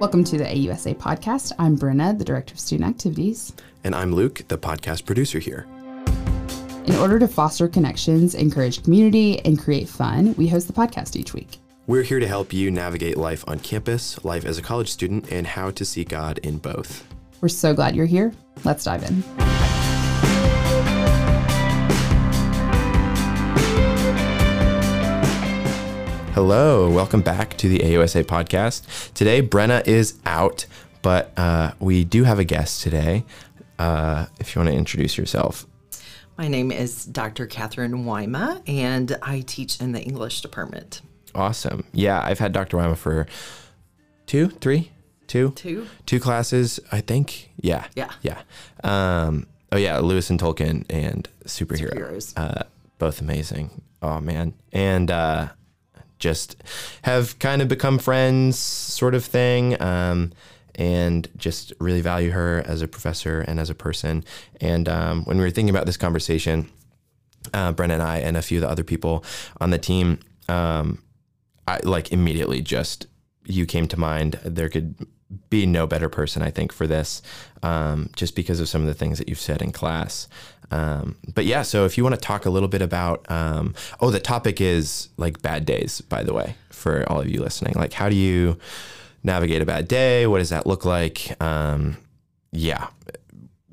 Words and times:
Welcome 0.00 0.24
to 0.24 0.38
the 0.38 0.44
AUSA 0.44 0.96
podcast. 0.96 1.52
I'm 1.58 1.76
Brenna, 1.76 2.16
the 2.16 2.24
Director 2.24 2.54
of 2.54 2.58
Student 2.58 2.88
Activities. 2.88 3.52
And 3.84 3.94
I'm 3.94 4.14
Luke, 4.14 4.42
the 4.48 4.56
podcast 4.56 5.04
producer 5.04 5.38
here. 5.38 5.66
In 6.86 6.96
order 6.96 7.18
to 7.18 7.28
foster 7.28 7.68
connections, 7.68 8.34
encourage 8.34 8.82
community, 8.82 9.44
and 9.44 9.58
create 9.58 9.90
fun, 9.90 10.34
we 10.38 10.48
host 10.48 10.68
the 10.68 10.72
podcast 10.72 11.16
each 11.16 11.34
week. 11.34 11.58
We're 11.86 12.02
here 12.02 12.18
to 12.18 12.26
help 12.26 12.50
you 12.50 12.70
navigate 12.70 13.18
life 13.18 13.44
on 13.46 13.58
campus, 13.58 14.24
life 14.24 14.46
as 14.46 14.56
a 14.56 14.62
college 14.62 14.88
student, 14.88 15.30
and 15.30 15.46
how 15.46 15.70
to 15.72 15.84
see 15.84 16.04
God 16.04 16.38
in 16.38 16.56
both. 16.56 17.06
We're 17.42 17.50
so 17.50 17.74
glad 17.74 17.94
you're 17.94 18.06
here. 18.06 18.32
Let's 18.64 18.84
dive 18.84 19.02
in. 19.02 19.49
Hello, 26.42 26.88
welcome 26.88 27.20
back 27.20 27.58
to 27.58 27.68
the 27.68 27.80
AUSA 27.80 28.24
podcast. 28.24 29.12
Today, 29.12 29.42
Brenna 29.42 29.86
is 29.86 30.18
out, 30.24 30.64
but 31.02 31.38
uh, 31.38 31.72
we 31.80 32.02
do 32.02 32.24
have 32.24 32.38
a 32.38 32.44
guest 32.44 32.82
today. 32.82 33.26
Uh, 33.78 34.24
if 34.38 34.54
you 34.54 34.60
want 34.60 34.70
to 34.70 34.74
introduce 34.74 35.18
yourself. 35.18 35.66
My 36.38 36.48
name 36.48 36.72
is 36.72 37.04
Dr. 37.04 37.46
Catherine 37.46 38.06
Wyma, 38.06 38.62
and 38.66 39.18
I 39.20 39.42
teach 39.42 39.82
in 39.82 39.92
the 39.92 40.00
English 40.00 40.40
department. 40.40 41.02
Awesome. 41.34 41.84
Yeah, 41.92 42.22
I've 42.22 42.38
had 42.38 42.52
Dr. 42.52 42.78
Wyma 42.78 42.96
for 42.96 43.26
two, 44.24 44.48
three, 44.48 44.92
two, 45.26 45.50
Two? 45.50 45.88
two 46.06 46.20
classes, 46.20 46.80
I 46.90 47.02
think. 47.02 47.50
Yeah. 47.60 47.86
Yeah. 47.94 48.12
Yeah. 48.22 48.40
Um, 48.82 49.46
oh, 49.72 49.76
yeah, 49.76 49.98
Lewis 49.98 50.30
and 50.30 50.40
Tolkien 50.40 50.86
and 50.88 51.28
superhero. 51.44 51.92
Superheroes. 51.92 52.32
Uh, 52.34 52.62
both 52.96 53.20
amazing. 53.20 53.82
Oh, 54.00 54.20
man. 54.20 54.54
And 54.72 55.10
uh, 55.10 55.48
just 56.20 56.56
have 57.02 57.38
kind 57.38 57.60
of 57.62 57.68
become 57.68 57.98
friends, 57.98 58.58
sort 58.58 59.14
of 59.14 59.24
thing. 59.24 59.80
Um, 59.82 60.32
and 60.76 61.28
just 61.36 61.72
really 61.78 62.00
value 62.00 62.30
her 62.30 62.62
as 62.66 62.80
a 62.80 62.88
professor 62.88 63.40
and 63.40 63.60
as 63.60 63.68
a 63.68 63.74
person. 63.74 64.24
And 64.60 64.88
um, 64.88 65.24
when 65.24 65.36
we 65.36 65.42
were 65.42 65.50
thinking 65.50 65.68
about 65.68 65.84
this 65.84 65.98
conversation, 65.98 66.70
uh, 67.52 67.72
Brenna 67.72 67.94
and 67.94 68.02
I 68.02 68.18
and 68.18 68.36
a 68.36 68.42
few 68.42 68.58
of 68.58 68.62
the 68.62 68.70
other 68.70 68.84
people 68.84 69.24
on 69.60 69.70
the 69.70 69.78
team, 69.78 70.20
um, 70.48 71.02
I 71.66 71.80
like 71.82 72.12
immediately 72.12 72.62
just 72.62 73.06
you 73.44 73.66
came 73.66 73.88
to 73.88 73.98
mind. 73.98 74.40
There 74.44 74.68
could 74.68 74.94
be 75.48 75.66
no 75.66 75.86
better 75.86 76.08
person, 76.08 76.42
I 76.42 76.50
think, 76.50 76.72
for 76.72 76.86
this, 76.86 77.22
um, 77.62 78.10
just 78.16 78.34
because 78.34 78.58
of 78.60 78.68
some 78.68 78.80
of 78.80 78.88
the 78.88 78.94
things 78.94 79.18
that 79.18 79.28
you've 79.28 79.38
said 79.38 79.62
in 79.62 79.72
class. 79.72 80.28
Um, 80.70 81.16
but 81.34 81.44
yeah, 81.44 81.62
so 81.62 81.84
if 81.84 81.98
you 81.98 82.04
want 82.04 82.14
to 82.14 82.20
talk 82.20 82.46
a 82.46 82.50
little 82.50 82.68
bit 82.68 82.82
about, 82.82 83.28
um, 83.30 83.74
oh, 84.00 84.10
the 84.10 84.20
topic 84.20 84.60
is 84.60 85.08
like 85.16 85.42
bad 85.42 85.66
days, 85.66 86.00
by 86.00 86.22
the 86.22 86.32
way, 86.32 86.54
for 86.70 87.04
all 87.10 87.20
of 87.20 87.28
you 87.28 87.40
listening. 87.40 87.74
Like, 87.76 87.92
how 87.92 88.08
do 88.08 88.16
you 88.16 88.58
navigate 89.22 89.62
a 89.62 89.66
bad 89.66 89.88
day? 89.88 90.26
What 90.26 90.38
does 90.38 90.50
that 90.50 90.66
look 90.66 90.84
like? 90.84 91.36
Um, 91.42 91.96
yeah, 92.52 92.88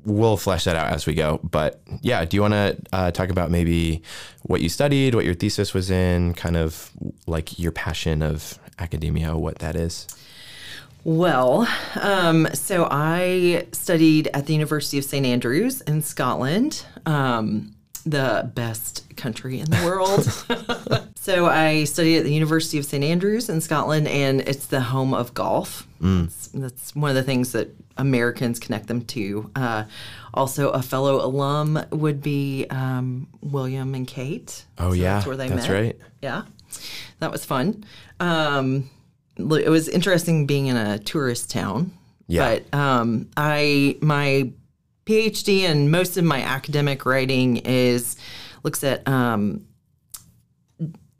we'll 0.04 0.36
flesh 0.36 0.64
that 0.64 0.76
out 0.76 0.92
as 0.92 1.06
we 1.06 1.14
go. 1.14 1.40
But 1.42 1.80
yeah, 2.00 2.24
do 2.24 2.36
you 2.36 2.42
want 2.42 2.54
to 2.54 2.76
uh, 2.92 3.10
talk 3.10 3.30
about 3.30 3.50
maybe 3.50 4.02
what 4.42 4.60
you 4.60 4.68
studied, 4.68 5.14
what 5.14 5.24
your 5.24 5.34
thesis 5.34 5.74
was 5.74 5.90
in, 5.90 6.34
kind 6.34 6.56
of 6.56 6.90
like 7.26 7.58
your 7.58 7.72
passion 7.72 8.22
of 8.22 8.58
academia, 8.78 9.36
what 9.36 9.58
that 9.60 9.76
is? 9.76 10.06
Well, 11.08 11.66
um, 11.98 12.48
so 12.52 12.86
I 12.90 13.66
studied 13.72 14.28
at 14.34 14.44
the 14.44 14.52
University 14.52 14.98
of 14.98 15.06
St. 15.06 15.24
Andrews 15.24 15.80
in 15.80 16.02
Scotland, 16.02 16.84
um, 17.06 17.74
the 18.04 18.52
best 18.54 19.16
country 19.16 19.58
in 19.58 19.70
the 19.70 19.82
world. 19.86 20.24
so 21.14 21.46
I 21.46 21.84
studied 21.84 22.18
at 22.18 22.24
the 22.24 22.34
University 22.34 22.76
of 22.76 22.84
St. 22.84 23.02
Andrews 23.02 23.48
in 23.48 23.62
Scotland, 23.62 24.06
and 24.06 24.42
it's 24.42 24.66
the 24.66 24.82
home 24.82 25.14
of 25.14 25.32
golf. 25.32 25.88
That's, 25.98 26.48
that's 26.48 26.94
one 26.94 27.08
of 27.08 27.16
the 27.16 27.22
things 27.22 27.52
that 27.52 27.74
Americans 27.96 28.58
connect 28.58 28.88
them 28.88 29.00
to. 29.06 29.50
Uh, 29.56 29.84
also, 30.34 30.68
a 30.68 30.82
fellow 30.82 31.24
alum 31.24 31.82
would 31.90 32.22
be 32.22 32.66
um, 32.68 33.28
William 33.40 33.94
and 33.94 34.06
Kate. 34.06 34.66
Oh, 34.76 34.92
yeah, 34.92 35.14
that's 35.14 35.26
where 35.26 35.38
they 35.38 35.48
that's 35.48 35.68
met. 35.68 35.74
right. 35.74 35.96
Yeah, 36.20 36.42
that 37.20 37.32
was 37.32 37.46
fun. 37.46 37.86
Um, 38.20 38.90
it 39.38 39.70
was 39.70 39.88
interesting 39.88 40.46
being 40.46 40.66
in 40.66 40.76
a 40.76 40.98
tourist 40.98 41.50
town. 41.50 41.92
Yeah. 42.26 42.58
But 42.72 42.78
um, 42.78 43.30
I 43.36 43.96
my 44.02 44.52
PhD 45.06 45.60
and 45.62 45.90
most 45.90 46.16
of 46.16 46.24
my 46.24 46.42
academic 46.42 47.06
writing 47.06 47.58
is 47.58 48.16
looks 48.62 48.84
at 48.84 49.06
um, 49.08 49.64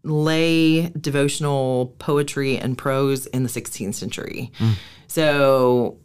lay 0.02 0.88
devotional 0.88 1.94
poetry 1.98 2.58
and 2.58 2.76
prose 2.76 3.26
in 3.26 3.42
the 3.42 3.48
16th 3.48 3.94
century. 3.94 4.52
So 5.06 5.98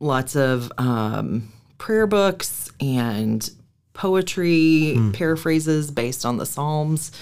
lots 0.00 0.36
of 0.36 0.70
um, 0.78 1.52
prayer 1.78 2.06
books 2.06 2.70
and 2.80 3.48
poetry 3.94 4.98
paraphrases 5.12 5.90
based 5.90 6.26
on 6.26 6.36
the 6.36 6.44
Psalms. 6.44 7.12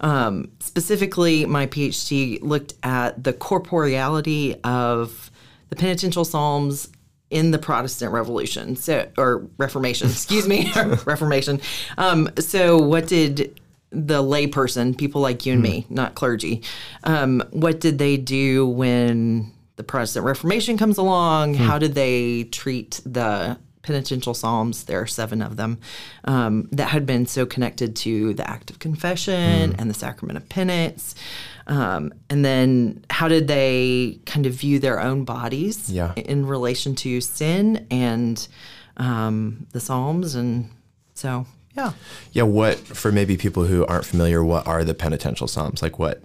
Um, 0.00 0.50
specifically, 0.60 1.44
my 1.44 1.66
PhD 1.66 2.40
looked 2.40 2.74
at 2.82 3.22
the 3.22 3.34
corporeality 3.34 4.58
of 4.64 5.30
the 5.68 5.76
penitential 5.76 6.24
Psalms 6.24 6.88
in 7.28 7.50
the 7.50 7.58
Protestant 7.58 8.12
Revolution, 8.12 8.76
so 8.76 9.08
or 9.18 9.46
Reformation, 9.58 10.08
excuse 10.10 10.48
me, 10.48 10.72
Reformation. 11.04 11.60
Um, 11.98 12.30
so, 12.38 12.78
what 12.78 13.06
did 13.06 13.60
the 13.90 14.22
layperson, 14.22 14.96
people 14.96 15.20
like 15.20 15.44
you 15.44 15.52
and 15.52 15.62
me, 15.62 15.84
not 15.90 16.14
clergy, 16.14 16.62
um, 17.04 17.42
what 17.50 17.80
did 17.80 17.98
they 17.98 18.16
do 18.16 18.66
when 18.66 19.52
the 19.76 19.82
Protestant 19.82 20.24
Reformation 20.24 20.78
comes 20.78 20.96
along? 20.96 21.54
How 21.54 21.78
did 21.78 21.94
they 21.94 22.44
treat 22.44 23.00
the 23.04 23.58
penitential 23.82 24.34
psalms? 24.34 24.84
There 24.84 25.00
are 25.00 25.06
seven 25.06 25.40
of 25.42 25.56
them 25.56 25.78
um, 26.24 26.68
that 26.72 26.88
had 26.90 27.06
been 27.06 27.26
so 27.26 27.46
connected 27.46 27.96
to 27.96 28.34
the 28.34 28.48
act 28.48 28.70
of 28.70 28.78
confession 28.78 29.74
and 29.78 29.88
the 29.88 29.94
sacrament 29.94 30.36
of 30.36 30.48
penance. 30.48 31.14
Um, 31.66 32.12
and 32.28 32.44
then 32.44 33.04
how 33.10 33.28
did 33.28 33.46
they 33.48 34.18
kind 34.26 34.44
of 34.46 34.54
view 34.54 34.78
their 34.78 35.00
own 35.00 35.24
bodies 35.24 35.88
Yeah. 35.90 36.12
in 36.16 36.46
relation 36.46 36.94
to 36.96 37.20
sin 37.20 37.86
and 37.90 38.46
um, 38.96 39.66
the 39.72 39.80
psalms? 39.80 40.34
And 40.34 40.68
so, 41.14 41.46
yeah. 41.76 41.92
Yeah, 42.32 42.42
what 42.42 42.76
for 42.78 43.12
maybe 43.12 43.36
people 43.36 43.64
who 43.64 43.86
aren't 43.86 44.04
familiar, 44.04 44.44
what 44.44 44.66
are 44.66 44.82
the 44.84 44.94
penitential 44.94 45.46
psalms? 45.46 45.80
Like, 45.82 45.98
what 45.98 46.22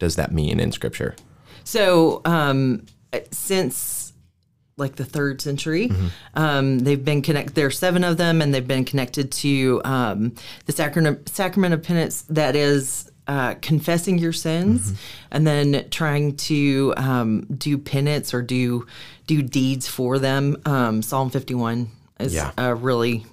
does 0.00 0.16
that 0.16 0.32
mean 0.32 0.58
in 0.58 0.72
Scripture? 0.72 1.14
So 1.62 2.20
um, 2.24 2.84
since 3.30 3.93
like 4.76 4.96
the 4.96 5.04
third 5.04 5.40
century, 5.40 5.90
um, 6.34 6.80
they've 6.80 7.04
been 7.04 7.22
connected. 7.22 7.54
There 7.54 7.66
are 7.66 7.70
seven 7.70 8.02
of 8.04 8.16
them, 8.16 8.42
and 8.42 8.52
they've 8.52 8.66
been 8.66 8.84
connected 8.84 9.30
to 9.32 9.80
um, 9.84 10.34
the 10.66 10.72
sacrament 10.72 11.28
sacrament 11.28 11.74
of 11.74 11.82
penance. 11.82 12.22
That 12.22 12.56
is. 12.56 13.10
Uh, 13.26 13.54
confessing 13.62 14.18
your 14.18 14.34
sins 14.34 14.92
and 15.30 15.46
then 15.46 15.88
trying 15.88 16.36
to 16.36 16.92
um, 16.98 17.40
do 17.56 17.78
penance 17.78 18.34
or 18.34 18.42
do 18.42 18.86
do 19.26 19.40
deeds 19.40 19.88
for 19.88 20.18
them. 20.18 20.58
Um, 20.66 21.00
Psalm 21.00 21.30
51 21.30 21.88
is 22.20 22.34
Yeah. 22.34 22.50
a 22.58 22.74
really 22.74 23.24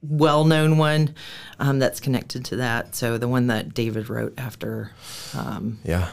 well 0.00 0.44
known 0.44 0.78
one 0.78 1.16
um, 1.58 1.80
that's 1.80 1.98
connected 1.98 2.44
to 2.44 2.56
that. 2.58 2.94
So 2.94 3.18
the 3.18 3.26
one 3.26 3.48
that 3.48 3.74
David 3.74 4.08
wrote 4.08 4.32
after 4.38 4.92
um, 5.36 5.80
Yeah. 5.82 6.10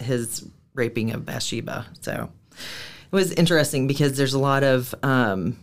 his 0.00 0.44
raping 0.74 1.12
of 1.12 1.24
Bathsheba. 1.24 1.86
So 2.00 2.28
it 3.10 3.14
was 3.16 3.32
interesting 3.32 3.86
because 3.86 4.16
there's 4.16 4.34
a 4.34 4.38
lot 4.38 4.62
of 4.62 4.94
um, 5.02 5.58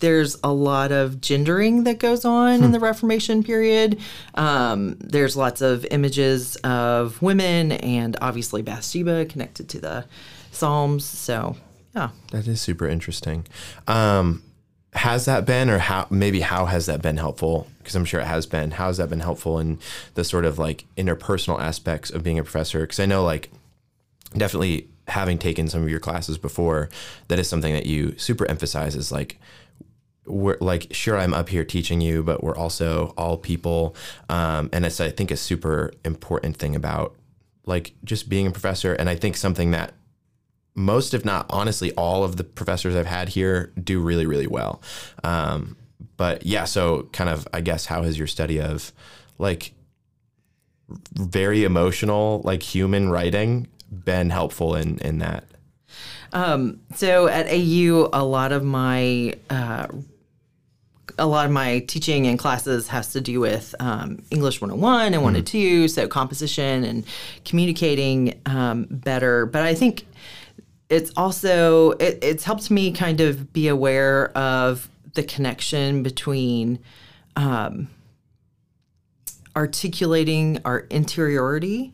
there's 0.00 0.36
a 0.44 0.52
lot 0.52 0.92
of 0.92 1.20
gendering 1.20 1.84
that 1.84 1.98
goes 1.98 2.24
on 2.24 2.62
in 2.62 2.72
the 2.72 2.80
Reformation 2.80 3.42
period. 3.42 4.00
Um, 4.34 4.96
there's 5.00 5.36
lots 5.36 5.60
of 5.60 5.84
images 5.90 6.56
of 6.56 7.20
women 7.20 7.72
and 7.72 8.16
obviously 8.20 8.62
Bathsheba 8.62 9.26
connected 9.26 9.68
to 9.70 9.80
the 9.80 10.04
Psalms. 10.52 11.04
So 11.04 11.56
yeah. 11.94 12.10
That 12.30 12.46
is 12.46 12.60
super 12.60 12.86
interesting. 12.86 13.46
Um, 13.86 14.42
has 14.94 15.24
that 15.26 15.44
been, 15.44 15.68
or 15.68 15.78
how 15.78 16.06
maybe 16.10 16.40
how 16.40 16.66
has 16.66 16.86
that 16.86 17.02
been 17.02 17.16
helpful? 17.16 17.66
Because 17.78 17.94
I'm 17.94 18.04
sure 18.04 18.20
it 18.20 18.26
has 18.26 18.46
been. 18.46 18.72
How 18.72 18.86
has 18.86 18.98
that 18.98 19.10
been 19.10 19.20
helpful 19.20 19.58
in 19.58 19.78
the 20.14 20.24
sort 20.24 20.44
of 20.44 20.58
like 20.58 20.86
interpersonal 20.96 21.60
aspects 21.60 22.10
of 22.10 22.22
being 22.22 22.38
a 22.38 22.42
professor? 22.42 22.80
Because 22.80 23.00
I 23.00 23.06
know, 23.06 23.22
like, 23.22 23.50
definitely 24.36 24.88
having 25.08 25.38
taken 25.38 25.68
some 25.68 25.82
of 25.82 25.90
your 25.90 26.00
classes 26.00 26.38
before, 26.38 26.88
that 27.28 27.38
is 27.38 27.48
something 27.48 27.72
that 27.72 27.86
you 27.86 28.16
super 28.18 28.46
emphasize 28.46 28.94
is 28.94 29.10
like, 29.10 29.38
we're 30.26 30.58
like, 30.60 30.88
sure, 30.90 31.18
I'm 31.18 31.32
up 31.32 31.48
here 31.48 31.64
teaching 31.64 32.00
you, 32.00 32.22
but 32.22 32.44
we're 32.44 32.56
also 32.56 33.14
all 33.16 33.38
people. 33.38 33.96
Um, 34.28 34.68
and 34.72 34.84
it's, 34.84 35.00
I 35.00 35.10
think, 35.10 35.30
a 35.30 35.36
super 35.36 35.92
important 36.04 36.56
thing 36.56 36.76
about 36.76 37.16
like 37.64 37.94
just 38.04 38.28
being 38.28 38.46
a 38.46 38.50
professor. 38.50 38.92
And 38.92 39.08
I 39.08 39.14
think 39.14 39.36
something 39.36 39.70
that 39.70 39.94
most, 40.74 41.14
if 41.14 41.24
not 41.24 41.46
honestly, 41.50 41.92
all 41.94 42.24
of 42.24 42.36
the 42.36 42.44
professors 42.44 42.94
I've 42.94 43.06
had 43.06 43.30
here 43.30 43.72
do 43.82 44.00
really, 44.00 44.26
really 44.26 44.46
well. 44.46 44.82
Um, 45.24 45.76
but 46.16 46.44
yeah, 46.44 46.64
so 46.64 47.08
kind 47.12 47.30
of, 47.30 47.48
I 47.52 47.60
guess, 47.60 47.86
how 47.86 48.02
has 48.02 48.18
your 48.18 48.26
study 48.26 48.60
of 48.60 48.92
like 49.38 49.72
very 51.12 51.64
emotional, 51.64 52.40
like 52.44 52.62
human 52.62 53.10
writing 53.10 53.68
been 53.90 54.30
helpful 54.30 54.74
in 54.74 54.98
in 54.98 55.18
that? 55.18 55.44
Um, 56.32 56.80
so 56.94 57.26
at 57.28 57.46
AU, 57.48 58.10
a 58.12 58.24
lot 58.24 58.52
of 58.52 58.62
my 58.62 59.34
uh, 59.48 59.88
a 61.18 61.26
lot 61.26 61.46
of 61.46 61.52
my 61.52 61.80
teaching 61.80 62.26
and 62.26 62.38
classes 62.38 62.88
has 62.88 63.12
to 63.12 63.20
do 63.20 63.40
with 63.40 63.74
um, 63.80 64.22
English 64.30 64.60
101 64.60 65.14
and 65.14 65.22
102, 65.22 65.88
so 65.88 66.06
composition 66.06 66.84
and 66.84 67.04
communicating 67.44 68.40
um, 68.46 68.86
better. 68.90 69.46
But 69.46 69.62
I 69.62 69.74
think 69.74 70.06
it's 70.88 71.10
also 71.16 71.92
it, 71.92 72.18
it's 72.22 72.44
helped 72.44 72.70
me 72.70 72.92
kind 72.92 73.20
of 73.20 73.52
be 73.52 73.68
aware 73.68 74.30
of 74.36 74.88
the 75.14 75.22
connection 75.22 76.02
between 76.02 76.78
um, 77.36 77.88
articulating 79.56 80.60
our 80.64 80.80
interiority. 80.90 81.92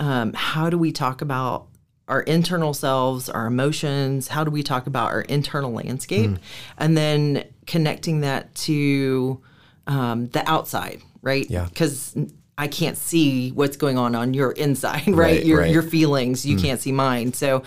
Um, 0.00 0.32
how 0.32 0.70
do 0.70 0.78
we 0.78 0.90
talk 0.90 1.22
about 1.22 1.68
our 2.08 2.22
internal 2.22 2.74
selves, 2.74 3.28
our 3.28 3.46
emotions? 3.46 4.26
How 4.26 4.42
do 4.42 4.50
we 4.50 4.64
talk 4.64 4.88
about 4.88 5.12
our 5.12 5.20
internal 5.20 5.70
landscape? 5.72 6.32
And 6.78 6.96
then 6.96 7.44
connecting 7.66 8.22
that 8.22 8.52
to 8.56 9.40
um, 9.86 10.28
the 10.28 10.48
outside, 10.50 11.02
right? 11.22 11.48
Yeah. 11.48 11.66
Because 11.66 12.16
I 12.58 12.66
can't 12.66 12.96
see 12.96 13.52
what's 13.52 13.76
going 13.76 13.96
on 13.96 14.14
on 14.14 14.34
your 14.34 14.52
inside, 14.52 15.06
right? 15.06 15.16
Right, 15.16 15.44
your 15.46 15.60
right. 15.60 15.70
your 15.70 15.82
feelings, 15.82 16.44
you 16.44 16.58
can't 16.58 16.80
see 16.80 16.92
mine. 16.92 17.32
So, 17.32 17.62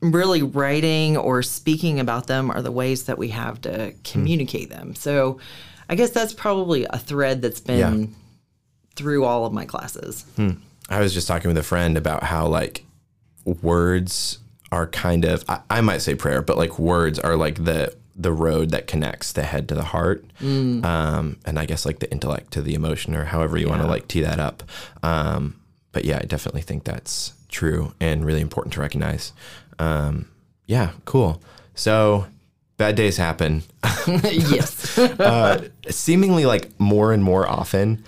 really, 0.00 0.42
writing 0.42 1.16
or 1.16 1.42
speaking 1.42 2.00
about 2.00 2.26
them 2.26 2.50
are 2.50 2.62
the 2.62 2.72
ways 2.72 3.04
that 3.04 3.18
we 3.18 3.28
have 3.28 3.60
to 3.62 3.94
communicate 4.04 4.68
them. 4.68 4.94
So, 4.94 5.38
I 5.88 5.94
guess 5.94 6.10
that's 6.10 6.34
probably 6.34 6.86
a 6.90 6.98
thread 6.98 7.40
that's 7.40 7.60
been 7.60 8.14
through 8.94 9.24
all 9.24 9.46
of 9.46 9.52
my 9.52 9.64
classes. 9.64 10.24
I 10.88 11.00
was 11.00 11.12
just 11.12 11.26
talking 11.26 11.48
with 11.48 11.58
a 11.58 11.62
friend 11.62 11.96
about 11.96 12.24
how 12.24 12.46
like 12.46 12.84
words 13.44 14.38
are 14.72 14.86
kind 14.86 15.24
of 15.24 15.44
I, 15.48 15.60
I 15.70 15.80
might 15.80 15.98
say 15.98 16.14
prayer, 16.14 16.42
but 16.42 16.56
like 16.56 16.78
words 16.78 17.18
are 17.18 17.36
like 17.36 17.64
the 17.64 17.94
the 18.14 18.32
road 18.32 18.70
that 18.70 18.86
connects 18.86 19.32
the 19.32 19.42
head 19.42 19.68
to 19.68 19.74
the 19.74 19.84
heart, 19.84 20.24
um, 20.84 21.36
and 21.44 21.58
I 21.58 21.66
guess 21.66 21.84
like 21.84 21.98
the 21.98 22.10
intellect 22.10 22.52
to 22.52 22.62
the 22.62 22.74
emotion, 22.74 23.14
or 23.14 23.24
however 23.24 23.58
you 23.58 23.68
want 23.68 23.82
to 23.82 23.88
like 23.88 24.08
tee 24.08 24.22
that 24.22 24.40
up. 24.40 24.62
Um, 25.02 25.60
but 25.92 26.04
yeah, 26.04 26.18
I 26.18 26.24
definitely 26.24 26.62
think 26.62 26.84
that's 26.84 27.34
true 27.48 27.92
and 28.00 28.24
really 28.24 28.40
important 28.40 28.72
to 28.74 28.80
recognize. 28.80 29.32
Um, 29.78 30.28
yeah, 30.66 30.92
cool. 31.04 31.42
So 31.74 32.26
bad 32.76 32.96
days 32.96 33.16
happen. 33.16 33.62
yes. 34.22 34.98
uh, 34.98 35.68
seemingly 35.88 36.46
like 36.46 36.78
more 36.78 37.12
and 37.12 37.22
more 37.22 37.48
often. 37.48 38.04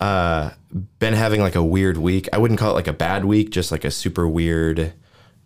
Uh, 0.00 0.50
been 0.98 1.14
having 1.14 1.40
like 1.40 1.54
a 1.54 1.62
weird 1.62 1.98
week. 1.98 2.28
I 2.32 2.38
wouldn't 2.38 2.58
call 2.58 2.70
it 2.70 2.74
like 2.74 2.88
a 2.88 2.92
bad 2.92 3.24
week, 3.24 3.50
just 3.50 3.70
like 3.70 3.84
a 3.84 3.90
super 3.90 4.26
weird, 4.26 4.92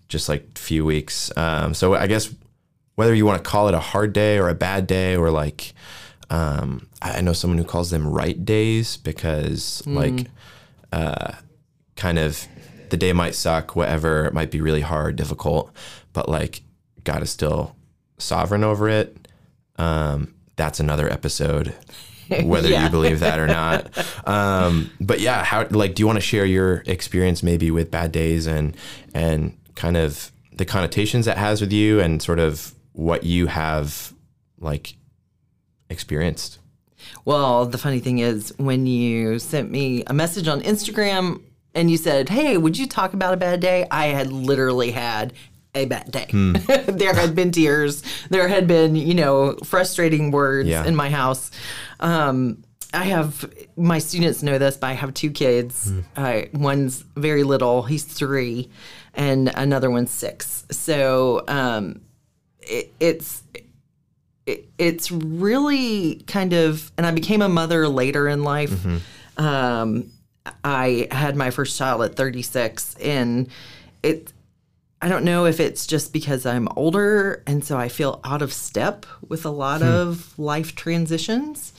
just 0.09 0.29
like 0.29 0.57
few 0.57 0.85
weeks. 0.85 1.37
Um, 1.37 1.75
so 1.75 1.95
I 1.95 2.07
guess 2.07 2.33
whether 2.95 3.15
you 3.15 3.27
want 3.27 3.43
to 3.43 3.49
call 3.49 3.69
it 3.69 3.75
a 3.75 3.81
hard 3.81 4.13
day 4.13 4.39
or 4.39 4.49
a 4.49 4.55
bad 4.55 4.87
day 4.87 5.17
or 5.17 5.31
like, 5.31 5.75
um, 6.31 6.89
I 7.03 7.21
know 7.21 7.33
someone 7.33 7.59
who 7.59 7.65
calls 7.65 7.91
them 7.91 8.07
right 8.07 8.45
days 8.45 8.97
because 8.97 9.83
like, 9.87 10.27
uh, 10.93 11.33
kind 11.97 12.19
of 12.19 12.47
the 12.91 12.97
day 12.97 13.13
might 13.13 13.35
suck, 13.35 13.77
whatever. 13.77 14.27
It 14.27 14.35
might 14.35 14.51
be 14.51 14.61
really 14.61 14.81
hard, 14.81 15.17
difficult, 15.17 15.73
but 16.13 16.29
like 16.29 16.63
God 17.05 17.23
is 17.23 17.31
still 17.31 17.75
sovereign 18.19 18.65
over 18.65 18.89
it. 18.89 19.29
Um, 19.77 20.35
that's 20.57 20.81
another 20.81 21.11
episode, 21.13 21.75
whether 22.43 22.69
Yeah. 22.69 22.85
you 22.85 22.91
believe 22.91 23.21
that 23.21 23.39
or 23.39 23.47
not. 23.47 23.91
Um, 24.27 24.91
but 25.01 25.21
yeah, 25.21 25.45
how 25.45 25.69
like 25.71 25.95
do 25.95 26.03
you 26.03 26.07
want 26.09 26.17
to 26.17 26.21
share 26.25 26.45
your 26.45 26.83
experience 26.87 27.45
maybe 27.45 27.71
with 27.71 27.93
bad 27.93 28.11
days 28.11 28.47
and 28.49 28.77
and 29.15 29.57
kind 29.77 29.97
of 29.97 30.33
the 30.53 30.65
connotations 30.65 31.27
that 31.27 31.39
has 31.39 31.61
with 31.61 31.73
you 31.73 32.01
and 32.01 32.21
sort 32.21 32.41
of 32.41 32.75
what 32.93 33.23
you 33.23 33.47
have 33.47 34.13
like 34.59 34.97
experienced? 35.91 36.59
Well, 37.25 37.67
the 37.67 37.79
funny 37.79 38.01
thing 38.01 38.19
is, 38.19 38.53
when 38.57 38.87
you 38.87 39.39
sent 39.39 39.71
me 39.71 40.03
a 40.07 40.13
message 40.13 40.49
on 40.49 40.61
Instagram 40.63 41.41
and 41.75 41.91
you 41.91 41.97
said, 41.97 42.29
Hey, 42.29 42.57
would 42.57 42.77
you 42.79 42.87
talk 42.87 43.13
about 43.15 43.35
a 43.35 43.37
bad 43.37 43.61
day? 43.61 43.87
I 43.91 44.07
had 44.07 44.33
literally 44.33 44.91
had 44.91 45.33
a 45.75 45.85
bad 45.85 46.11
day. 46.11 46.27
there 46.87 47.15
had 47.15 47.35
been 47.35 47.51
tears. 47.53 48.03
There 48.31 48.49
had 48.49 48.67
been, 48.67 48.97
you 48.97 49.15
know, 49.15 49.57
frustrating 49.63 50.31
words 50.31 50.69
Yeah. 50.69 50.85
in 50.87 50.97
my 50.97 51.11
house. 51.11 51.51
Um, 52.01 52.63
I 52.95 53.05
have 53.05 53.51
my 53.77 53.99
students 53.99 54.43
know 54.43 54.59
this, 54.59 54.77
but 54.77 54.87
I 54.89 54.93
have 54.93 55.13
two 55.13 55.31
kids. 55.31 55.93
Uh, 56.17 56.43
one's 56.55 57.05
very 57.17 57.43
little; 57.43 57.83
he's 57.83 58.05
three, 58.05 58.71
and 59.15 59.51
another 59.55 59.91
one's 59.91 60.11
six. 60.11 60.65
So 60.71 61.43
um, 61.49 62.01
it, 62.61 62.93
it's 63.01 63.43
it, 64.47 64.69
it's 64.79 65.11
really 65.11 66.17
kind 66.29 66.53
of 66.53 66.93
and 66.97 67.05
i 67.05 67.11
became 67.11 67.43
a 67.43 67.49
mother 67.49 67.89
later 67.89 68.29
in 68.29 68.45
life 68.45 68.85
um, 69.39 70.11
i 70.65 71.09
had 71.11 71.35
my 71.37 71.51
first 71.51 71.77
child 71.77 72.03
at 72.03 72.15
36 72.15 72.95
and 73.03 73.49
it 74.05 74.33
i 75.03 75.09
don't 75.09 75.25
know 75.25 75.47
if 75.47 75.59
it's 75.59 75.85
just 75.87 76.13
because 76.13 76.47
i'm 76.47 76.69
older 76.77 77.43
and 77.47 77.65
so 77.65 77.77
i 77.77 77.89
feel 77.89 78.21
out 78.23 78.41
of 78.41 78.53
step 78.53 79.05
with 79.29 79.45
a 79.45 79.51
lot 79.51 79.83
of 79.83 80.39
life 80.39 80.77
transitions 80.77 81.73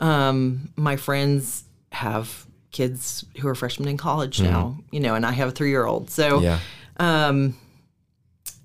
um, 0.00 0.72
my 0.76 0.96
friends 0.96 1.64
have 1.92 2.46
kids 2.72 3.24
who 3.40 3.46
are 3.48 3.54
freshmen 3.54 3.88
in 3.88 3.96
college 3.96 4.40
now 4.40 4.76
you 4.90 5.00
know 5.00 5.14
and 5.14 5.24
i 5.26 5.32
have 5.32 5.48
a 5.48 5.52
three 5.52 5.70
year 5.70 5.84
old 5.86 6.10
so 6.10 6.40
Yeah. 6.40 6.58
um, 6.98 7.56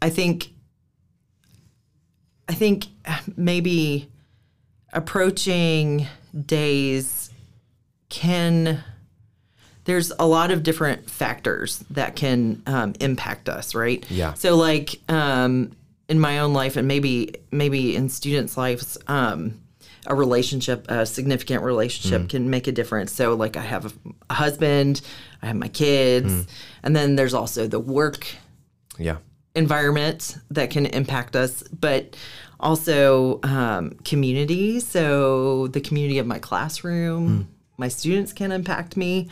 I 0.02 0.10
think 0.10 0.50
I 2.48 2.54
think 2.54 2.86
maybe 3.36 4.10
approaching 4.94 6.08
days 6.46 7.32
can 8.10 8.84
there's 9.86 10.12
a 10.20 10.26
lot 10.28 10.52
of 10.52 10.64
different 10.64 11.10
factors 11.10 11.80
that 11.92 12.16
can 12.16 12.62
um, 12.66 12.94
impact 13.00 13.48
us, 13.50 13.76
right? 13.76 14.04
Yeah. 14.10 14.34
So 14.34 14.56
like 14.56 15.00
um, 15.10 15.72
in 16.10 16.20
my 16.20 16.40
own 16.40 16.54
life 16.54 16.76
and 16.76 16.88
maybe 16.88 17.36
maybe 17.52 17.96
in 17.96 18.10
students' 18.10 18.58
lives, 18.58 18.98
um, 19.08 19.60
a 20.08 20.16
relationship, 20.16 20.86
a 20.90 21.06
significant 21.06 21.64
relationship 21.64 22.30
can 22.30 22.50
make 22.50 22.68
a 22.68 22.72
difference. 22.72 23.12
So 23.12 23.34
like 23.36 23.58
I 23.58 23.62
have 23.62 23.94
a, 24.30 24.34
husband, 24.34 25.02
I 25.42 25.48
have 25.48 25.56
my 25.56 25.68
kids, 25.68 26.46
and 26.84 26.96
then 26.96 27.16
there's 27.16 27.34
also 27.34 27.68
the 27.68 27.80
work 27.80 28.28
Yeah. 28.98 29.18
environment 29.56 30.38
that 30.52 30.70
can 30.70 30.86
impact 30.86 31.36
us, 31.36 31.64
but 31.64 32.16
also 32.60 33.40
um, 33.44 33.92
community. 34.04 34.80
So 34.80 35.68
the 35.68 35.82
community 35.82 36.20
of 36.20 36.28
my 36.28 36.40
classroom, 36.40 37.48
my 37.78 37.88
students 37.90 38.32
can 38.34 38.52
impact 38.52 38.96
me, 38.96 39.28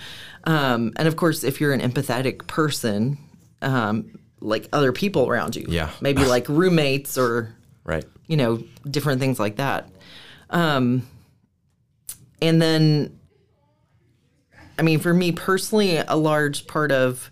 um, 0.45 0.91
and 0.97 1.07
of 1.07 1.15
course, 1.15 1.43
if 1.43 1.61
you're 1.61 1.71
an 1.73 1.79
empathetic 1.81 2.45
person, 2.47 3.17
um, 3.61 4.19
like 4.41 4.67
other 4.73 4.91
people 4.91 5.29
around 5.29 5.55
you, 5.55 5.65
Yeah. 5.69 5.89
maybe 6.01 6.25
like 6.25 6.49
roommates 6.61 7.17
or 7.17 7.55
Right. 7.85 8.03
you 8.27 8.35
know 8.37 8.61
different 8.89 9.21
things 9.21 9.39
like 9.39 9.55
that. 9.57 9.89
Um, 10.53 11.05
and 12.41 12.61
then, 12.61 13.19
I 14.79 14.81
mean, 14.83 14.99
for 14.99 15.13
me 15.13 15.31
personally, 15.31 15.97
a 15.97 16.15
large 16.15 16.67
part 16.67 16.91
of 16.91 17.29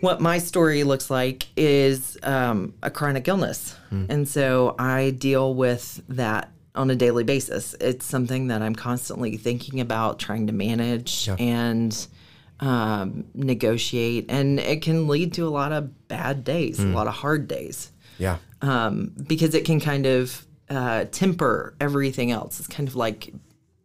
what 0.00 0.20
my 0.20 0.38
story 0.38 0.84
looks 0.84 1.10
like 1.10 1.46
is 1.56 2.18
um, 2.22 2.74
a 2.82 2.90
chronic 2.90 3.28
illness. 3.28 3.74
And 4.10 4.28
so 4.28 4.74
I 4.78 5.10
deal 5.10 5.54
with 5.54 6.02
that 6.10 6.50
on 6.74 6.90
a 6.90 6.94
daily 6.96 7.24
basis. 7.24 7.74
It's 7.80 8.04
something 8.04 8.48
that 8.48 8.60
I'm 8.60 8.74
constantly 8.74 9.38
thinking 9.38 9.80
about, 9.80 10.18
trying 10.18 10.48
to 10.48 10.52
manage 10.52 11.26
and 11.38 12.06
um, 12.60 13.24
negotiate. 13.32 14.26
And 14.28 14.60
it 14.60 14.82
can 14.82 15.08
lead 15.08 15.32
to 15.34 15.46
a 15.46 15.50
lot 15.50 15.72
of 15.72 16.08
bad 16.08 16.44
days, 16.44 16.78
a 16.78 16.86
lot 16.88 17.06
of 17.06 17.14
hard 17.14 17.48
days 17.48 17.90
Yeah. 18.18 18.36
um, 18.60 19.12
because 19.26 19.54
it 19.54 19.64
can 19.64 19.80
kind 19.80 20.04
of 20.04 20.45
uh, 20.68 21.04
temper 21.10 21.74
everything 21.80 22.30
else. 22.30 22.58
It's 22.58 22.68
kind 22.68 22.88
of 22.88 22.96
like 22.96 23.32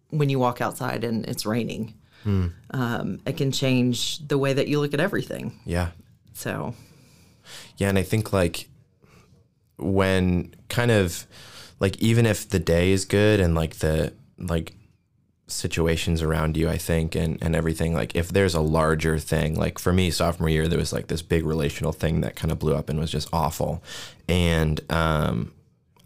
when 0.09 0.29
you 0.29 0.39
walk 0.39 0.61
outside 0.61 1.03
and 1.03 1.25
it's 1.25 1.45
raining. 1.45 1.93
Um, 2.71 3.19
it 3.25 3.37
can 3.37 3.51
change 3.51 4.27
the 4.27 4.37
way 4.37 4.53
that 4.53 4.67
you 4.67 4.79
look 4.79 4.93
at 4.93 4.99
everything. 4.99 5.59
Yeah. 5.65 5.89
So, 6.33 6.75
Yeah, 7.77 7.89
and 7.89 7.97
I 7.97 8.03
think 8.03 8.31
like 8.31 8.69
when 9.77 10.53
kind 10.69 10.91
of 10.91 11.25
like 11.79 11.97
even 11.97 12.25
if 12.25 12.47
the 12.47 12.59
day 12.59 12.91
is 12.91 13.05
good 13.05 13.39
and 13.39 13.55
like 13.55 13.77
the 13.77 14.13
like 14.37 14.75
situations 15.47 16.21
around 16.21 16.55
you, 16.57 16.69
I 16.69 16.77
think 16.77 17.15
and 17.15 17.37
and 17.41 17.55
everything 17.55 17.93
like 17.93 18.15
if 18.15 18.29
there's 18.29 18.53
a 18.53 18.61
larger 18.61 19.17
thing, 19.17 19.55
like 19.55 19.79
for 19.79 19.91
me 19.91 20.11
sophomore 20.11 20.49
year 20.49 20.67
there 20.67 20.79
was 20.79 20.93
like 20.93 21.07
this 21.07 21.21
big 21.21 21.45
relational 21.45 21.91
thing 21.91 22.21
that 22.21 22.35
kind 22.35 22.51
of 22.51 22.59
blew 22.59 22.75
up 22.75 22.89
and 22.89 22.99
was 22.99 23.11
just 23.11 23.29
awful. 23.33 23.83
And 24.29 24.79
um 24.91 25.53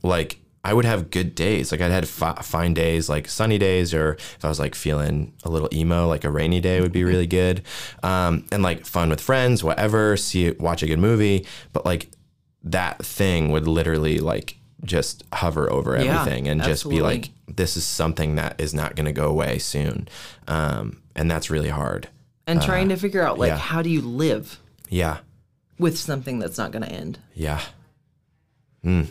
like 0.01 0.38
I 0.65 0.74
would 0.74 0.86
have 0.86 1.12
good 1.12 1.36
days. 1.36 1.72
Like 1.72 1.79
I'd 1.81 1.91
had 1.91 2.07
fi- 2.07 2.41
fine 2.41 2.74
days, 2.74 3.07
like 3.07 3.27
sunny 3.29 3.57
days, 3.60 3.93
or 3.93 4.13
if 4.13 4.43
I 4.43 4.50
was 4.50 4.60
like 4.60 4.74
feeling 4.75 5.31
a 5.43 5.50
little 5.50 5.69
emo, 5.72 6.07
like 6.07 6.24
a 6.24 6.31
rainy 6.31 6.60
day 6.60 6.81
would 6.81 6.91
be 6.91 7.03
really 7.03 7.27
good. 7.27 7.62
Um, 8.01 8.45
and 8.51 8.63
like 8.63 8.86
fun 8.86 9.10
with 9.10 9.22
friends, 9.22 9.63
whatever, 9.63 10.17
see 10.17 10.51
watch 10.51 10.81
a 10.81 10.88
good 10.88 11.00
movie. 11.00 11.45
But 11.72 11.86
like 11.86 12.10
that 12.63 13.05
thing 13.05 13.51
would 13.51 13.67
literally 13.67 14.17
like 14.19 14.57
just 14.84 15.24
hover 15.34 15.72
over 15.72 15.95
Yeah, 15.95 16.22
everything 16.22 16.48
and 16.48 16.63
just 16.63 16.89
be 16.89 17.01
like, 17.01 17.29
this 17.48 17.77
is 17.77 17.86
something 17.86 18.36
that 18.36 18.60
is 18.60 18.74
not 18.74 18.95
going 18.95 19.05
to 19.05 19.12
go 19.13 19.29
away 19.29 19.60
soon. 19.60 20.07
Um, 20.48 21.01
and 21.15 21.29
that's 21.29 21.50
really 21.51 21.69
hard. 21.69 22.10
and 22.48 22.62
trying 22.62 22.89
to 22.89 22.95
figure 22.98 23.22
out 23.22 23.38
like 23.39 23.50
yeah. 23.50 23.57
how 23.57 23.81
do 23.84 23.89
you 23.89 24.01
live 24.01 24.60
Yeah. 24.89 25.19
with 25.79 25.98
something 25.98 26.39
that's 26.39 26.57
not 26.57 26.72
going 26.72 26.84
to 26.84 26.91
end. 26.91 27.19
Yeah. 27.36 27.62
Mm. 28.84 29.10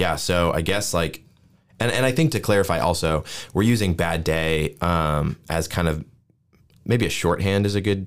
Yeah. 0.00 0.16
So 0.16 0.50
I 0.52 0.62
guess 0.62 0.94
like, 0.94 1.22
and, 1.78 1.92
and 1.92 2.06
I 2.06 2.12
think 2.12 2.32
to 2.32 2.40
clarify 2.40 2.78
also, 2.78 3.22
we're 3.52 3.64
using 3.64 3.92
bad 3.92 4.24
day 4.24 4.76
um, 4.80 5.36
as 5.50 5.68
kind 5.68 5.88
of 5.88 6.06
maybe 6.86 7.04
a 7.04 7.10
shorthand 7.10 7.66
is 7.66 7.74
a 7.74 7.82
good 7.82 8.06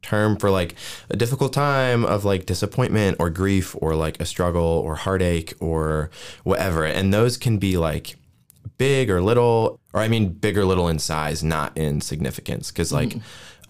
term 0.00 0.38
for 0.38 0.50
like 0.50 0.74
a 1.10 1.16
difficult 1.16 1.52
time 1.52 2.06
of 2.06 2.24
like 2.24 2.46
disappointment 2.46 3.18
or 3.20 3.28
grief 3.28 3.76
or 3.78 3.94
like 3.94 4.18
a 4.22 4.24
struggle 4.24 4.62
or 4.62 4.94
heartache 4.94 5.52
or 5.60 6.08
whatever. 6.44 6.86
And 6.86 7.12
those 7.12 7.36
can 7.36 7.58
be 7.58 7.76
like 7.76 8.16
big 8.78 9.10
or 9.10 9.20
little, 9.20 9.78
or 9.92 10.00
I 10.00 10.08
mean 10.08 10.30
big 10.30 10.56
or 10.56 10.64
little 10.64 10.88
in 10.88 10.98
size, 10.98 11.44
not 11.44 11.76
in 11.76 12.00
significance. 12.00 12.70
Cause 12.70 12.90
like 12.90 13.16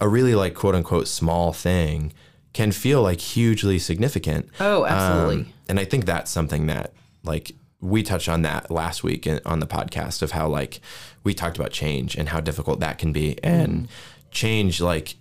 a 0.00 0.08
really 0.08 0.36
like 0.36 0.54
quote 0.54 0.76
unquote 0.76 1.08
small 1.08 1.52
thing 1.52 2.12
can 2.52 2.70
feel 2.70 3.02
like 3.02 3.20
hugely 3.20 3.80
significant. 3.80 4.48
Oh, 4.60 4.86
absolutely. 4.86 5.42
Um, 5.42 5.52
and 5.68 5.80
I 5.80 5.84
think 5.84 6.04
that's 6.04 6.30
something 6.30 6.68
that 6.68 6.92
like 7.24 7.52
we 7.80 8.02
touched 8.02 8.28
on 8.28 8.42
that 8.42 8.70
last 8.70 9.04
week 9.04 9.26
in, 9.26 9.40
on 9.46 9.60
the 9.60 9.66
podcast 9.66 10.22
of 10.22 10.32
how 10.32 10.48
like 10.48 10.80
we 11.24 11.34
talked 11.34 11.56
about 11.56 11.70
change 11.70 12.16
and 12.16 12.28
how 12.30 12.40
difficult 12.40 12.80
that 12.80 12.98
can 12.98 13.12
be. 13.12 13.42
And 13.44 13.88
change 14.30 14.80
like 14.80 15.16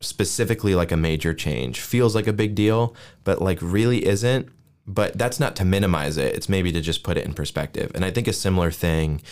specifically 0.00 0.74
like 0.74 0.92
a 0.92 0.96
major 0.96 1.34
change 1.34 1.80
feels 1.80 2.14
like 2.14 2.26
a 2.26 2.32
big 2.32 2.54
deal 2.54 2.94
but 3.24 3.40
like 3.40 3.58
really 3.60 4.06
isn't. 4.06 4.48
But 4.86 5.16
that's 5.16 5.38
not 5.38 5.54
to 5.56 5.64
minimize 5.64 6.16
it. 6.16 6.34
It's 6.34 6.48
maybe 6.48 6.72
to 6.72 6.80
just 6.80 7.04
put 7.04 7.16
it 7.16 7.24
in 7.24 7.32
perspective. 7.32 7.92
And 7.94 8.04
i 8.04 8.10
think 8.10 8.26
a 8.26 8.32
similar 8.32 8.72
thing 8.72 9.22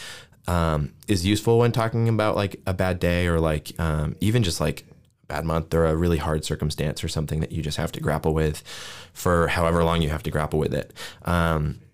um, 0.46 0.94
is 1.08 1.26
useful 1.26 1.58
when 1.58 1.72
talking 1.72 2.08
about 2.08 2.37
like 2.37 2.60
a 2.66 2.72
bad 2.72 3.00
day 3.00 3.26
or 3.26 3.40
like 3.40 3.78
um, 3.80 4.14
even 4.20 4.42
just 4.42 4.60
like 4.60 4.84
a 5.25 5.26
bad 5.26 5.44
month 5.44 5.75
or 5.75 5.84
a 5.84 5.96
really 5.96 6.18
hard 6.18 6.44
circumstance 6.44 7.02
or 7.02 7.08
something 7.08 7.40
that 7.40 7.50
you 7.50 7.60
just 7.60 7.76
have 7.76 7.92
to 7.92 8.00
grapple 8.00 8.32
with 8.32 8.62
for 9.12 9.48
however 9.48 9.82
long 9.82 10.00
you 10.00 10.10
have 10.10 10.22
to 10.22 10.30
grapple 10.30 10.58
with 10.58 10.72
it. 10.72 10.94
Um, 11.25 11.80
it 11.80 11.88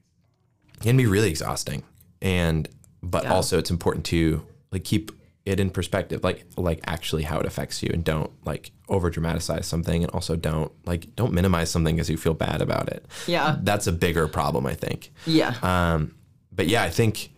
can 0.85 0.97
be 0.97 1.07
really 1.07 1.29
exhausting 1.31 1.83
and 2.23 2.69
but 3.03 3.25
Yeah. 3.25 3.35
also 3.35 3.59
it's 3.59 3.71
important 3.71 4.05
to 4.07 4.47
like 4.71 4.85
keep 4.85 5.11
it 5.45 5.61
in 5.61 5.69
perspective 5.71 6.23
like 6.25 6.45
like 6.57 6.81
actually 6.87 7.23
how 7.25 7.38
it 7.41 7.47
affects 7.47 7.83
you 7.83 7.91
and 7.93 8.03
don't 8.05 8.31
like 8.47 8.71
over 8.88 9.11
dramatize 9.11 9.67
something 9.67 10.03
and 10.05 10.11
also 10.12 10.37
don't 10.37 10.73
like 10.87 11.14
don't 11.17 11.33
minimize 11.33 11.71
something 11.71 11.97
because 11.97 12.09
you 12.09 12.17
feel 12.17 12.35
bad 12.35 12.62
about 12.62 12.88
it 12.88 13.05
Yeah. 13.26 13.57
that's 13.62 13.87
a 13.87 13.93
bigger 13.93 14.26
problem 14.29 14.64
i 14.67 14.75
think 14.75 15.11
Yeah. 15.26 15.55
um, 15.62 16.14
but 16.53 16.69
yeah, 16.69 16.85
I 16.85 16.91
think. 16.91 17.31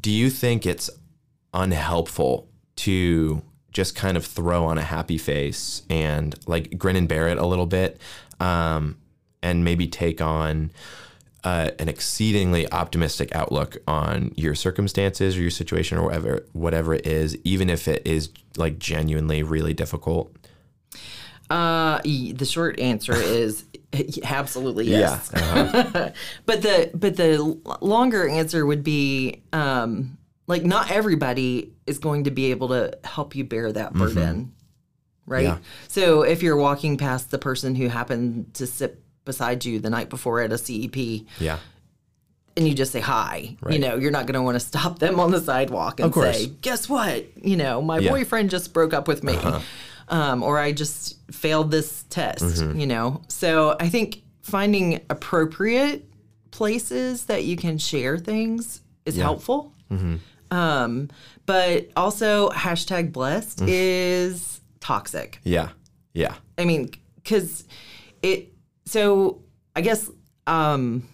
Do 0.00 0.10
you 0.10 0.30
think 0.30 0.64
it's 0.64 0.88
unhelpful 1.52 2.48
to 2.76 3.42
just 3.72 3.94
kind 3.94 4.16
of 4.16 4.24
throw 4.24 4.64
on 4.64 4.78
a 4.78 4.82
happy 4.82 5.18
face 5.18 5.82
and 5.90 6.34
like 6.46 6.78
grin 6.78 6.96
and 6.96 7.08
bear 7.08 7.28
it 7.28 7.38
a 7.38 7.46
little 7.46 7.66
bit, 7.66 8.00
um, 8.40 8.96
and 9.42 9.64
maybe 9.64 9.86
take 9.86 10.20
on 10.20 10.70
uh, 11.46 11.70
an 11.78 11.88
exceedingly 11.88 12.70
optimistic 12.72 13.32
outlook 13.32 13.76
on 13.86 14.32
your 14.34 14.52
circumstances 14.52 15.36
or 15.36 15.42
your 15.42 15.50
situation 15.50 15.96
or 15.96 16.02
whatever 16.02 16.44
whatever 16.52 16.92
it 16.92 17.06
is, 17.06 17.38
even 17.44 17.70
if 17.70 17.86
it 17.86 18.04
is 18.04 18.30
like 18.56 18.80
genuinely 18.80 19.44
really 19.44 19.72
difficult? 19.72 20.34
Uh, 21.48 22.00
the 22.02 22.44
short 22.44 22.80
answer 22.80 23.12
is 23.14 23.64
absolutely 24.24 24.86
yes. 24.86 25.32
uh-huh. 25.32 26.10
but 26.46 26.62
the 26.62 26.90
but 26.94 27.16
the 27.16 27.38
longer 27.80 28.28
answer 28.28 28.66
would 28.66 28.82
be 28.82 29.40
um, 29.52 30.18
like 30.48 30.64
not 30.64 30.90
everybody 30.90 31.72
is 31.86 32.00
going 32.00 32.24
to 32.24 32.32
be 32.32 32.50
able 32.50 32.70
to 32.70 32.98
help 33.04 33.36
you 33.36 33.44
bear 33.44 33.70
that 33.70 33.94
burden, 33.94 34.52
right? 35.26 35.44
Yeah. 35.44 35.58
So 35.86 36.22
if 36.22 36.42
you're 36.42 36.56
walking 36.56 36.98
past 36.98 37.30
the 37.30 37.38
person 37.38 37.76
who 37.76 37.86
happened 37.86 38.52
to 38.54 38.66
sit 38.66 39.00
beside 39.26 39.64
you 39.66 39.78
the 39.78 39.90
night 39.90 40.08
before 40.08 40.40
at 40.40 40.50
a 40.52 40.56
CEP 40.56 41.26
Yeah. 41.38 41.58
and 42.56 42.66
you 42.66 42.72
just 42.72 42.92
say 42.92 43.00
hi, 43.00 43.56
you 43.68 43.78
know, 43.78 43.96
you're 43.96 44.10
not 44.10 44.24
going 44.24 44.34
to 44.34 44.42
want 44.42 44.54
to 44.54 44.60
stop 44.60 44.98
them 44.98 45.20
on 45.20 45.30
the 45.32 45.40
sidewalk 45.42 46.00
and 46.00 46.14
say, 46.14 46.46
"Guess 46.62 46.88
what? 46.88 47.26
You 47.44 47.56
know, 47.56 47.82
my 47.82 47.98
Yeah. 47.98 48.10
boyfriend 48.10 48.48
just 48.48 48.72
broke 48.72 48.94
up 48.94 49.06
with 49.08 49.22
me." 49.22 49.38
Um, 50.08 50.42
or 50.44 50.56
I 50.58 50.70
just 50.72 51.16
failed 51.32 51.70
this 51.72 52.04
test, 52.08 52.44
Mm-hmm. 52.44 52.78
you 52.80 52.86
know. 52.86 53.20
So 53.28 53.76
I 53.80 53.88
think 53.88 54.22
finding 54.40 55.00
appropriate 55.10 56.04
places 56.52 57.24
that 57.26 57.44
you 57.44 57.56
can 57.56 57.76
share 57.76 58.16
things 58.16 58.80
is 59.04 59.16
helpful. 59.16 59.72
Mm-hmm. 59.90 60.16
Um, 60.56 61.10
but 61.44 61.90
also 61.96 62.50
hashtag 62.50 63.12
blessed 63.12 63.58
Mm. 63.58 63.66
is 63.68 64.60
toxic. 64.80 65.40
Yeah. 65.42 65.70
Yeah. 66.14 66.34
I 66.56 66.64
mean, 66.64 66.90
because 67.16 67.64
it. 68.22 68.52
So 68.86 69.42
I 69.74 69.80
guess 69.80 70.10
um, 70.46 71.06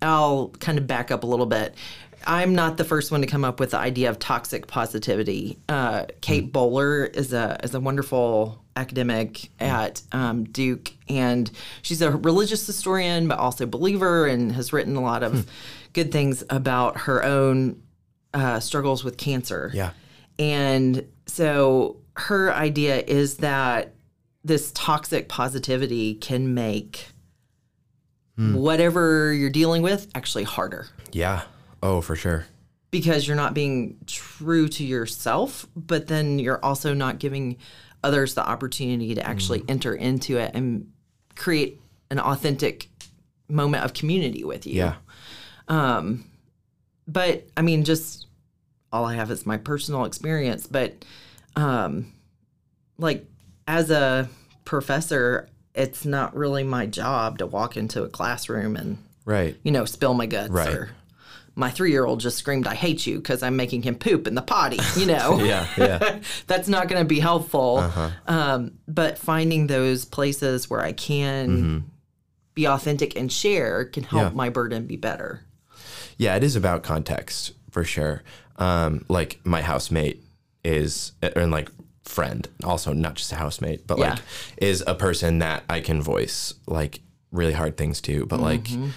I'll 0.00 0.48
kind 0.60 0.78
of 0.78 0.86
back 0.86 1.10
up 1.10 1.24
a 1.24 1.26
little 1.26 1.46
bit. 1.46 1.74
I'm 2.26 2.54
not 2.54 2.76
the 2.76 2.84
first 2.84 3.10
one 3.10 3.22
to 3.22 3.26
come 3.26 3.44
up 3.44 3.60
with 3.60 3.70
the 3.70 3.78
idea 3.78 4.10
of 4.10 4.18
toxic 4.18 4.66
positivity. 4.66 5.58
Uh, 5.68 6.04
Kate 6.20 6.52
Bowler 6.52 7.04
is 7.04 7.32
a 7.32 7.58
is 7.62 7.74
a 7.74 7.80
wonderful 7.80 8.62
academic 8.76 9.48
at 9.58 10.02
um, 10.12 10.44
Duke, 10.44 10.92
and 11.08 11.50
she's 11.82 12.02
a 12.02 12.10
religious 12.10 12.66
historian, 12.66 13.26
but 13.26 13.38
also 13.38 13.64
believer, 13.66 14.26
and 14.26 14.52
has 14.52 14.72
written 14.72 14.96
a 14.96 15.00
lot 15.00 15.22
of 15.22 15.46
good 15.92 16.12
things 16.12 16.44
about 16.50 16.98
her 16.98 17.24
own 17.24 17.82
uh, 18.34 18.60
struggles 18.60 19.02
with 19.02 19.16
cancer. 19.16 19.70
Yeah. 19.72 19.90
And 20.38 21.06
so 21.26 21.96
her 22.16 22.52
idea 22.52 23.02
is 23.06 23.38
that 23.38 23.94
this 24.44 24.72
toxic 24.72 25.28
positivity 25.28 26.14
can 26.14 26.54
make 26.54 27.08
whatever 28.36 29.34
you're 29.34 29.50
dealing 29.50 29.82
with 29.82 30.08
actually 30.14 30.44
harder 30.44 30.86
Yeah. 31.12 31.42
Oh, 31.82 32.00
for 32.00 32.16
sure. 32.16 32.46
because 32.90 33.26
you're 33.26 33.36
not 33.36 33.52
being 33.52 33.98
true 34.06 34.66
to 34.68 34.84
yourself, 34.84 35.66
but 35.76 36.06
then 36.06 36.38
you're 36.38 36.62
also 36.64 36.94
not 36.94 37.18
giving 37.18 37.58
others 38.02 38.32
the 38.34 38.46
opportunity 38.48 39.14
to 39.14 39.26
actually 39.26 39.62
enter 39.68 39.94
into 39.94 40.38
it 40.38 40.52
and 40.54 40.90
create 41.36 41.78
an 42.10 42.18
authentic 42.18 42.88
moment 43.48 43.84
of 43.84 43.92
community 43.92 44.42
with 44.42 44.66
you. 44.66 44.74
Yeah. 44.76 44.94
Um, 45.68 46.24
but 47.06 47.46
I 47.58 47.62
mean, 47.62 47.84
just 47.84 48.26
all 48.90 49.04
I 49.04 49.16
have 49.16 49.30
is 49.30 49.44
my 49.44 49.58
personal 49.58 50.06
experience. 50.06 50.66
But 50.66 51.04
um, 51.56 52.12
like 52.96 53.26
as 53.70 53.90
a 53.90 54.28
professor, 54.64 55.48
it's 55.74 56.04
not 56.04 56.34
really 56.34 56.64
my 56.64 56.86
job 56.86 57.38
to 57.38 57.46
walk 57.46 57.76
into 57.76 58.02
a 58.02 58.08
classroom 58.08 58.74
and 58.76 58.98
Right. 59.24 59.56
you 59.62 59.70
know 59.70 59.84
spill 59.84 60.14
my 60.14 60.26
guts 60.26 60.50
Right. 60.50 60.68
or 60.74 60.90
my 61.54 61.70
three 61.70 61.90
year 61.92 62.04
old 62.04 62.20
just 62.20 62.38
screamed, 62.38 62.66
"I 62.66 62.74
hate 62.74 63.06
you" 63.06 63.16
because 63.18 63.42
I'm 63.42 63.54
making 63.56 63.82
him 63.82 63.94
poop 63.96 64.26
in 64.26 64.34
the 64.34 64.42
potty. 64.42 64.78
You 64.96 65.06
know, 65.06 65.38
Yeah. 65.44 65.66
Yeah. 65.76 66.20
that's 66.46 66.68
not 66.68 66.88
going 66.88 67.00
to 67.02 67.08
be 67.08 67.20
helpful. 67.20 67.78
Uh-huh. 67.78 68.10
Um, 68.26 68.72
but 68.88 69.18
finding 69.18 69.66
those 69.66 70.04
places 70.04 70.68
where 70.70 70.80
I 70.80 70.92
can 70.92 71.84
be 72.54 72.66
authentic 72.66 73.16
and 73.16 73.30
share 73.30 73.84
can 73.84 74.02
help 74.04 74.22
Mm-hmm. 74.28 74.34
Yeah. 74.36 74.44
my 74.44 74.48
burden 74.48 74.86
be 74.86 74.96
better. 74.96 75.42
Yeah, 76.16 76.34
it 76.36 76.42
is 76.42 76.56
about 76.56 76.82
context 76.82 77.52
for 77.70 77.84
sure. 77.84 78.22
Um, 78.56 79.04
like 79.08 79.38
my 79.44 79.62
housemate 79.62 80.22
is, 80.64 81.12
and 81.22 81.50
like 81.50 81.68
friend, 82.10 82.48
also 82.64 82.92
not 82.92 83.14
just 83.14 83.32
a 83.32 83.36
housemate, 83.36 83.86
but 83.86 83.98
Yeah. 83.98 84.10
like 84.10 84.18
is 84.58 84.82
a 84.86 84.94
person 84.94 85.38
that 85.38 85.64
I 85.68 85.80
can 85.80 86.02
voice 86.02 86.54
like 86.66 87.00
really 87.32 87.52
hard 87.52 87.76
things 87.76 88.00
to. 88.02 88.26
But 88.26 88.40
like 88.40 88.64
mm-hmm. 88.64 88.88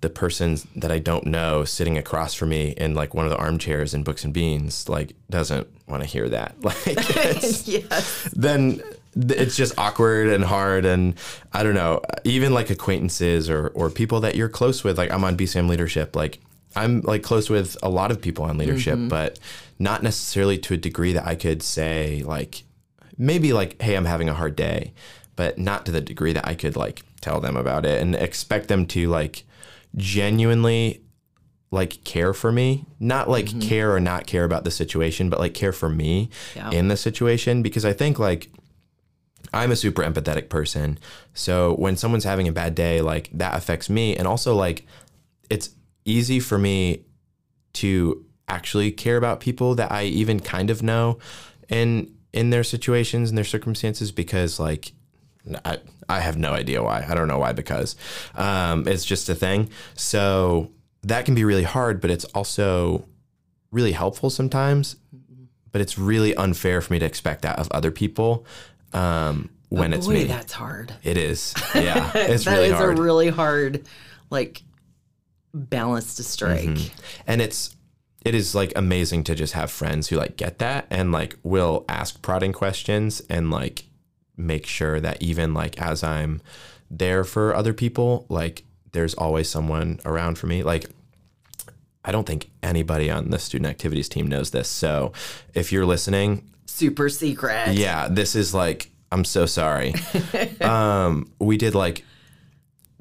the 0.00 0.10
person 0.10 0.58
that 0.76 0.92
I 0.92 0.98
don't 0.98 1.26
know 1.26 1.64
sitting 1.64 1.98
across 1.98 2.34
from 2.34 2.50
me 2.50 2.74
in 2.76 2.94
like 2.94 3.14
one 3.14 3.24
of 3.24 3.30
the 3.30 3.38
armchairs 3.38 3.94
in 3.94 4.02
Books 4.04 4.24
and 4.24 4.32
Beans, 4.32 4.88
like 4.88 5.14
doesn't 5.30 5.66
want 5.88 6.02
to 6.02 6.08
hear 6.08 6.28
that. 6.28 6.54
Like 6.62 6.84
yes. 7.66 8.28
then 8.34 8.82
it's 9.14 9.56
just 9.56 9.78
awkward 9.78 10.28
and 10.28 10.42
hard 10.42 10.86
and 10.86 11.14
I 11.52 11.62
don't 11.62 11.74
know 11.74 12.00
even 12.24 12.54
like 12.54 12.70
acquaintances 12.70 13.50
or 13.50 13.68
or 13.68 13.90
people 13.90 14.20
that 14.20 14.36
you're 14.36 14.48
close 14.48 14.82
with 14.82 14.96
like 14.96 15.10
I'm 15.10 15.22
on 15.22 15.36
BCM 15.36 15.68
leadership 15.68 16.16
like 16.16 16.40
I'm 16.74 17.02
like 17.02 17.22
close 17.22 17.50
with 17.50 17.76
a 17.82 17.90
lot 17.90 18.10
of 18.10 18.22
people 18.22 18.46
on 18.46 18.56
leadership 18.56 18.94
mm-hmm. 18.94 19.08
but 19.08 19.38
not 19.82 20.02
necessarily 20.02 20.56
to 20.58 20.74
a 20.74 20.76
degree 20.76 21.12
that 21.12 21.26
I 21.26 21.34
could 21.34 21.62
say 21.62 22.22
like 22.24 22.62
maybe 23.18 23.52
like 23.52 23.80
hey 23.82 23.96
I'm 23.96 24.04
having 24.04 24.28
a 24.28 24.34
hard 24.34 24.54
day 24.54 24.92
but 25.34 25.58
not 25.58 25.84
to 25.86 25.92
the 25.92 26.00
degree 26.00 26.32
that 26.32 26.46
I 26.46 26.54
could 26.54 26.76
like 26.76 27.02
tell 27.20 27.40
them 27.40 27.56
about 27.56 27.84
it 27.84 28.00
and 28.00 28.14
expect 28.14 28.68
them 28.68 28.86
to 28.86 29.08
like 29.08 29.44
genuinely 29.96 31.02
like 31.70 32.04
care 32.04 32.32
for 32.32 32.52
me 32.52 32.86
not 33.00 33.28
like 33.28 33.46
mm-hmm. 33.46 33.60
care 33.60 33.92
or 33.94 34.00
not 34.00 34.26
care 34.26 34.44
about 34.44 34.64
the 34.64 34.70
situation 34.70 35.28
but 35.28 35.40
like 35.40 35.54
care 35.54 35.72
for 35.72 35.88
me 35.88 36.30
Yeah. 36.54 36.70
in 36.70 36.88
the 36.88 36.96
situation 36.96 37.62
because 37.62 37.84
i 37.84 37.92
think 37.92 38.18
like 38.18 38.50
I'm 39.54 39.70
a 39.70 39.76
super 39.76 40.02
empathetic 40.02 40.48
person. 40.48 40.98
So 41.34 41.74
when 41.74 41.96
someone's 41.96 42.24
having 42.24 42.48
a 42.48 42.52
bad 42.52 42.74
day, 42.74 43.02
like 43.02 43.28
that 43.34 43.54
affects 43.54 43.90
me. 43.90 44.16
And 44.16 44.26
also, 44.26 44.54
like, 44.54 44.86
it's 45.50 45.70
easy 46.06 46.40
for 46.40 46.56
me 46.56 47.04
to 47.74 48.24
actually 48.48 48.90
care 48.92 49.16
about 49.16 49.40
people 49.40 49.74
that 49.76 49.90
I 49.92 50.04
even 50.04 50.40
kind 50.40 50.70
of 50.70 50.82
know 50.82 51.18
in 51.68 52.12
in 52.32 52.50
their 52.50 52.64
situations 52.64 53.28
and 53.30 53.36
their 53.36 53.44
circumstances 53.44 54.10
because 54.12 54.58
like 54.58 54.92
I, 55.64 55.78
I 56.08 56.20
have 56.20 56.36
no 56.36 56.52
idea 56.52 56.82
why. 56.82 57.04
I 57.08 57.14
don't 57.14 57.28
know 57.28 57.38
why 57.38 57.52
because 57.52 57.96
um, 58.34 58.86
it's 58.86 59.04
just 59.04 59.28
a 59.28 59.34
thing. 59.34 59.70
So 59.94 60.70
that 61.02 61.24
can 61.24 61.34
be 61.34 61.44
really 61.44 61.64
hard, 61.64 62.00
but 62.00 62.10
it's 62.10 62.24
also 62.26 63.04
really 63.70 63.92
helpful 63.92 64.30
sometimes. 64.30 64.96
But 65.72 65.80
it's 65.80 65.98
really 65.98 66.34
unfair 66.36 66.80
for 66.82 66.92
me 66.92 66.98
to 66.98 67.06
expect 67.06 67.42
that 67.42 67.58
of 67.58 67.66
other 67.72 67.90
people 67.90 68.44
um, 68.92 69.48
when 69.70 69.92
it's 69.94 70.06
Boy, 70.06 70.12
me. 70.14 70.24
that's 70.24 70.52
hard. 70.52 70.92
It 71.02 71.16
is. 71.16 71.54
Yeah, 71.74 72.12
it's 72.14 72.44
That 72.44 72.52
really 72.52 72.66
is 72.68 72.74
hard. 72.74 72.98
a 72.98 73.02
really 73.02 73.28
hard, 73.30 73.86
like, 74.28 74.62
balance 75.54 76.16
to 76.16 76.22
strike. 76.24 76.68
Mm-hmm. 76.68 77.22
and 77.26 77.40
it's 77.40 77.74
it 78.24 78.34
is 78.34 78.54
like 78.54 78.72
amazing 78.76 79.24
to 79.24 79.34
just 79.34 79.52
have 79.54 79.70
friends 79.70 80.08
who 80.08 80.16
like 80.16 80.36
get 80.36 80.58
that 80.58 80.86
and 80.90 81.12
like 81.12 81.36
will 81.42 81.84
ask 81.88 82.22
prodding 82.22 82.52
questions 82.52 83.20
and 83.28 83.50
like 83.50 83.84
make 84.36 84.66
sure 84.66 85.00
that 85.00 85.22
even 85.22 85.54
like 85.54 85.80
as 85.80 86.02
I'm 86.02 86.40
there 86.90 87.24
for 87.24 87.54
other 87.54 87.72
people, 87.72 88.26
like 88.28 88.64
there's 88.92 89.14
always 89.14 89.48
someone 89.48 90.00
around 90.04 90.38
for 90.38 90.46
me. 90.46 90.62
Like 90.62 90.90
I 92.04 92.12
don't 92.12 92.26
think 92.26 92.50
anybody 92.62 93.10
on 93.10 93.30
the 93.30 93.38
student 93.38 93.68
activities 93.70 94.08
team 94.08 94.26
knows 94.26 94.50
this. 94.50 94.68
So 94.68 95.12
if 95.54 95.72
you're 95.72 95.86
listening, 95.86 96.48
Super 96.66 97.08
secret. 97.08 97.72
yeah, 97.72 98.08
this 98.08 98.34
is 98.34 98.54
like 98.54 98.90
I'm 99.10 99.24
so 99.24 99.46
sorry. 99.46 99.94
um, 100.60 101.30
we 101.38 101.56
did 101.56 101.74
like 101.74 102.04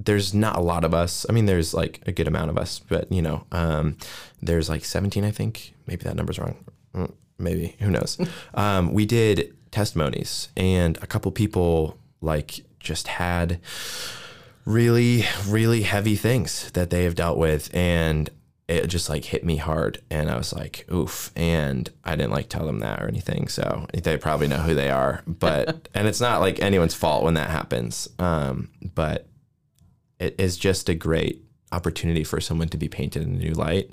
there's 0.05 0.33
not 0.33 0.55
a 0.57 0.61
lot 0.61 0.83
of 0.83 0.93
us. 0.93 1.25
I 1.29 1.33
mean, 1.33 1.45
there's 1.45 1.73
like 1.73 2.01
a 2.05 2.11
good 2.11 2.27
amount 2.27 2.49
of 2.49 2.57
us, 2.57 2.79
but 2.79 3.11
you 3.11 3.21
know, 3.21 3.45
um, 3.51 3.97
there's 4.41 4.69
like 4.69 4.85
17, 4.85 5.23
I 5.23 5.31
think. 5.31 5.73
Maybe 5.87 6.03
that 6.03 6.15
number's 6.15 6.39
wrong. 6.39 6.63
Mm, 6.95 7.13
Maybe 7.37 7.75
who 7.79 7.89
knows? 7.89 8.17
um, 8.53 8.93
we 8.93 9.05
did 9.05 9.55
testimonies, 9.71 10.49
and 10.55 10.97
a 11.01 11.07
couple 11.07 11.31
people 11.31 11.97
like 12.21 12.61
just 12.79 13.07
had 13.07 13.59
really, 14.65 15.25
really 15.47 15.81
heavy 15.83 16.15
things 16.15 16.71
that 16.71 16.89
they 16.89 17.03
have 17.03 17.15
dealt 17.15 17.37
with, 17.37 17.73
and 17.73 18.29
it 18.67 18.87
just 18.87 19.09
like 19.09 19.25
hit 19.25 19.43
me 19.43 19.57
hard 19.57 20.01
and 20.09 20.29
I 20.29 20.37
was 20.37 20.53
like, 20.53 20.85
oof. 20.91 21.31
And 21.35 21.89
I 22.05 22.15
didn't 22.15 22.31
like 22.31 22.47
tell 22.47 22.65
them 22.65 22.79
that 22.79 23.03
or 23.03 23.07
anything. 23.07 23.49
So 23.49 23.85
they 23.93 24.15
probably 24.15 24.47
know 24.47 24.57
who 24.59 24.73
they 24.73 24.89
are. 24.89 25.23
But 25.27 25.89
and 25.93 26.07
it's 26.07 26.21
not 26.21 26.39
like 26.39 26.61
anyone's 26.61 26.93
fault 26.93 27.23
when 27.23 27.33
that 27.33 27.49
happens. 27.49 28.07
Um, 28.17 28.69
but 28.95 29.27
it 30.21 30.35
is 30.37 30.57
just 30.57 30.87
a 30.87 30.93
great 30.93 31.43
opportunity 31.71 32.23
for 32.23 32.39
someone 32.39 32.69
to 32.69 32.77
be 32.77 32.87
painted 32.87 33.23
in 33.23 33.35
a 33.35 33.37
new 33.37 33.53
light. 33.53 33.91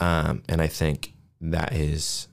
Um, 0.00 0.42
and 0.48 0.62
I 0.62 0.66
think 0.66 1.12
that 1.40 1.72
is 1.72 2.28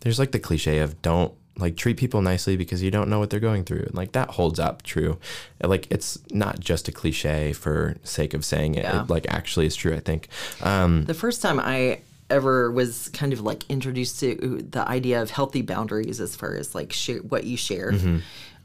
there's 0.00 0.18
like 0.18 0.32
the 0.32 0.38
cliche 0.38 0.78
of 0.78 1.02
don't 1.02 1.34
like 1.58 1.76
treat 1.76 1.96
people 1.96 2.22
nicely 2.22 2.56
because 2.56 2.82
you 2.82 2.90
don't 2.90 3.10
know 3.10 3.18
what 3.18 3.28
they're 3.28 3.40
going 3.40 3.64
through. 3.64 3.82
And 3.82 3.94
like 3.94 4.12
that 4.12 4.30
holds 4.30 4.58
up 4.58 4.82
true. 4.82 5.18
Like 5.62 5.86
it's 5.90 6.18
not 6.30 6.60
just 6.60 6.88
a 6.88 6.92
cliche 6.92 7.52
for 7.52 7.96
sake 8.02 8.34
of 8.34 8.44
saying 8.44 8.76
it. 8.76 8.84
Yeah. 8.84 9.02
It 9.02 9.10
like 9.10 9.26
actually 9.28 9.66
is 9.66 9.76
true, 9.76 9.94
I 9.94 10.00
think. 10.00 10.28
Um, 10.62 11.04
The 11.04 11.14
first 11.14 11.42
time 11.42 11.60
I 11.60 12.00
ever 12.30 12.70
was 12.70 13.08
kind 13.08 13.32
of 13.32 13.40
like 13.40 13.68
introduced 13.68 14.20
to 14.20 14.64
the 14.70 14.88
idea 14.88 15.20
of 15.20 15.30
healthy 15.30 15.62
boundaries 15.62 16.20
as 16.20 16.36
far 16.36 16.54
as 16.54 16.74
like 16.74 16.92
share, 16.92 17.18
what 17.18 17.44
you 17.44 17.56
share. 17.56 17.92
Mm-hmm. 17.92 18.18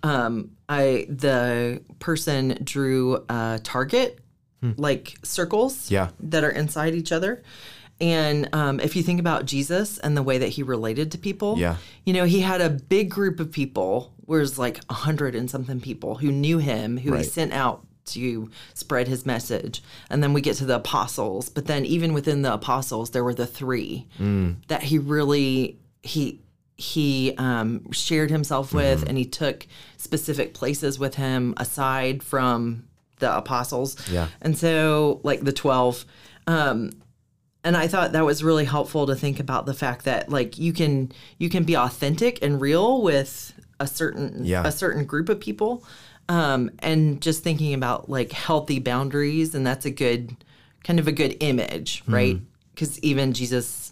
Um, 0.06 0.52
I 0.70 1.08
the 1.10 1.82
person 2.00 2.60
drew 2.63 3.24
a 3.30 3.60
target 3.63 4.20
like 4.78 5.15
circles 5.24 5.88
Hmm. 5.89 5.94
Yeah. 5.94 6.10
that 6.32 6.44
are 6.44 6.50
inside 6.50 6.96
each 6.96 7.12
other. 7.12 7.44
And 8.02 8.50
um, 8.54 8.80
if 8.80 8.96
you 8.96 9.04
think 9.04 9.20
about 9.20 9.46
Jesus 9.46 10.00
and 10.00 10.18
the 10.18 10.24
way 10.24 10.38
that 10.39 10.50
he 10.50 10.63
related 10.63 11.12
to 11.12 11.18
people, 11.20 11.56
Yeah. 11.58 11.78
you 12.04 12.13
know, 12.13 12.26
he 12.26 12.41
had 12.41 12.62
a 12.62 12.70
big 12.70 13.10
group 13.12 13.39
of 13.39 13.52
people, 13.52 14.12
whereas 14.26 14.58
like 14.60 14.80
a 14.89 14.94
hundred 14.94 15.36
and 15.36 15.50
something 15.52 15.80
people 15.80 16.15
who 16.15 16.32
knew 16.32 16.58
him, 16.58 16.98
who 16.98 17.13
he 17.13 17.24
sent 17.24 17.54
out 17.54 17.86
to 18.08 18.50
spread 18.74 19.08
his 19.08 19.26
message. 19.26 19.82
And 20.10 20.22
then 20.24 20.34
we 20.34 20.41
get 20.41 20.56
to 20.58 20.65
the 20.65 20.76
apostles. 20.78 21.48
But 21.50 21.68
then 21.68 21.86
even 21.86 22.13
within 22.13 22.41
the 22.41 22.54
apostles, 22.54 23.12
there 23.12 23.24
were 23.24 23.34
the 23.36 23.48
three 23.48 24.08
that 24.68 24.84
he 24.84 24.98
really 24.98 25.78
he 26.02 26.39
he 26.76 27.34
um, 27.38 27.92
shared 27.92 28.30
himself 28.30 28.74
with, 28.74 29.08
and 29.08 29.18
he 29.18 29.26
took 29.26 29.66
specific 29.98 30.54
places 30.54 31.00
with 31.00 31.16
him 31.16 31.54
aside 31.58 32.22
from 32.24 32.88
the 33.20 33.36
apostles. 33.36 33.96
Yeah. 34.10 34.28
And 34.42 34.58
so, 34.58 35.22
like 35.24 35.42
the 35.42 35.54
twelve. 35.54 36.06
Um, 36.48 36.92
and 37.64 37.76
I 37.76 37.88
thought 37.88 38.12
that 38.12 38.24
was 38.26 38.44
really 38.44 38.66
helpful 38.66 39.08
to 39.08 39.16
think 39.16 39.40
about 39.40 39.66
the 39.66 39.74
fact 39.74 40.06
that 40.06 40.30
like 40.30 40.60
you 40.60 40.72
can 40.74 41.12
you 41.40 41.50
can 41.50 41.64
be 41.64 41.76
authentic 41.76 42.40
and 42.44 42.62
real 42.62 43.02
with 43.02 43.54
a 43.80 43.88
certain 43.88 44.46
Yeah. 44.46 44.62
a 44.68 44.72
certain 44.72 45.06
group 45.06 45.30
of 45.30 45.40
people 45.40 45.84
um, 46.30 46.70
and 46.80 47.22
just 47.22 47.42
thinking 47.44 47.74
about 47.74 48.08
like 48.10 48.32
healthy 48.32 48.78
boundaries 48.80 49.56
and 49.56 49.66
that's 49.66 49.86
a 49.86 49.90
good 49.92 50.36
kind 50.84 51.00
of 51.00 51.08
a 51.08 51.12
good 51.12 51.36
image 51.40 52.04
right 52.08 52.38
because 52.74 53.00
even 53.00 53.34
jesus 53.34 53.92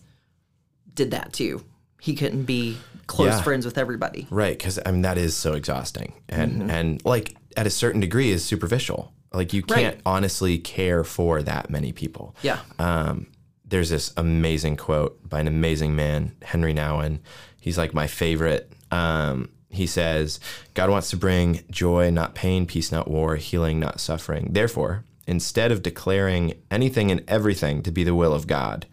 did 0.94 1.10
that 1.12 1.34
too 1.34 1.64
he 2.08 2.14
couldn't 2.16 2.44
be 2.44 2.78
close 3.08 3.28
Yeah. 3.38 3.42
friends 3.42 3.66
with 3.66 3.78
everybody 3.78 4.28
Right, 4.30 4.58
because 4.58 4.78
I 4.86 4.92
mean 4.92 5.04
that 5.04 5.18
is 5.18 5.34
so 5.46 5.54
exhausting, 5.54 6.10
and 6.28 6.52
Mm-hmm. 6.52 6.70
and 6.70 7.06
like 7.06 7.36
at 7.56 7.66
a 7.66 7.70
certain 7.70 8.02
degree 8.02 8.30
is 8.32 8.44
superficial. 8.44 9.02
Like 9.40 9.54
you 9.54 9.64
can't 9.64 9.98
honestly 10.06 10.58
care 10.60 11.04
for 11.04 11.42
that 11.44 11.70
many 11.70 11.92
people. 11.94 12.26
yeah 12.50 12.60
Um, 12.78 13.28
there's 13.72 13.90
this 13.90 14.12
amazing 14.18 14.76
quote 14.78 15.14
by 15.28 15.40
an 15.40 15.48
amazing 15.48 15.96
man, 15.96 16.20
Henri 16.52 16.74
Nouwen. 16.74 17.20
He's 17.60 17.78
like 17.78 17.94
my 17.94 18.08
favorite. 18.08 18.72
Um, 18.92 19.50
he 19.70 19.88
says, 19.88 20.40
"God 20.76 20.90
wants 20.92 21.10
to 21.12 21.18
bring 21.18 21.48
joy, 21.72 22.12
not 22.12 22.36
pain; 22.36 22.66
peace, 22.68 22.92
not 22.92 23.08
war; 23.10 23.38
healing, 23.38 23.80
not 23.80 24.00
suffering. 24.00 24.50
Therefore." 24.52 25.04
Instead 25.26 25.72
of 25.72 25.82
declaring 25.82 26.54
anything 26.70 27.10
and 27.10 27.22
everything 27.30 27.82
to 27.84 27.92
be 27.98 28.04
the 28.04 28.14
will 28.22 28.34
of 28.34 28.46
God, 28.46 28.86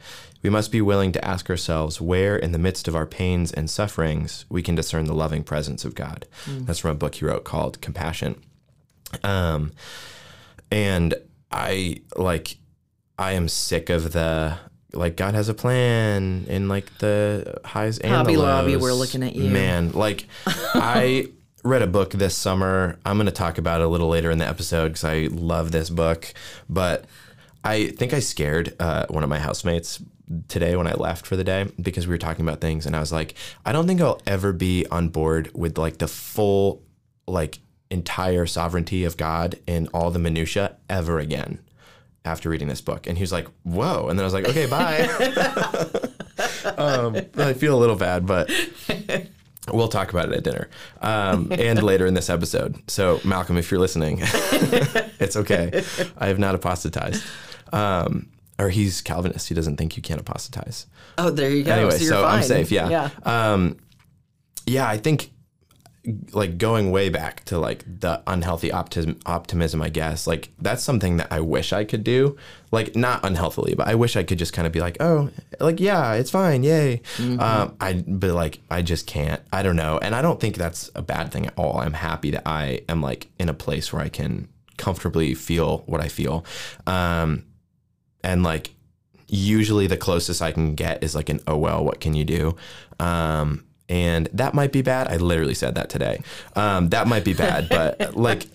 we 0.42 0.50
must 0.50 0.72
be 0.72 0.80
willing 0.80 1.12
to 1.12 1.24
ask 1.24 1.50
ourselves 1.50 2.00
where, 2.00 2.36
in 2.36 2.52
the 2.52 2.58
midst 2.58 2.88
of 2.88 2.96
our 2.96 3.06
pains 3.06 3.52
and 3.52 3.68
sufferings, 3.68 4.46
we 4.48 4.62
can 4.62 4.74
discern 4.74 5.04
the 5.04 5.14
loving 5.14 5.44
presence 5.44 5.84
of 5.84 5.94
God. 5.94 6.26
That's 6.46 6.78
from 6.78 6.92
a 6.92 6.94
book 6.94 7.16
he 7.16 7.24
wrote 7.26 7.44
called 7.44 7.80
Compassion. 7.80 8.40
Um, 9.22 9.72
and 10.70 11.14
I 11.50 12.02
like, 12.16 12.56
I 13.18 13.32
am 13.32 13.48
sick 13.48 13.90
of 13.90 14.12
the 14.12 14.56
like 14.92 15.16
God 15.16 15.34
has 15.34 15.48
a 15.48 15.54
plan 15.54 16.46
in 16.48 16.68
like 16.68 16.98
the 16.98 17.60
highs 17.64 17.98
and 17.98 18.12
Hobby 18.12 18.34
the 18.34 18.42
Lobby, 18.42 18.72
lows. 18.72 18.82
we're 18.82 18.92
looking 18.92 19.22
at 19.22 19.36
you. 19.36 19.48
Man, 19.50 19.92
like 19.92 20.26
I 20.46 21.28
read 21.62 21.82
a 21.82 21.86
book 21.86 22.12
this 22.12 22.36
summer. 22.36 22.98
I'm 23.04 23.16
going 23.16 23.26
to 23.26 23.32
talk 23.32 23.58
about 23.58 23.80
it 23.80 23.84
a 23.84 23.88
little 23.88 24.08
later 24.08 24.30
in 24.30 24.38
the 24.38 24.48
episode 24.48 24.88
because 24.88 25.04
I 25.04 25.28
love 25.30 25.72
this 25.72 25.90
book. 25.90 26.32
But 26.68 27.04
I 27.62 27.88
think 27.88 28.12
I 28.12 28.20
scared 28.20 28.74
uh, 28.80 29.06
one 29.08 29.22
of 29.22 29.28
my 29.30 29.38
housemates 29.38 30.02
today 30.48 30.76
when 30.76 30.86
I 30.86 30.94
left 30.94 31.26
for 31.26 31.36
the 31.36 31.44
day 31.44 31.70
because 31.80 32.06
we 32.06 32.14
were 32.14 32.18
talking 32.18 32.46
about 32.46 32.60
things, 32.60 32.86
and 32.86 32.94
I 32.94 33.00
was 33.00 33.12
like, 33.12 33.34
I 33.64 33.72
don't 33.72 33.86
think 33.86 34.00
I'll 34.00 34.20
ever 34.26 34.52
be 34.52 34.86
on 34.86 35.08
board 35.08 35.50
with 35.54 35.78
like 35.78 35.98
the 35.98 36.08
full 36.08 36.82
like 37.26 37.58
entire 37.90 38.46
sovereignty 38.46 39.04
of 39.04 39.16
God 39.16 39.58
in 39.66 39.88
all 39.88 40.10
the 40.10 40.18
minutia 40.18 40.76
ever 40.88 41.18
again 41.18 41.60
after 42.24 42.48
reading 42.48 42.68
this 42.68 42.80
book. 42.80 43.06
And 43.06 43.16
he 43.16 43.22
was 43.22 43.32
like, 43.32 43.48
whoa. 43.62 44.08
And 44.08 44.18
then 44.18 44.24
I 44.24 44.26
was 44.26 44.34
like, 44.34 44.48
okay, 44.48 44.66
bye. 44.66 45.08
um, 46.76 47.16
I 47.36 47.52
feel 47.54 47.76
a 47.76 47.80
little 47.80 47.96
bad, 47.96 48.26
but 48.26 48.50
we'll 49.72 49.88
talk 49.88 50.10
about 50.10 50.30
it 50.30 50.36
at 50.36 50.44
dinner 50.44 50.68
um, 51.00 51.52
and 51.52 51.82
later 51.82 52.06
in 52.06 52.14
this 52.14 52.30
episode. 52.30 52.78
So, 52.90 53.20
Malcolm, 53.24 53.56
if 53.56 53.70
you're 53.70 53.80
listening, 53.80 54.18
it's 54.22 55.36
okay. 55.36 55.84
I 56.18 56.28
have 56.28 56.38
not 56.38 56.54
apostatized. 56.54 57.24
Um, 57.72 58.28
or 58.60 58.68
he's 58.68 59.00
Calvinist. 59.00 59.48
He 59.48 59.54
doesn't 59.54 59.76
think 59.76 59.96
you 59.96 60.02
can 60.02 60.18
apostatize. 60.18 60.86
oh 61.18 61.30
there 61.30 61.50
you 61.50 61.64
go 61.64 61.72
Anyway, 61.72 61.90
so, 61.92 62.04
you're 62.04 62.12
so 62.12 62.24
I'm 62.24 62.42
safe. 62.42 62.70
Yeah. 62.70 62.88
yeah 62.88 63.10
Um, 63.52 63.78
yeah, 64.66 64.88
I 64.88 64.98
think 64.98 65.30
like 66.32 66.56
going 66.56 66.90
way 66.90 67.10
back 67.10 67.44
to 67.44 67.58
like 67.58 67.84
the 67.86 68.22
unhealthy 68.26 68.72
optimism, 68.72 69.18
optimism, 69.26 69.82
I 69.82 69.90
guess, 69.90 70.26
like 70.26 70.48
that's 70.58 70.82
something 70.82 71.18
that 71.18 71.28
I 71.30 71.40
wish 71.40 71.72
I 71.72 71.84
could 71.84 72.04
do. 72.04 72.36
Like 72.70 72.96
not 72.96 73.24
unhealthily, 73.24 73.74
but 73.74 73.88
I 73.88 73.94
wish 73.96 74.16
I 74.16 74.22
could 74.22 74.38
just 74.38 74.52
kind 74.52 74.66
of 74.66 74.72
be 74.72 74.80
like, 74.80 74.96
oh, 75.00 75.30
like 75.58 75.80
yeah, 75.80 76.14
it's 76.14 76.30
fine, 76.30 76.62
yay. 76.62 77.02
Um, 77.38 77.76
I 77.80 78.04
but 78.06 78.30
like 78.30 78.60
I 78.70 78.82
just 78.82 79.06
can't. 79.06 79.42
I 79.52 79.62
don't 79.62 79.76
know, 79.76 79.98
and 80.00 80.14
I 80.14 80.22
don't 80.22 80.40
think 80.40 80.56
that's 80.56 80.90
a 80.94 81.02
bad 81.02 81.32
thing 81.32 81.46
at 81.46 81.54
all. 81.56 81.78
I'm 81.78 81.92
happy 81.92 82.30
that 82.30 82.42
I 82.46 82.82
am 82.88 83.02
like 83.02 83.28
in 83.38 83.48
a 83.48 83.54
place 83.54 83.92
where 83.92 84.02
I 84.02 84.08
can 84.08 84.48
comfortably 84.78 85.34
feel 85.34 85.82
what 85.86 86.00
I 86.00 86.08
feel, 86.08 86.44
um, 86.86 87.44
and 88.22 88.42
like 88.42 88.70
usually 89.28 89.86
the 89.86 89.96
closest 89.96 90.42
I 90.42 90.52
can 90.52 90.74
get 90.74 91.02
is 91.02 91.14
like 91.14 91.28
an 91.28 91.40
oh 91.46 91.56
well, 91.56 91.84
what 91.84 92.00
can 92.00 92.14
you 92.14 92.24
do? 92.24 92.56
Um, 92.98 93.64
and 93.88 94.28
that 94.32 94.54
might 94.54 94.72
be 94.72 94.82
bad. 94.82 95.08
I 95.08 95.16
literally 95.16 95.54
said 95.54 95.74
that 95.74 95.90
today. 95.90 96.22
Um, 96.54 96.90
that 96.90 97.06
might 97.08 97.24
be 97.24 97.34
bad, 97.34 97.68
but 97.68 98.16
like, 98.16 98.46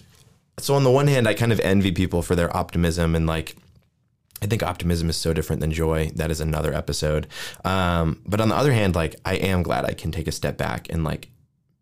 so 0.59 0.75
on 0.75 0.83
the 0.83 0.91
one 0.91 1.07
hand, 1.07 1.27
I 1.27 1.33
kind 1.33 1.51
of 1.51 1.59
envy 1.59 1.91
people 1.91 2.21
for 2.21 2.35
their 2.35 2.55
optimism 2.55 3.15
and 3.15 3.27
like. 3.27 3.55
I 4.41 4.47
think 4.47 4.61
optimism 4.61 5.09
is 5.09 5.15
so 5.15 5.33
different 5.33 5.61
than 5.61 5.71
joy. 5.71 6.11
That 6.13 6.29
is 6.29 6.41
another 6.41 6.73
episode. 6.73 7.25
Um, 7.63 8.21
but 8.27 8.41
on 8.41 8.49
the 8.49 8.55
other 8.55 8.73
hand, 8.73 8.93
like 8.93 9.15
I 9.23 9.35
am 9.35 9.63
glad 9.63 9.85
I 9.85 9.93
can 9.93 10.11
take 10.11 10.27
a 10.27 10.31
step 10.31 10.57
back 10.57 10.87
and 10.89 11.05
like 11.05 11.29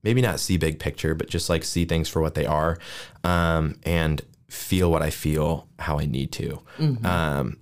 maybe 0.04 0.22
not 0.22 0.40
see 0.40 0.58
big 0.58 0.80
picture, 0.80 1.16
but 1.16 1.28
just 1.28 1.50
like 1.50 1.64
see 1.64 1.84
things 1.84 2.08
for 2.08 2.22
what 2.22 2.36
they 2.36 2.46
are, 2.46 2.78
um, 3.24 3.80
and 3.84 4.22
feel 4.50 4.92
what 4.92 5.02
I 5.02 5.10
feel 5.10 5.68
how 5.80 5.98
I 6.00 6.06
need 6.06 6.32
to. 6.34 6.62
Um, 7.04 7.58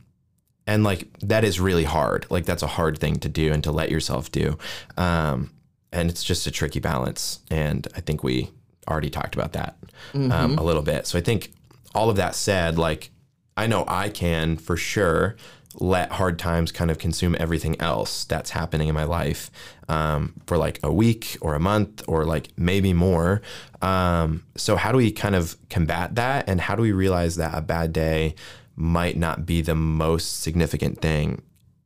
and 0.71 0.85
like 0.85 1.07
that 1.19 1.43
is 1.43 1.59
really 1.59 1.83
hard. 1.83 2.25
Like 2.29 2.45
that's 2.45 2.63
a 2.63 2.67
hard 2.67 2.97
thing 2.97 3.17
to 3.17 3.29
do 3.29 3.51
and 3.51 3.61
to 3.65 3.71
let 3.71 3.91
yourself 3.91 4.31
do. 4.31 4.57
Um, 4.95 5.51
and 5.91 6.09
it's 6.09 6.23
just 6.23 6.47
a 6.47 6.51
tricky 6.51 6.79
balance. 6.79 7.39
And 7.51 7.87
I 7.93 7.99
think 7.99 8.23
we 8.23 8.49
already 8.87 9.09
talked 9.09 9.35
about 9.35 9.51
that 9.53 9.75
um, 10.13 10.57
a 10.57 10.63
little 10.63 10.81
bit. 10.81 11.07
So 11.07 11.17
I 11.17 11.21
think 11.21 11.51
all 11.93 12.09
of 12.09 12.15
that 12.15 12.35
said, 12.35 12.77
like 12.77 13.11
I 13.57 13.67
know 13.67 13.83
I 13.85 14.07
can 14.09 14.55
for 14.55 14.77
sure 14.77 15.35
let 15.75 16.11
hard 16.13 16.39
times 16.39 16.71
kind 16.71 16.89
of 16.89 16.97
consume 16.97 17.35
everything 17.39 17.79
else 17.79 18.23
that's 18.25 18.51
happening 18.51 18.87
in 18.87 18.95
my 18.95 19.05
life 19.05 19.51
um, 19.89 20.33
for 20.45 20.57
like 20.57 20.79
a 20.83 20.91
week 20.91 21.37
or 21.41 21.53
a 21.53 21.59
month 21.59 22.01
or 22.07 22.25
like 22.25 22.47
maybe 22.57 22.93
more. 22.93 23.41
Um, 23.81 24.43
so, 24.55 24.75
how 24.77 24.91
do 24.91 24.97
we 24.97 25.11
kind 25.11 25.35
of 25.35 25.55
combat 25.69 26.15
that? 26.15 26.47
And 26.47 26.61
how 26.61 26.75
do 26.75 26.81
we 26.81 26.91
realize 26.91 27.35
that 27.37 27.57
a 27.57 27.61
bad 27.61 27.93
day 27.93 28.35
might 28.81 29.15
not 29.15 29.45
be 29.45 29.61
the 29.61 29.75
most 29.75 30.41
significant 30.41 30.99
thing 30.99 31.41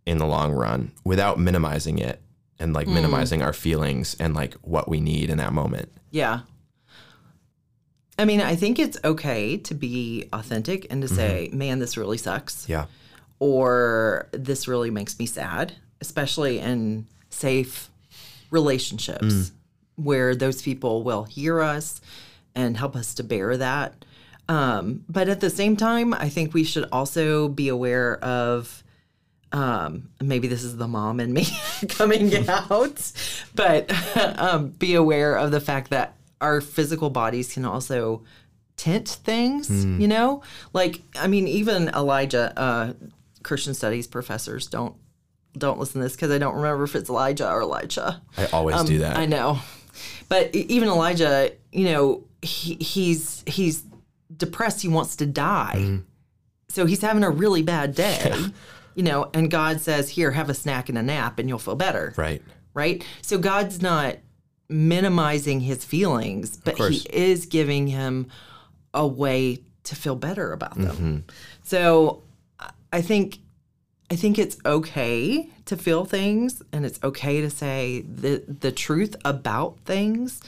in 0.05 0.17
the 0.17 0.25
long 0.25 0.53
run 0.53 0.91
without 1.03 1.37
minimizing 1.37 1.99
it 1.99 2.21
and 2.57 2.73
like 2.73 2.87
hmm. 2.87 2.93
minimizing 2.93 3.41
our 3.41 3.53
feelings 3.53 4.15
and 4.19 4.33
like 4.33 4.53
what 4.55 4.87
we 4.87 5.01
need 5.01 5.29
in 5.29 5.37
that 5.37 5.53
moment? 5.53 5.91
Yeah. 6.11 6.41
I 8.17 8.23
mean, 8.23 8.39
I 8.39 8.55
think 8.55 8.79
it's 8.79 8.97
okay 9.03 9.57
to 9.57 9.73
be 9.73 10.29
authentic 10.31 10.87
and 10.89 11.01
to 11.01 11.07
say, 11.09 11.47
mm-hmm. 11.49 11.57
man, 11.57 11.79
this 11.79 11.97
really 11.97 12.17
sucks. 12.17 12.69
Yeah. 12.69 12.85
Or 13.39 14.29
this 14.31 14.69
really 14.69 14.89
makes 14.89 15.19
me 15.19 15.25
sad, 15.25 15.73
especially 15.99 16.59
in 16.59 17.07
safe 17.29 17.89
relationships 18.51 19.25
mm. 19.25 19.51
where 19.97 20.33
those 20.33 20.61
people 20.61 21.03
will 21.03 21.25
hear 21.25 21.59
us 21.59 21.99
and 22.55 22.77
help 22.77 22.95
us 22.95 23.13
to 23.15 23.23
bear 23.23 23.57
that. 23.57 24.05
Um, 24.47 25.03
but 25.09 25.27
at 25.27 25.39
the 25.39 25.49
same 25.49 25.75
time, 25.75 26.13
I 26.13 26.29
think 26.29 26.53
we 26.53 26.63
should 26.63 26.87
also 26.91 27.47
be 27.47 27.67
aware 27.69 28.23
of 28.23 28.83
um, 29.51 30.09
maybe 30.21 30.47
this 30.47 30.63
is 30.63 30.75
the 30.77 30.87
mom 30.87 31.19
in 31.19 31.33
me 31.33 31.47
coming 31.89 32.47
out, 32.49 33.11
but 33.55 33.91
um, 34.39 34.69
be 34.69 34.95
aware 34.95 35.35
of 35.35 35.51
the 35.51 35.61
fact 35.61 35.91
that 35.91 36.15
our 36.41 36.61
physical 36.61 37.09
bodies 37.09 37.53
can 37.53 37.65
also 37.65 38.23
tint 38.77 39.07
things, 39.07 39.69
you 39.99 40.07
know? 40.07 40.43
Like, 40.73 41.01
I 41.15 41.27
mean, 41.27 41.47
even 41.47 41.87
Elijah, 41.89 42.53
uh, 42.59 42.93
Christian 43.43 43.73
studies 43.73 44.07
professors 44.07 44.67
don't 44.67 44.95
don't 45.57 45.79
listen 45.79 46.01
to 46.01 46.05
this 46.05 46.15
because 46.17 46.31
I 46.31 46.37
don't 46.37 46.55
remember 46.55 46.83
if 46.83 46.95
it's 46.95 47.09
Elijah 47.09 47.49
or 47.49 47.61
Elisha. 47.61 48.21
I 48.37 48.47
always 48.47 48.83
do 48.83 48.97
that. 48.99 49.17
I 49.17 49.25
know, 49.25 49.59
but 50.27 50.53
even 50.53 50.89
Elijah, 50.89 51.51
you 51.71 51.85
know, 51.85 52.23
he, 52.41 52.75
he's 52.75 53.43
he's 53.47 53.83
depressed. 54.35 54.81
He 54.81 54.87
wants 54.87 55.15
to 55.17 55.25
die, 55.25 55.75
Mm-hmm. 55.77 55.97
so 56.69 56.85
he's 56.85 57.01
having 57.01 57.23
a 57.23 57.29
really 57.29 57.61
bad 57.63 57.95
day. 57.95 58.33
You 58.97 59.03
know, 59.03 59.29
and 59.33 59.51
God 59.51 59.81
says, 59.81 60.07
"Here, 60.07 60.31
have 60.31 60.49
a 60.49 60.53
snack 60.53 60.87
and 60.87 60.97
a 60.97 61.03
nap, 61.03 61.37
and 61.37 61.49
you'll 61.49 61.59
feel 61.59 61.75
better." 61.75 62.13
right. 62.15 62.41
Right. 62.73 63.05
So 63.21 63.37
God's 63.37 63.81
not 63.81 64.15
minimizing 64.69 65.59
his 65.61 65.83
feelings, 65.85 66.57
but 66.57 66.77
he 66.77 67.05
is 67.11 67.45
giving 67.45 67.87
him 67.87 68.27
a 68.93 69.05
way 69.05 69.59
to 69.83 69.95
feel 69.95 70.15
better 70.15 70.53
about 70.53 70.75
them. 70.75 70.95
Mm-hmm. 70.95 71.17
So 71.63 72.23
I- 72.59 72.71
I 72.93 73.01
think 73.01 73.39
I 74.09 74.15
think 74.15 74.37
it's 74.39 74.57
okay 74.65 75.49
to 75.65 75.75
feel 75.75 76.05
things 76.05 76.61
and 76.71 76.85
it's 76.85 76.99
okay 77.03 77.41
to 77.41 77.49
say 77.49 78.01
the 78.01 78.43
the 78.47 78.71
truth 78.71 79.15
about 79.25 79.77
things. 79.83 80.41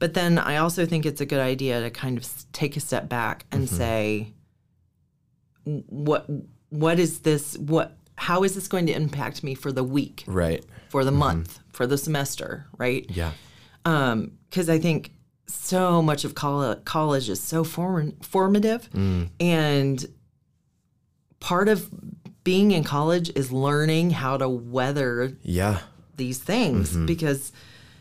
But 0.00 0.14
then 0.14 0.38
I 0.38 0.56
also 0.56 0.84
think 0.86 1.06
it's 1.06 1.20
a 1.20 1.26
good 1.26 1.38
idea 1.40 1.80
to 1.82 1.90
kind 1.90 2.18
of 2.18 2.26
take 2.52 2.76
a 2.76 2.80
step 2.80 3.08
back 3.08 3.44
and 3.52 3.66
Mm-hmm. 3.66 3.76
say 3.76 4.32
what 5.64 6.26
what 6.70 6.98
is 6.98 7.20
this 7.20 7.56
what 7.58 7.96
how 8.16 8.42
is 8.44 8.54
this 8.54 8.66
going 8.68 8.86
to 8.86 8.92
impact 8.92 9.42
me 9.44 9.54
for 9.54 9.72
the 9.72 9.84
week, 9.84 10.24
Right. 10.26 10.64
for 10.88 11.04
the 11.04 11.10
mm-hmm. 11.10 11.20
month, 11.20 11.60
for 11.72 11.86
the 11.86 11.96
semester, 11.96 12.66
right? 12.76 13.06
Yeah. 13.08 13.32
Um, 13.86 14.32
because 14.50 14.68
I 14.68 14.78
think 14.78 15.12
so 15.46 16.02
much 16.02 16.24
of 16.24 16.34
coll- 16.34 16.76
college 16.84 17.28
is 17.30 17.40
so 17.40 17.64
form- 17.64 18.16
formative, 18.22 18.90
mm. 18.90 19.28
and 19.40 20.04
part 21.40 21.68
of 21.68 21.88
being 22.44 22.72
in 22.72 22.84
college 22.84 23.30
is 23.34 23.50
learning 23.52 24.10
how 24.10 24.36
to 24.36 24.48
weather 24.48 25.36
Yeah. 25.42 25.80
these 26.16 26.38
things 26.38 26.90
mm-hmm. 26.90 27.06
because 27.06 27.52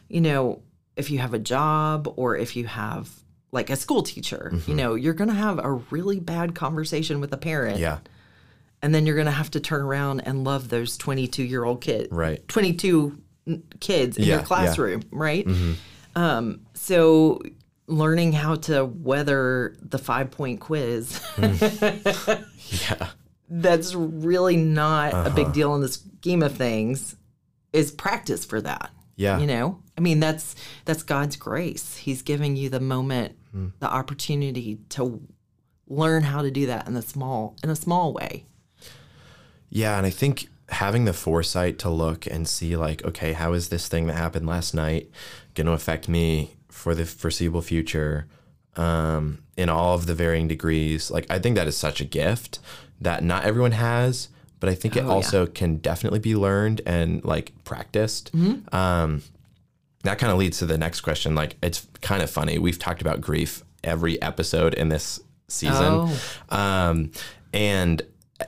you 0.09 0.19
know 0.21 0.61
if 0.99 1.09
you 1.09 1.17
have 1.19 1.33
a 1.33 1.39
job 1.39 2.13
or 2.17 2.35
if 2.35 2.55
you 2.55 2.67
have 2.67 3.09
like 3.51 3.69
a 3.69 3.75
school 3.75 4.03
teacher 4.03 4.49
you 4.51 4.59
mm-hmm. 4.59 4.75
know 4.75 4.95
you're 4.95 5.13
going 5.13 5.29
to 5.29 5.33
have 5.33 5.57
a 5.57 5.71
really 5.89 6.19
bad 6.19 6.53
conversation 6.53 7.21
with 7.21 7.33
a 7.33 7.37
parent 7.37 7.79
Yeah. 7.79 7.99
and 8.81 8.93
then 8.93 9.05
you're 9.05 9.15
going 9.15 9.25
to 9.25 9.31
have 9.31 9.49
to 9.51 9.59
turn 9.59 9.81
around 9.81 10.19
and 10.19 10.43
love 10.43 10.69
those 10.69 10.97
22 10.97 11.43
year 11.43 11.63
old 11.63 11.81
kids 11.81 12.11
Right. 12.11 12.45
22 12.47 13.17
kids 13.79 14.17
in 14.17 14.23
Yeah, 14.23 14.29
your 14.29 14.39
yeah. 14.39 14.45
classroom 14.45 15.03
right 15.09 15.47
mm-hmm. 15.47 15.73
um, 16.15 16.61
so 16.73 17.41
learning 17.87 18.33
how 18.33 18.55
to 18.55 18.85
weather 18.85 19.75
the 19.81 19.97
five 19.97 20.29
point 20.31 20.59
quiz 20.59 21.19
mm. 21.37 22.45
Yeah. 22.89 23.07
that's 23.49 23.95
really 23.95 24.57
not 24.57 25.13
a 25.13 25.31
big 25.31 25.45
uh-huh. 25.45 25.53
deal 25.53 25.75
in 25.75 25.81
the 25.81 25.87
scheme 25.87 26.43
of 26.43 26.55
things 26.55 27.15
is 27.73 27.89
practice 27.89 28.45
for 28.45 28.61
that 28.61 28.91
Yeah. 29.19 29.37
you 29.39 29.47
know 29.47 29.79
i 29.97 30.01
mean 30.01 30.19
that's 30.19 30.55
that's 30.85 31.03
god's 31.03 31.35
grace 31.35 31.97
he's 31.97 32.21
giving 32.21 32.55
you 32.55 32.69
the 32.69 32.79
moment 32.79 33.35
the 33.79 33.89
opportunity 33.99 34.77
to 34.95 35.21
learn 35.87 36.23
how 36.23 36.41
to 36.43 36.51
do 36.51 36.67
that 36.67 36.87
in 36.87 36.93
the 36.93 37.01
small 37.01 37.55
in 37.63 37.69
a 37.69 37.75
small 37.75 38.13
way 38.13 38.45
Yeah, 39.69 39.97
and 39.97 40.05
I 40.05 40.09
think 40.09 40.47
having 40.69 41.05
the 41.05 41.13
foresight 41.13 41.77
to 41.79 41.89
look 41.89 42.25
and 42.27 42.47
see 42.47 42.75
like, 42.75 43.03
okay, 43.05 43.33
how 43.33 43.53
is 43.53 43.69
this 43.69 43.87
thing 43.87 44.07
that 44.07 44.13
happened 44.15 44.47
last 44.47 44.73
night 44.73 45.09
going 45.55 45.67
to 45.67 45.73
affect 45.73 46.07
me 46.07 46.55
for 46.69 46.95
the 46.95 47.05
foreseeable 47.05 47.61
future 47.61 48.27
um, 48.75 49.39
in 49.57 49.67
all 49.69 49.95
of 49.95 50.05
the 50.05 50.13
varying 50.15 50.47
degrees? 50.47 51.11
Like, 51.11 51.25
I 51.29 51.39
think 51.39 51.55
that 51.55 51.67
is 51.67 51.77
such 51.77 52.01
a 52.01 52.05
gift 52.05 52.59
that 53.01 53.23
not 53.23 53.43
everyone 53.45 53.73
has, 53.73 54.29
but 54.59 54.69
I 54.69 54.75
think 54.75 54.95
it 54.95 55.03
Oh, 55.03 55.07
yeah. 55.07 55.13
also 55.13 55.45
can 55.45 55.77
definitely 55.77 56.19
be 56.19 56.35
learned 56.35 56.81
and 56.85 57.23
like 57.23 57.51
practiced. 57.63 58.31
Mm-hmm. 58.35 58.73
Um, 58.75 59.21
that 60.03 60.17
kind 60.17 60.31
of 60.31 60.37
leads 60.39 60.59
to 60.59 60.65
the 60.65 60.77
next 60.77 61.01
question. 61.01 61.35
Like, 61.35 61.57
it's 61.61 61.85
kind 62.01 62.21
of 62.23 62.29
funny. 62.29 62.57
We've 62.57 62.79
talked 62.79 63.01
about 63.01 63.19
grief 63.21 63.63
every 63.83 64.21
episode 64.21 64.73
in 64.73 64.89
this 64.89 65.19
season, 65.49 65.75
Oh. 66.09 66.21
um, 66.49 67.11
and 67.53 68.01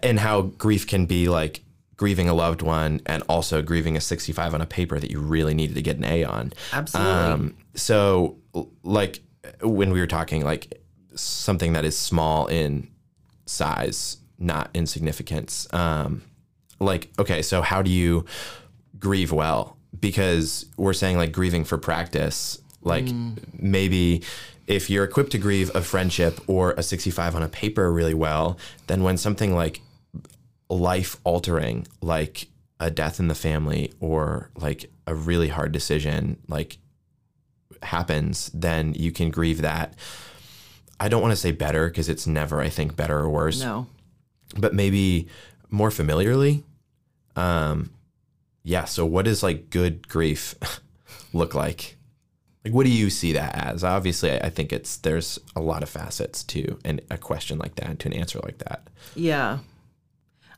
and 0.04 0.20
how 0.20 0.42
grief 0.44 0.88
can 0.88 1.06
be 1.06 1.28
like 1.28 1.62
grieving 1.98 2.30
a 2.30 2.34
loved 2.34 2.62
one 2.62 3.02
and 3.06 3.22
also 3.28 3.62
grieving 3.62 3.96
a 3.98 4.02
65 4.02 4.54
on 4.54 4.62
a 4.62 4.66
paper 4.66 4.98
that 5.00 5.12
you 5.12 5.20
really 5.20 5.54
needed 5.54 5.76
to 5.76 5.82
get 5.82 5.98
an 5.98 6.04
A 6.06 6.24
on. 6.24 6.54
Absolutely. 6.72 7.12
Um, 7.14 7.58
so, 7.76 8.38
like 8.84 9.20
when 9.62 9.92
we 9.92 10.00
were 10.00 10.08
talking, 10.08 10.44
like 10.46 10.82
something 11.16 11.74
that 11.74 11.84
is 11.86 11.98
small 11.98 12.48
in 12.48 12.88
size, 13.46 14.18
not 14.42 14.70
insignificance. 14.74 15.72
Um, 15.74 16.24
like, 16.80 17.10
okay, 17.20 17.42
so 17.42 17.62
how 17.62 17.82
do 17.82 17.92
you 17.92 18.26
grieve 19.00 19.32
well? 19.32 19.78
Because 20.00 20.66
we're 20.78 20.94
saying 20.94 21.18
like 21.18 21.32
grieving 21.32 21.64
for 21.64 21.78
practice, 21.78 22.60
like 22.82 23.06
maybe 23.54 24.24
if 24.68 24.90
you're 24.90 25.04
equipped 25.04 25.32
to 25.32 25.38
grieve 25.38 25.70
a 25.76 25.82
friendship 25.82 26.40
or 26.48 26.72
a 26.72 26.84
65 26.84 27.36
on 27.36 27.44
a 27.44 27.50
paper 27.50 27.92
really 27.92 28.14
well, 28.14 28.58
then 28.88 29.04
when 29.04 29.18
something 29.18 29.54
like 29.54 29.82
life 30.70 31.18
altering, 31.24 31.88
like 32.02 32.48
a 32.80 32.90
death 32.90 33.20
in 33.20 33.28
the 33.28 33.36
family 33.36 33.94
or 34.00 34.50
like 34.56 34.90
a 35.06 35.14
really 35.14 35.50
hard 35.50 35.72
decision, 35.72 36.38
like 36.48 36.78
happens, 37.84 38.50
then 38.54 38.94
you 38.94 39.12
can 39.12 39.30
grieve 39.30 39.62
that. 39.62 39.94
I 41.00 41.10
don't 41.10 41.22
want 41.22 41.32
to 41.32 41.38
say 41.38 41.52
better 41.52 41.88
because 41.88 42.10
it's 42.10 42.26
never, 42.26 42.62
I 42.62 42.70
think, 42.70 42.96
better 42.96 43.20
or 43.20 43.30
worse 43.30 43.62
no 43.62 43.88
but 44.58 44.74
maybe 44.74 45.28
more 45.70 45.92
familiarly. 45.92 46.64
Um, 47.36 47.92
yeah. 48.64 48.86
So, 48.86 49.06
what 49.06 49.26
does 49.26 49.44
like 49.44 49.70
good 49.70 50.08
grief 50.08 50.56
look 51.34 51.54
like? 51.54 51.98
Like, 52.64 52.74
what 52.74 52.86
do 52.86 52.92
you 52.92 53.10
see 53.10 53.32
that 53.34 53.56
as? 53.56 53.84
Obviously, 53.84 54.40
I 54.40 54.50
think 54.50 54.72
it's 54.72 54.98
there's 54.98 55.40
a 55.56 55.62
lot 55.62 55.82
of 55.82 55.90
facets 55.90 56.44
to 56.46 56.78
and 56.86 57.02
a 57.10 57.18
question 57.18 57.58
like 57.58 57.76
that, 57.76 58.00
to 58.00 58.08
an 58.08 58.14
answer 58.14 58.40
like 58.44 58.60
that. 58.60 58.88
Yeah. 59.16 59.60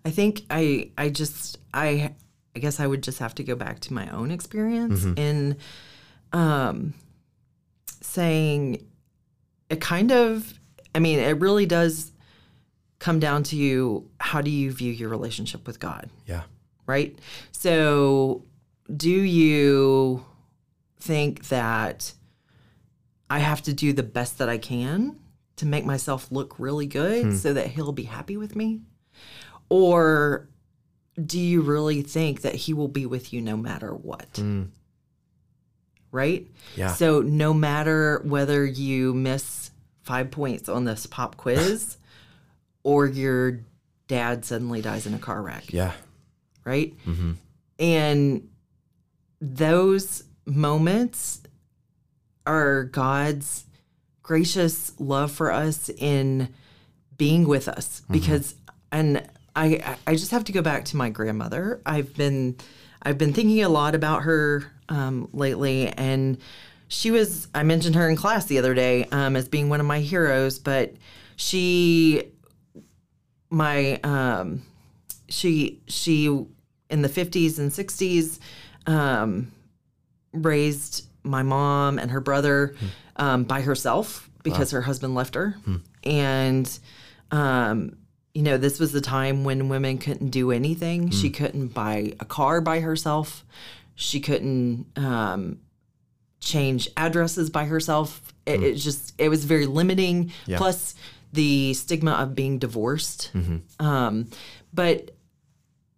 I 0.06 0.10
think 0.10 0.42
I 0.50 0.92
I 0.98 1.10
just 1.10 1.60
I 1.74 2.14
I 2.56 2.60
guess 2.60 2.80
I 2.80 2.88
would 2.88 3.04
just 3.04 3.20
have 3.20 3.34
to 3.36 3.44
go 3.44 3.56
back 3.56 3.80
to 3.82 3.94
my 3.94 4.10
own 4.10 4.32
experience 4.32 5.06
in 5.18 5.58
um, 6.34 6.94
saying 8.02 8.86
it 9.70 9.82
kind 9.82 10.12
of, 10.12 10.54
I 10.94 11.00
mean, 11.00 11.20
it 11.20 11.40
really 11.40 11.66
does 11.66 12.12
come 13.04 13.20
down 13.20 13.44
to 13.44 13.58
you. 13.58 14.10
How 14.22 14.40
do 14.40 14.50
you 14.50 14.72
view 14.72 14.90
your 14.90 15.10
relationship 15.10 15.68
with 15.68 15.78
God? 15.78 16.10
Yeah. 16.26 16.44
right? 16.88 17.20
So, 17.52 18.46
do 18.96 19.12
you 19.12 20.26
think 21.02 21.50
that 21.50 22.14
I 23.30 23.40
have 23.40 23.62
to 23.64 23.74
do 23.74 23.92
the 23.92 24.04
best 24.04 24.38
that 24.38 24.48
I 24.48 24.58
can 24.58 25.20
to 25.58 25.66
make 25.66 25.84
myself 25.86 26.32
look 26.32 26.58
really 26.58 26.86
good 26.86 27.26
hmm. 27.26 27.36
so 27.36 27.52
that 27.52 27.68
he'll 27.68 27.92
be 27.92 28.04
happy 28.04 28.38
with 28.38 28.56
me? 28.56 28.80
Or 29.68 30.48
do 31.22 31.40
you 31.42 31.62
really 31.62 32.04
think 32.04 32.42
that 32.42 32.56
he 32.56 32.74
will 32.74 32.88
be 32.88 33.06
with 33.06 33.34
you 33.34 33.42
no 33.42 33.58
matter 33.58 33.94
what? 33.94 34.30
Hmm. 34.38 34.64
Right? 36.10 36.48
Yeah. 36.78 36.94
So, 36.94 37.22
no 37.22 37.54
matter 37.54 38.22
whether 38.24 38.64
you 38.66 39.14
miss 39.14 39.72
five 40.04 40.32
points 40.32 40.70
on 40.70 40.86
this 40.86 41.06
pop 41.06 41.36
quiz 41.36 41.98
or 42.84 43.06
your 43.08 43.60
dad 44.08 44.44
suddenly 44.46 44.82
dies 44.82 45.06
in 45.06 45.14
a 45.14 45.20
car 45.20 45.42
wreck 45.42 45.72
Yeah. 45.74 45.94
right? 46.66 46.94
And 47.80 48.48
those 49.42 50.24
moments 50.46 51.42
are 52.46 52.84
God's 52.86 53.66
gracious 54.22 54.94
love 55.00 55.32
for 55.32 55.52
us 55.52 55.90
in 55.90 56.50
being 57.18 57.48
with 57.48 57.68
us 57.68 58.02
because 58.10 58.56
and 58.92 59.28
I 59.56 59.98
I 60.08 60.16
just 60.16 60.32
have 60.32 60.44
to 60.46 60.52
go 60.52 60.62
back 60.62 60.86
to 60.86 60.98
my 60.98 61.10
grandmother. 61.10 61.82
I've 61.86 62.14
been 62.16 62.56
I've 63.02 63.18
been 63.18 63.34
thinking 63.34 63.62
a 63.64 63.70
lot 63.70 63.96
about 63.96 64.24
her 64.24 64.66
um, 64.90 65.30
lately 65.34 65.88
and 65.90 66.38
she 66.88 67.12
was 67.12 67.48
I 67.56 67.64
mentioned 67.64 67.96
her 67.96 68.08
in 68.10 68.16
class 68.16 68.46
the 68.46 68.60
other 68.60 68.74
day 68.74 69.06
um, 69.12 69.36
as 69.36 69.48
being 69.48 69.70
one 69.70 69.80
of 69.80 69.86
my 69.86 70.00
heroes, 70.00 70.60
but 70.60 70.94
she 71.36 72.24
my 73.54 74.00
um 74.04 74.64
she 75.30 75.80
she 75.88 76.26
in 76.90 77.02
the 77.02 77.10
50s 77.10 77.58
and 77.60 77.72
60s 77.72 78.40
um, 78.86 79.52
raised 80.32 81.08
my 81.24 81.42
mom 81.42 81.98
and 81.98 82.12
her 82.12 82.20
brother 82.20 82.76
um, 83.16 83.46
by 83.46 83.62
herself 83.62 84.30
because 84.44 84.72
her 84.72 84.82
husband 84.82 85.16
left 85.16 85.36
her. 85.36 85.56
And 86.04 86.80
um, 87.32 87.98
you 88.34 88.42
know 88.44 88.58
this 88.58 88.80
was 88.80 88.92
the 88.92 89.02
time 89.02 89.44
when 89.44 89.70
women 89.70 89.98
couldn't 89.98 90.30
do 90.30 90.52
anything. 90.52 91.12
She 91.12 91.30
couldn't 91.30 91.70
buy 91.70 92.14
a 92.20 92.26
car 92.26 92.62
by 92.62 92.82
herself. 92.82 93.46
She 93.96 94.20
couldn't 94.20 94.86
um, 94.98 95.60
change 96.42 96.90
addresses 96.98 97.50
by 97.50 97.66
herself. 97.66 98.34
It, 98.46 98.62
it 98.62 98.76
just 98.76 99.14
it 99.18 99.30
was 99.30 99.46
very 99.46 99.66
limiting. 99.66 100.32
Yeah. 100.46 100.58
plus 100.58 100.96
the 101.34 101.74
stigma 101.74 102.12
of 102.14 102.36
being 102.36 102.58
divorced 102.60 103.32
mm-hmm. 103.34 103.86
um, 103.86 104.28
but 104.74 105.12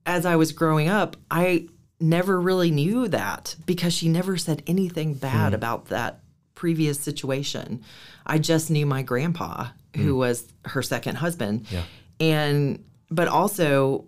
as 0.06 0.26
I 0.26 0.36
was 0.36 0.52
growing 0.52 0.88
up, 0.88 1.18
I 1.32 1.68
never 2.00 2.40
really 2.40 2.72
knew 2.72 3.08
that 3.08 3.56
because 3.66 3.94
she 3.94 4.10
never 4.10 4.38
said 4.38 4.62
anything 4.68 5.16
bad 5.16 5.54
mm. 5.54 5.56
about 5.56 5.86
that 5.86 6.20
previous 6.54 7.00
situation. 7.00 7.84
I 8.26 8.38
just 8.38 8.70
knew 8.70 8.86
my 8.86 9.02
grandpa, 9.02 9.68
who 9.96 10.14
mm. 10.14 10.18
was 10.18 10.48
her 10.66 10.82
second 10.84 11.16
husband. 11.16 11.68
Yeah. 11.72 11.84
And, 12.20 12.84
but 13.10 13.28
also, 13.28 14.06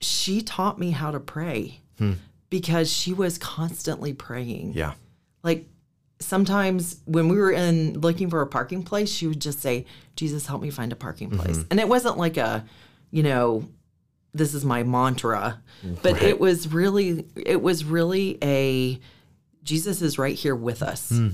she 0.00 0.40
taught 0.40 0.78
me 0.78 0.90
how 0.90 1.10
to 1.10 1.20
pray 1.20 1.80
hmm. 1.96 2.14
because 2.50 2.92
she 2.92 3.14
was 3.14 3.38
constantly 3.38 4.12
praying 4.12 4.72
Yeah. 4.74 4.92
like 5.42 5.66
sometimes 6.18 7.00
when 7.04 7.28
we 7.28 7.36
were 7.36 7.52
in 7.52 7.98
looking 8.00 8.30
for 8.30 8.40
a 8.40 8.46
parking 8.46 8.82
place 8.82 9.10
she 9.10 9.26
would 9.26 9.40
just 9.40 9.60
say 9.60 9.84
jesus 10.14 10.46
help 10.46 10.62
me 10.62 10.70
find 10.70 10.92
a 10.92 10.96
parking 10.96 11.30
mm-hmm. 11.30 11.40
place. 11.40 11.64
And 11.70 11.78
it 11.78 11.88
wasn't 11.88 12.16
like 12.16 12.36
a 12.36 12.64
you 13.10 13.22
know 13.22 13.68
this 14.32 14.54
is 14.54 14.64
my 14.64 14.82
mantra 14.82 15.60
mm-hmm. 15.84 15.94
but 16.02 16.22
it 16.22 16.40
was 16.40 16.68
really 16.72 17.26
it 17.36 17.62
was 17.62 17.84
really 17.84 18.38
a 18.42 18.98
jesus 19.62 20.00
is 20.02 20.18
right 20.18 20.34
here 20.34 20.54
with 20.54 20.82
us. 20.82 21.10
Hmm. 21.10 21.28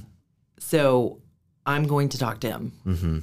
So 0.58 1.20
i'm 1.64 1.86
going 1.86 2.08
to 2.10 2.18
talk 2.18 2.40
to 2.40 2.50
him. 2.50 2.72
Mm-hmm. 2.86 3.18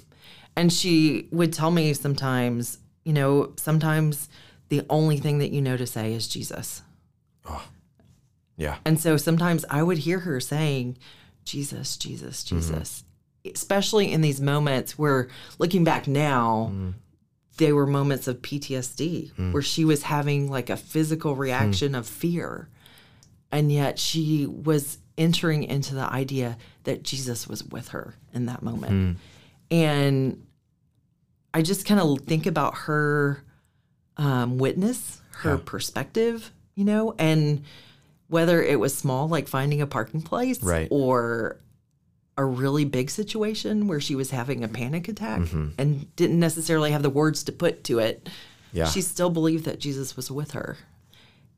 And 0.55 0.73
she 0.73 1.27
would 1.31 1.53
tell 1.53 1.71
me 1.71 1.93
sometimes 1.93 2.77
you 3.03 3.13
know 3.13 3.53
sometimes 3.57 4.29
the 4.69 4.85
only 4.89 5.17
thing 5.17 5.39
that 5.39 5.51
you 5.51 5.61
know 5.61 5.75
to 5.75 5.85
say 5.85 6.13
is 6.13 6.27
jesus. 6.27 6.83
Oh, 7.45 7.67
yeah. 8.55 8.77
and 8.85 8.99
so 8.99 9.17
sometimes 9.17 9.65
I 9.69 9.81
would 9.81 9.99
hear 9.99 10.19
her 10.19 10.39
saying, 10.39 10.97
Jesus, 11.43 11.97
Jesus, 11.97 12.43
mm-hmm. 12.43 12.57
Jesus, 12.57 13.03
especially 13.45 14.11
in 14.11 14.21
these 14.21 14.41
moments 14.41 14.97
where 14.97 15.29
looking 15.57 15.83
back 15.83 16.07
now, 16.07 16.71
mm. 16.73 16.93
they 17.57 17.73
were 17.73 17.87
moments 17.87 18.27
of 18.27 18.41
PTSD 18.41 19.33
mm. 19.33 19.51
where 19.51 19.61
she 19.61 19.85
was 19.85 20.03
having 20.03 20.49
like 20.49 20.69
a 20.69 20.77
physical 20.77 21.33
hmm. 21.33 21.41
reaction 21.41 21.95
of 21.95 22.07
fear. 22.07 22.69
And 23.51 23.71
yet 23.71 23.97
she 23.97 24.45
was 24.45 24.99
entering 25.17 25.63
into 25.63 25.95
the 25.95 26.11
idea 26.11 26.57
that 26.83 27.03
Jesus 27.03 27.47
was 27.47 27.63
with 27.63 27.89
her 27.89 28.15
in 28.33 28.45
that 28.45 28.61
moment. 28.61 28.91
Hmm. 28.91 29.11
And 29.71 30.45
I 31.53 31.61
just 31.61 31.85
kind 31.85 31.99
of 31.99 32.21
think 32.21 32.45
about 32.45 32.75
her 32.75 33.43
um, 34.17 34.57
witness, 34.57 35.21
her 35.37 35.57
perspective, 35.57 36.51
you 36.75 36.85
know, 36.85 37.15
and 37.17 37.63
whether 38.29 38.63
it 38.63 38.79
was 38.79 38.95
small, 38.95 39.27
like 39.27 39.47
finding 39.47 39.81
a 39.81 39.87
parking 39.87 40.21
place, 40.21 40.63
Right. 40.63 40.87
or 40.89 41.59
a 42.37 42.45
really 42.45 42.85
big 42.85 43.09
situation 43.09 43.87
where 43.87 43.99
she 43.99 44.15
was 44.15 44.31
having 44.31 44.63
a 44.63 44.67
panic 44.69 45.09
attack 45.09 45.41
mm-hmm. 45.41 45.69
and 45.77 46.15
didn't 46.15 46.39
necessarily 46.39 46.91
have 46.91 47.03
the 47.03 47.09
words 47.09 47.43
to 47.43 47.51
put 47.51 47.83
to 47.83 47.99
it. 47.99 48.29
Yeah. 48.71 48.85
She 48.85 49.01
still 49.01 49.29
believed 49.29 49.65
that 49.65 49.79
Jesus 49.79 50.15
was 50.15 50.31
with 50.31 50.51
her. 50.51 50.77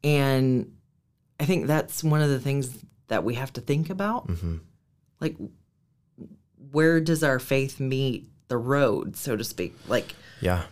And 0.03 0.73
I 1.39 1.45
think 1.45 1.67
that's 1.67 2.03
one 2.03 2.21
of 2.21 2.29
the 2.29 2.39
things 2.39 2.79
that 3.09 3.23
we 3.23 3.35
have 3.35 3.53
to 3.53 3.61
think 3.61 3.89
about. 3.91 4.27
Mm-hmm. 4.27 4.57
Like, 5.19 5.35
where 6.71 6.99
does 6.99 7.23
our 7.23 7.37
faith 7.37 7.79
meet 7.79 8.29
the 8.47 8.57
road, 8.57 9.15
so 9.17 9.35
to 9.35 9.43
speak? 9.43 9.75
Like, 9.87 10.15
Yeah. 10.39 10.63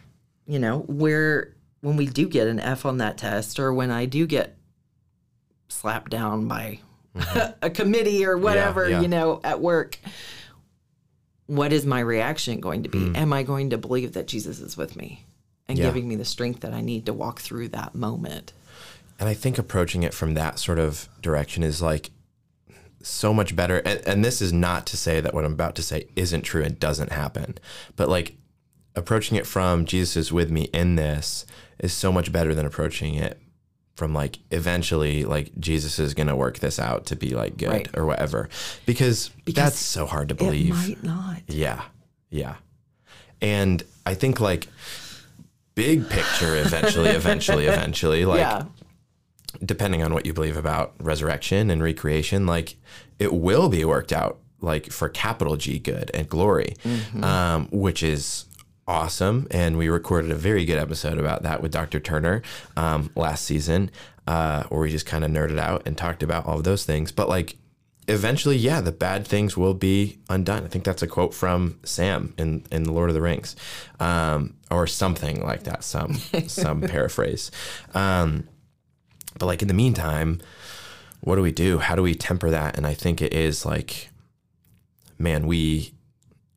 you 0.47 0.57
know, 0.59 0.79
where 0.79 1.53
when 1.81 1.97
we 1.97 2.07
do 2.07 2.27
get 2.27 2.47
an 2.47 2.59
F 2.59 2.85
on 2.85 2.97
that 2.97 3.17
test 3.17 3.59
or 3.59 3.73
when 3.73 3.91
I 3.91 4.05
do 4.05 4.25
get 4.25 4.55
slapped 5.69 6.11
down 6.11 6.47
by 6.47 6.79
a 7.61 7.69
committee 7.69 8.25
or 8.25 8.37
whatever, 8.37 8.83
Mm-hmm. 8.83 8.91
yeah. 8.93 9.01
you 9.01 9.07
know, 9.07 9.39
at 9.43 9.59
work, 9.61 9.97
what 11.47 11.73
is 11.73 11.85
my 11.85 11.99
reaction 11.99 12.59
going 12.59 12.83
to 12.83 12.89
be? 12.89 13.11
Am 13.15 13.33
I 13.33 13.43
going 13.43 13.71
to 13.71 13.77
believe 13.77 14.13
that 14.13 14.27
Jesus 14.27 14.59
is 14.59 14.77
with 14.77 14.95
me 14.95 15.25
and 15.67 15.77
Mm. 15.77 15.81
Yeah. 15.81 15.87
giving 15.87 16.07
me 16.07 16.15
the 16.15 16.25
strength 16.25 16.61
that 16.61 16.73
I 16.73 16.81
need 16.81 17.05
to 17.07 17.13
walk 17.13 17.39
through 17.39 17.69
that 17.69 17.95
moment? 17.95 18.53
And 19.19 19.27
I 19.27 19.33
think 19.33 19.57
approaching 19.57 20.03
it 20.03 20.13
from 20.13 20.33
that 20.35 20.59
sort 20.59 20.79
of 20.79 21.09
direction 21.21 21.63
is 21.63 21.81
like 21.81 22.11
so 23.01 23.33
much 23.33 23.55
better. 23.55 23.77
And, 23.79 24.01
and 24.07 24.25
this 24.25 24.41
is 24.41 24.53
not 24.53 24.85
to 24.87 24.97
say 24.97 25.19
that 25.21 25.33
what 25.33 25.43
I'm 25.45 25.53
about 25.53 25.75
to 25.75 25.83
say 25.83 26.07
isn't 26.15 26.43
true 26.43 26.63
and 26.63 26.79
doesn't 26.79 27.11
happen, 27.11 27.57
but 27.95 28.09
like 28.09 28.35
approaching 28.95 29.37
it 29.37 29.45
from 29.47 29.85
Jesus 29.85 30.15
is 30.17 30.31
with 30.31 30.49
me 30.51 30.63
in 30.73 30.95
this 30.95 31.45
is 31.79 31.93
so 31.93 32.11
much 32.11 32.31
better 32.31 32.53
than 32.55 32.65
approaching 32.65 33.15
it 33.15 33.39
from 33.99 34.13
like 34.13 34.39
eventually 34.49 35.25
like 35.25 35.51
Jesus 35.59 35.99
is 35.99 36.13
going 36.15 36.27
to 36.27 36.35
work 36.35 36.59
this 36.59 36.79
out 36.79 37.05
to 37.07 37.15
be 37.17 37.31
like 37.35 37.57
good 37.57 37.67
Right. 37.69 37.89
or 37.97 38.05
whatever 38.05 38.47
because, 38.85 39.29
Because 39.45 39.63
that's 39.63 39.77
so 39.79 40.05
hard 40.07 40.29
to 40.29 40.35
believe. 40.35 40.71
It 40.89 41.03
might 41.03 41.03
not. 41.03 41.41
Yeah. 41.47 41.81
Yeah. 42.31 42.55
And 43.41 43.83
I 44.05 44.13
think 44.15 44.39
like 44.39 44.67
big 45.75 46.09
picture 46.09 46.55
eventually, 46.55 47.09
eventually, 47.09 47.65
eventually, 47.67 48.25
like 48.25 48.39
yeah. 48.39 48.63
depending 49.63 50.01
on 50.03 50.13
what 50.13 50.25
you 50.25 50.33
believe 50.33 50.57
about 50.57 50.93
resurrection 50.99 51.69
and 51.69 51.83
recreation, 51.83 52.45
like 52.45 52.77
it 53.19 53.33
will 53.33 53.67
be 53.69 53.83
worked 53.85 54.13
out 54.13 54.39
like 54.61 54.91
for 54.91 55.07
capital 55.09 55.55
G 55.57 55.77
good 55.79 56.09
and 56.13 56.27
glory, 56.27 56.75
um, 57.21 57.67
which 57.71 58.01
is 58.03 58.45
awesome. 58.89 59.47
And 59.51 59.77
we 59.77 59.87
recorded 59.87 60.31
a 60.31 60.35
very 60.35 60.65
good 60.65 60.79
episode 60.79 61.19
about 61.19 61.43
that 61.43 61.61
with 61.61 61.71
Dr. 61.71 61.99
Turner 61.99 62.41
um, 62.75 63.11
last 63.15 63.45
season, 63.45 63.91
uh, 64.25 64.63
where 64.63 64.81
we 64.81 64.89
just 64.89 65.05
kind 65.05 65.23
of 65.23 65.29
nerded 65.29 65.59
out 65.59 65.83
and 65.85 65.95
talked 65.95 66.23
about 66.23 66.47
all 66.47 66.57
of 66.57 66.63
those 66.63 66.85
things. 66.85 67.11
But 67.11 67.29
like 67.29 67.55
eventually, 68.07 68.57
yeah, 68.57 68.81
the 68.81 68.91
bad 68.91 69.27
things 69.27 69.55
will 69.55 69.75
be 69.75 70.17
undone. 70.27 70.63
I 70.63 70.67
think 70.67 70.83
that's 70.85 71.03
a 71.03 71.07
quote 71.07 71.35
from 71.35 71.79
Sam 71.83 72.33
in, 72.39 72.65
in 72.71 72.83
The 72.83 72.91
Lord 72.91 73.11
of 73.11 73.13
the 73.13 73.21
Rings, 73.21 73.55
um, 73.99 74.55
or 74.71 74.87
something 74.87 75.45
like 75.45 75.63
that, 75.63 75.83
some 75.83 76.15
some 76.47 76.81
paraphrase. 76.81 77.51
Um, 77.93 78.49
but 79.37 79.45
like 79.45 79.61
in 79.61 79.67
the 79.67 79.75
meantime, 79.75 80.41
what 81.21 81.35
do 81.35 81.43
we 81.43 81.51
do? 81.51 81.77
How 81.77 81.95
do 81.95 82.01
we 82.01 82.15
temper 82.15 82.49
that? 82.49 82.75
And 82.75 82.87
I 82.87 82.95
think 82.95 83.21
it 83.21 83.33
is 83.33 83.67
like, 83.67 84.09
man, 85.19 85.45
we 85.45 85.93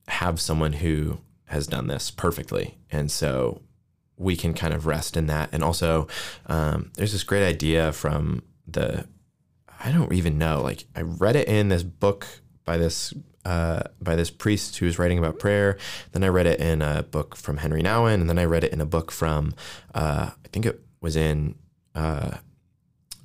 have 0.09 0.41
someone 0.41 0.73
who 0.73 1.19
has 1.53 1.67
done 1.67 1.87
this 1.87 2.11
perfectly, 2.11 2.79
and 2.91 3.11
so 3.11 3.63
we 4.17 4.37
can 4.37 4.55
kind 4.55 4.75
of 4.75 4.87
rest 4.87 5.17
in 5.17 5.27
that. 5.27 5.51
And 5.53 5.63
also, 5.63 6.07
um, 6.47 6.91
there's 6.95 7.13
this 7.13 7.25
great 7.25 7.47
idea 7.47 7.93
from 7.93 8.43
the 8.67 9.07
I 9.85 9.91
don't 9.91 10.13
even 10.13 10.39
know. 10.39 10.63
Like 10.63 10.85
I 10.95 11.01
read 11.03 11.37
it 11.37 11.49
in 11.49 11.69
this 11.69 11.83
book 11.83 12.27
by 12.65 12.77
this 12.77 13.13
uh, 13.45 13.83
by 14.01 14.15
this 14.15 14.31
priest 14.31 14.77
who 14.79 14.87
was 14.87 14.99
writing 14.99 15.19
about 15.19 15.39
prayer. 15.39 15.77
Then 16.13 16.23
I 16.23 16.29
read 16.29 16.47
it 16.47 16.61
in 16.61 16.81
a 16.81 17.03
book 17.03 17.35
from 17.35 17.59
Henri 17.59 17.83
Nouwen, 17.83 18.21
and 18.21 18.29
then 18.29 18.39
I 18.39 18.45
read 18.45 18.65
it 18.65 18.73
in 18.73 18.81
a 18.81 18.87
book 18.87 19.11
from 19.11 19.55
uh, 19.95 20.31
I 20.33 20.49
think 20.53 20.67
it 20.67 20.81
was 21.01 21.17
in 21.17 21.57
uh, 21.95 22.39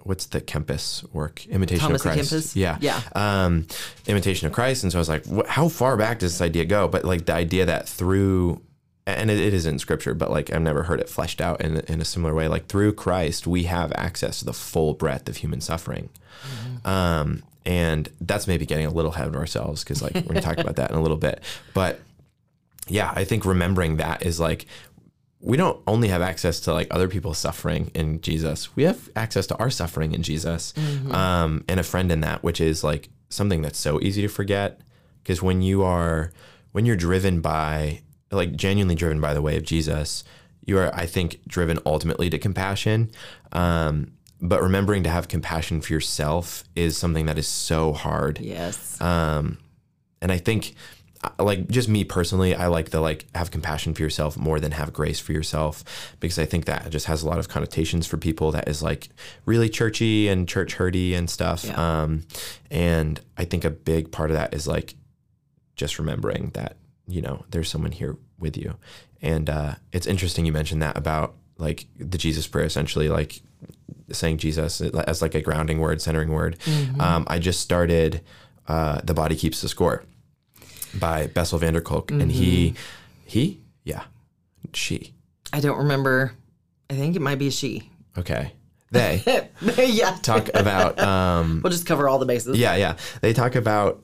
what's 0.07 0.25
the 0.27 0.41
Kempis 0.41 1.03
work? 1.13 1.45
Imitation 1.47 1.81
Thomas 1.87 2.05
of 2.05 2.11
Christ. 2.13 2.33
Kempis? 2.33 2.55
Yeah, 2.55 2.77
Yeah. 2.81 3.01
Um, 3.15 3.67
Imitation 4.07 4.47
of 4.47 4.53
Christ. 4.53 4.83
And 4.83 4.91
so 4.91 4.97
I 4.97 5.01
was 5.01 5.09
like, 5.09 5.25
wh- 5.25 5.47
how 5.47 5.67
far 5.69 5.97
back 5.97 6.19
does 6.19 6.33
this 6.33 6.41
idea 6.41 6.65
go? 6.65 6.87
But 6.87 7.03
like 7.05 7.25
the 7.25 7.33
idea 7.33 7.65
that 7.65 7.87
through 7.87 8.61
and 9.05 9.31
it, 9.31 9.39
it 9.39 9.53
is 9.53 9.65
in 9.65 9.79
scripture, 9.79 10.13
but 10.13 10.29
like 10.31 10.51
I've 10.51 10.61
never 10.61 10.83
heard 10.83 10.99
it 10.99 11.07
fleshed 11.07 11.39
out 11.39 11.61
in, 11.61 11.77
in 11.81 12.01
a 12.01 12.05
similar 12.05 12.33
way. 12.35 12.47
Like 12.49 12.67
through 12.67 12.93
Christ, 12.93 13.47
we 13.47 13.63
have 13.63 13.91
access 13.95 14.39
to 14.39 14.45
the 14.45 14.51
full 14.53 14.93
breadth 14.95 15.29
of 15.29 15.37
human 15.37 15.61
suffering. 15.61 16.09
Um, 16.85 17.43
and 17.65 18.09
that's 18.21 18.47
maybe 18.47 18.65
getting 18.65 18.85
a 18.85 18.89
little 18.91 19.11
ahead 19.13 19.27
of 19.27 19.35
ourselves 19.35 19.83
because 19.83 20.01
like 20.01 20.13
we're 20.15 20.21
gonna 20.21 20.41
talk 20.41 20.57
about 20.57 20.75
that 20.77 20.91
in 20.91 20.97
a 20.97 21.01
little 21.01 21.17
bit. 21.17 21.41
But 21.73 21.99
yeah, 22.87 23.11
I 23.15 23.23
think 23.25 23.43
remembering 23.45 23.97
that 23.97 24.25
is 24.25 24.39
like 24.39 24.65
we 25.39 25.57
don't 25.57 25.81
only 25.87 26.07
have 26.07 26.21
access 26.21 26.59
to 26.61 26.73
like 26.73 26.87
other 26.91 27.07
people's 27.07 27.37
suffering 27.37 27.91
in 27.93 28.21
Jesus. 28.21 28.75
We 28.75 28.83
have 28.83 29.09
access 29.15 29.47
to 29.47 29.57
our 29.57 29.69
suffering 29.69 30.13
in 30.13 30.23
Jesus, 30.23 30.73
um, 31.11 31.63
and 31.67 31.79
a 31.79 31.83
friend 31.83 32.11
in 32.11 32.21
that, 32.21 32.43
which 32.43 32.59
is 32.59 32.83
like 32.83 33.09
something 33.29 33.61
that's 33.61 33.79
so 33.79 33.99
easy 34.01 34.21
to 34.21 34.27
forget. 34.27 34.81
Because 35.21 35.41
when 35.41 35.61
you 35.61 35.83
are 35.83 36.31
when 36.71 36.85
you're 36.85 36.95
driven 36.95 37.41
by 37.41 38.01
like 38.31 38.55
genuinely 38.55 38.95
driven 38.95 39.21
by 39.21 39.33
the 39.33 39.41
way 39.41 39.57
of 39.57 39.63
Jesus, 39.63 40.23
you 40.65 40.77
are, 40.77 40.93
I 40.93 41.05
think, 41.05 41.39
driven 41.47 41.79
ultimately 41.85 42.29
to 42.29 42.37
compassion. 42.37 43.11
Um, 43.51 44.11
but 44.41 44.61
remembering 44.61 45.03
to 45.03 45.09
have 45.09 45.27
compassion 45.27 45.81
for 45.81 45.93
yourself 45.93 46.63
is 46.75 46.97
something 46.97 47.25
that 47.25 47.37
is 47.37 47.47
so 47.47 47.93
hard. 47.93 48.39
Yes. 48.39 48.99
Um, 49.01 49.57
and 50.21 50.31
I 50.31 50.37
think, 50.37 50.75
like, 51.39 51.67
just 51.67 51.89
me 51.89 52.03
personally, 52.03 52.55
I 52.55 52.67
like 52.67 52.89
the 52.89 52.99
like 53.01 53.25
have 53.35 53.51
compassion 53.51 53.93
for 53.93 54.01
yourself 54.01 54.37
more 54.37 54.59
than 54.59 54.71
have 54.71 54.93
grace 54.93 55.19
for 55.19 55.31
yourself 55.31 55.83
because 56.19 56.39
I 56.39 56.45
think 56.45 56.65
that 56.65 56.89
just 56.89 57.05
has 57.07 57.23
a 57.23 57.27
lot 57.27 57.39
of 57.39 57.49
connotations 57.49 58.07
for 58.07 58.17
people 58.17 58.51
that 58.51 58.67
is 58.67 58.83
like 58.83 59.09
really 59.45 59.69
churchy 59.69 60.27
and 60.27 60.47
church 60.47 60.75
hurty 60.75 61.13
and 61.13 61.29
stuff. 61.29 61.65
Yeah. 61.65 62.01
Um, 62.01 62.23
and 62.69 63.19
I 63.37 63.45
think 63.45 63.65
a 63.65 63.69
big 63.69 64.11
part 64.11 64.31
of 64.31 64.37
that 64.37 64.53
is 64.53 64.67
like 64.67 64.95
just 65.75 65.99
remembering 65.99 66.51
that 66.53 66.77
you 67.07 67.21
know 67.21 67.45
there's 67.49 67.69
someone 67.69 67.91
here 67.91 68.17
with 68.39 68.57
you. 68.57 68.75
And 69.21 69.49
uh, 69.49 69.75
it's 69.91 70.07
interesting 70.07 70.45
you 70.45 70.51
mentioned 70.51 70.81
that 70.81 70.97
about 70.97 71.35
like 71.57 71.87
the 71.97 72.17
Jesus 72.17 72.47
prayer, 72.47 72.65
essentially 72.65 73.09
like 73.09 73.41
saying 74.11 74.37
Jesus 74.37 74.81
as 74.81 75.21
like 75.21 75.35
a 75.35 75.41
grounding 75.41 75.79
word, 75.79 76.01
centering 76.01 76.29
word. 76.29 76.57
Um, 76.99 77.25
I 77.27 77.39
just 77.39 77.59
started 77.61 78.21
uh, 78.67 79.01
"The 79.03 79.13
Body 79.13 79.35
Keeps 79.35 79.61
the 79.61 79.69
Score" 79.69 80.03
by 80.99 81.27
Bessel 81.27 81.59
van 81.59 81.73
der 81.73 81.81
Kolk, 81.81 82.11
and 82.11 82.31
he, 82.31 82.73
he, 83.25 83.61
yeah, 83.83 84.03
she, 84.73 85.13
I 85.53 85.59
don't 85.59 85.77
remember. 85.77 86.33
I 86.89 86.93
think 86.93 87.15
it 87.15 87.21
might 87.21 87.39
be 87.39 87.47
a 87.47 87.51
she. 87.51 87.89
okay, 88.17 88.53
they 88.91 89.21
yeah. 89.77 90.17
talk 90.21 90.49
about 90.53 90.97
um, 90.99 91.61
We'll 91.63 91.71
just 91.71 91.85
cover 91.85 92.07
all 92.07 92.19
the 92.19 92.25
bases. 92.25 92.57
yeah, 92.57 92.75
yeah, 92.75 92.95
they 93.21 93.33
talk 93.33 93.55
about 93.55 94.01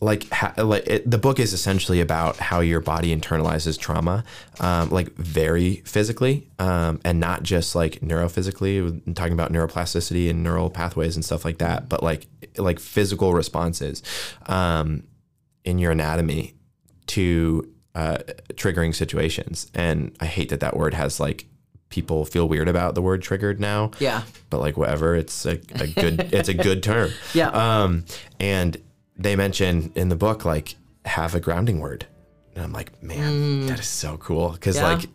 like 0.00 0.28
ha- 0.30 0.54
like 0.56 0.84
it, 0.88 1.08
the 1.08 1.18
book 1.18 1.38
is 1.38 1.52
essentially 1.52 2.00
about 2.00 2.36
how 2.38 2.58
your 2.58 2.80
body 2.80 3.14
internalizes 3.14 3.78
trauma, 3.78 4.24
um, 4.58 4.90
like 4.90 5.12
very 5.14 5.76
physically, 5.84 6.48
um, 6.58 7.00
and 7.04 7.20
not 7.20 7.44
just 7.44 7.74
like 7.76 8.00
neurophysically. 8.00 9.14
Talking 9.14 9.32
about 9.32 9.52
neuroplasticity 9.52 10.28
and 10.28 10.42
neural 10.42 10.70
pathways 10.70 11.14
and 11.14 11.24
stuff 11.24 11.44
like 11.44 11.58
that, 11.58 11.88
but 11.88 12.02
like 12.02 12.26
like 12.56 12.80
physical 12.80 13.32
responses 13.32 14.02
um, 14.46 15.04
in 15.64 15.78
your 15.78 15.92
anatomy 15.92 16.54
to 17.08 17.68
uh, 17.94 18.18
triggering 18.54 18.94
situations. 18.94 19.70
And 19.74 20.16
I 20.20 20.26
hate 20.26 20.48
that 20.50 20.60
that 20.60 20.76
word 20.76 20.94
has 20.94 21.20
like 21.20 21.46
people 21.88 22.24
feel 22.24 22.48
weird 22.48 22.68
about 22.68 22.94
the 22.94 23.02
word 23.02 23.20
triggered 23.20 23.60
now 23.60 23.90
Yeah. 23.98 24.22
but 24.48 24.60
like 24.60 24.78
whatever 24.78 25.14
it's 25.14 25.44
a, 25.44 25.60
a 25.74 25.86
good 25.86 26.20
it's 26.32 26.48
a 26.48 26.54
good 26.54 26.82
term 26.82 27.10
Yeah. 27.34 27.48
um 27.50 28.06
and 28.40 28.78
they 29.18 29.36
mention 29.36 29.92
in 29.94 30.08
the 30.08 30.16
book 30.16 30.46
like 30.46 30.76
have 31.04 31.34
a 31.34 31.40
grounding 31.40 31.80
word 31.80 32.06
and 32.54 32.64
i'm 32.64 32.72
like 32.72 33.02
man 33.02 33.66
that 33.66 33.78
is 33.78 33.86
so 33.88 34.16
cool 34.16 34.52
because 34.52 34.76
Mm. 34.76 34.80
Yeah. 34.80 34.88
like 34.94 35.08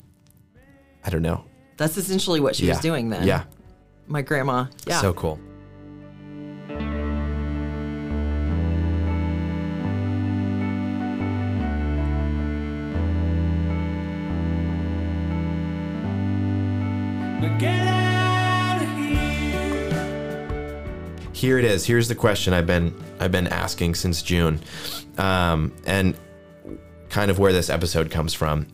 i 1.03 1.09
don't 1.09 1.23
know 1.23 1.43
That's 1.77 1.97
essentially 1.97 2.39
what 2.41 2.55
she 2.55 2.67
yeah 2.67 2.73
was 2.73 2.81
doing 2.81 3.09
then. 3.09 3.25
yeah 3.25 3.45
My 4.05 4.21
grandma. 4.21 4.67
Yeah. 4.85 5.01
so 5.01 5.13
cool 5.13 5.39
here. 21.37 21.59
It 21.59 21.65
is. 21.65 21.85
Here's 21.85 22.07
the 22.07 22.15
question 22.15 22.53
i've 22.53 22.67
been 22.67 22.93
i've 23.19 23.31
been 23.31 23.47
asking 23.47 23.95
since 23.95 24.21
june 24.21 24.59
um, 25.17 25.73
and 25.85 26.15
kind 27.09 27.31
of 27.31 27.39
where 27.39 27.53
this 27.53 27.69
episode 27.69 28.11
comes 28.11 28.33
from 28.33 28.67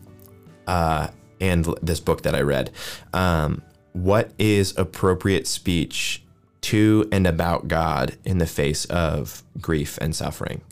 uh, 0.66 1.08
and 1.40 1.64
this 1.82 2.00
book 2.00 2.22
that 2.22 2.34
i 2.34 2.40
read. 2.40 2.70
Um, 3.12 3.62
what 3.92 4.32
is 4.38 4.76
appropriate 4.76 5.46
speech 5.46 6.22
to 6.62 7.08
and 7.12 7.26
about 7.26 7.68
god 7.68 8.16
in 8.24 8.38
the 8.38 8.46
face 8.46 8.86
of 8.86 9.42
grief 9.60 9.98
and 10.00 10.16
suffering 10.16 10.62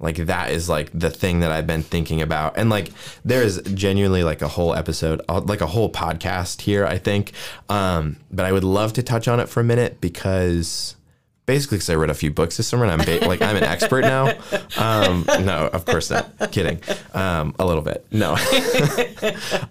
like 0.00 0.16
that 0.16 0.50
is 0.50 0.68
like 0.68 0.90
the 0.92 1.10
thing 1.10 1.40
that 1.40 1.52
I've 1.52 1.66
been 1.66 1.82
thinking 1.82 2.22
about. 2.22 2.56
And 2.56 2.70
like 2.70 2.90
there 3.24 3.42
is 3.42 3.62
genuinely 3.74 4.24
like 4.24 4.42
a 4.42 4.48
whole 4.48 4.74
episode, 4.74 5.20
like 5.28 5.60
a 5.60 5.66
whole 5.66 5.92
podcast 5.92 6.62
here, 6.62 6.86
I 6.86 6.98
think. 6.98 7.32
Um, 7.68 8.16
but 8.32 8.46
I 8.46 8.52
would 8.52 8.64
love 8.64 8.94
to 8.94 9.02
touch 9.02 9.28
on 9.28 9.40
it 9.40 9.48
for 9.48 9.60
a 9.60 9.64
minute 9.64 10.00
because 10.00 10.96
basically 11.44 11.76
because 11.76 11.90
I 11.90 11.96
read 11.96 12.10
a 12.10 12.14
few 12.14 12.30
books 12.30 12.56
this 12.56 12.66
summer 12.66 12.84
and 12.84 12.92
I'm 12.92 13.04
ba- 13.04 13.26
like 13.28 13.42
I'm 13.42 13.56
an 13.56 13.64
expert 13.64 14.02
now. 14.02 14.38
Um, 14.78 15.24
no, 15.44 15.68
of 15.72 15.84
course 15.84 16.10
not. 16.10 16.50
Kidding. 16.50 16.80
Um, 17.12 17.54
a 17.58 17.66
little 17.66 17.82
bit. 17.82 18.06
No. 18.10 18.36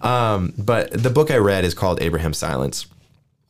um, 0.02 0.54
but 0.56 0.92
the 0.92 1.10
book 1.10 1.30
I 1.30 1.38
read 1.38 1.64
is 1.64 1.74
called 1.74 2.00
Abraham 2.00 2.34
Silence. 2.34 2.86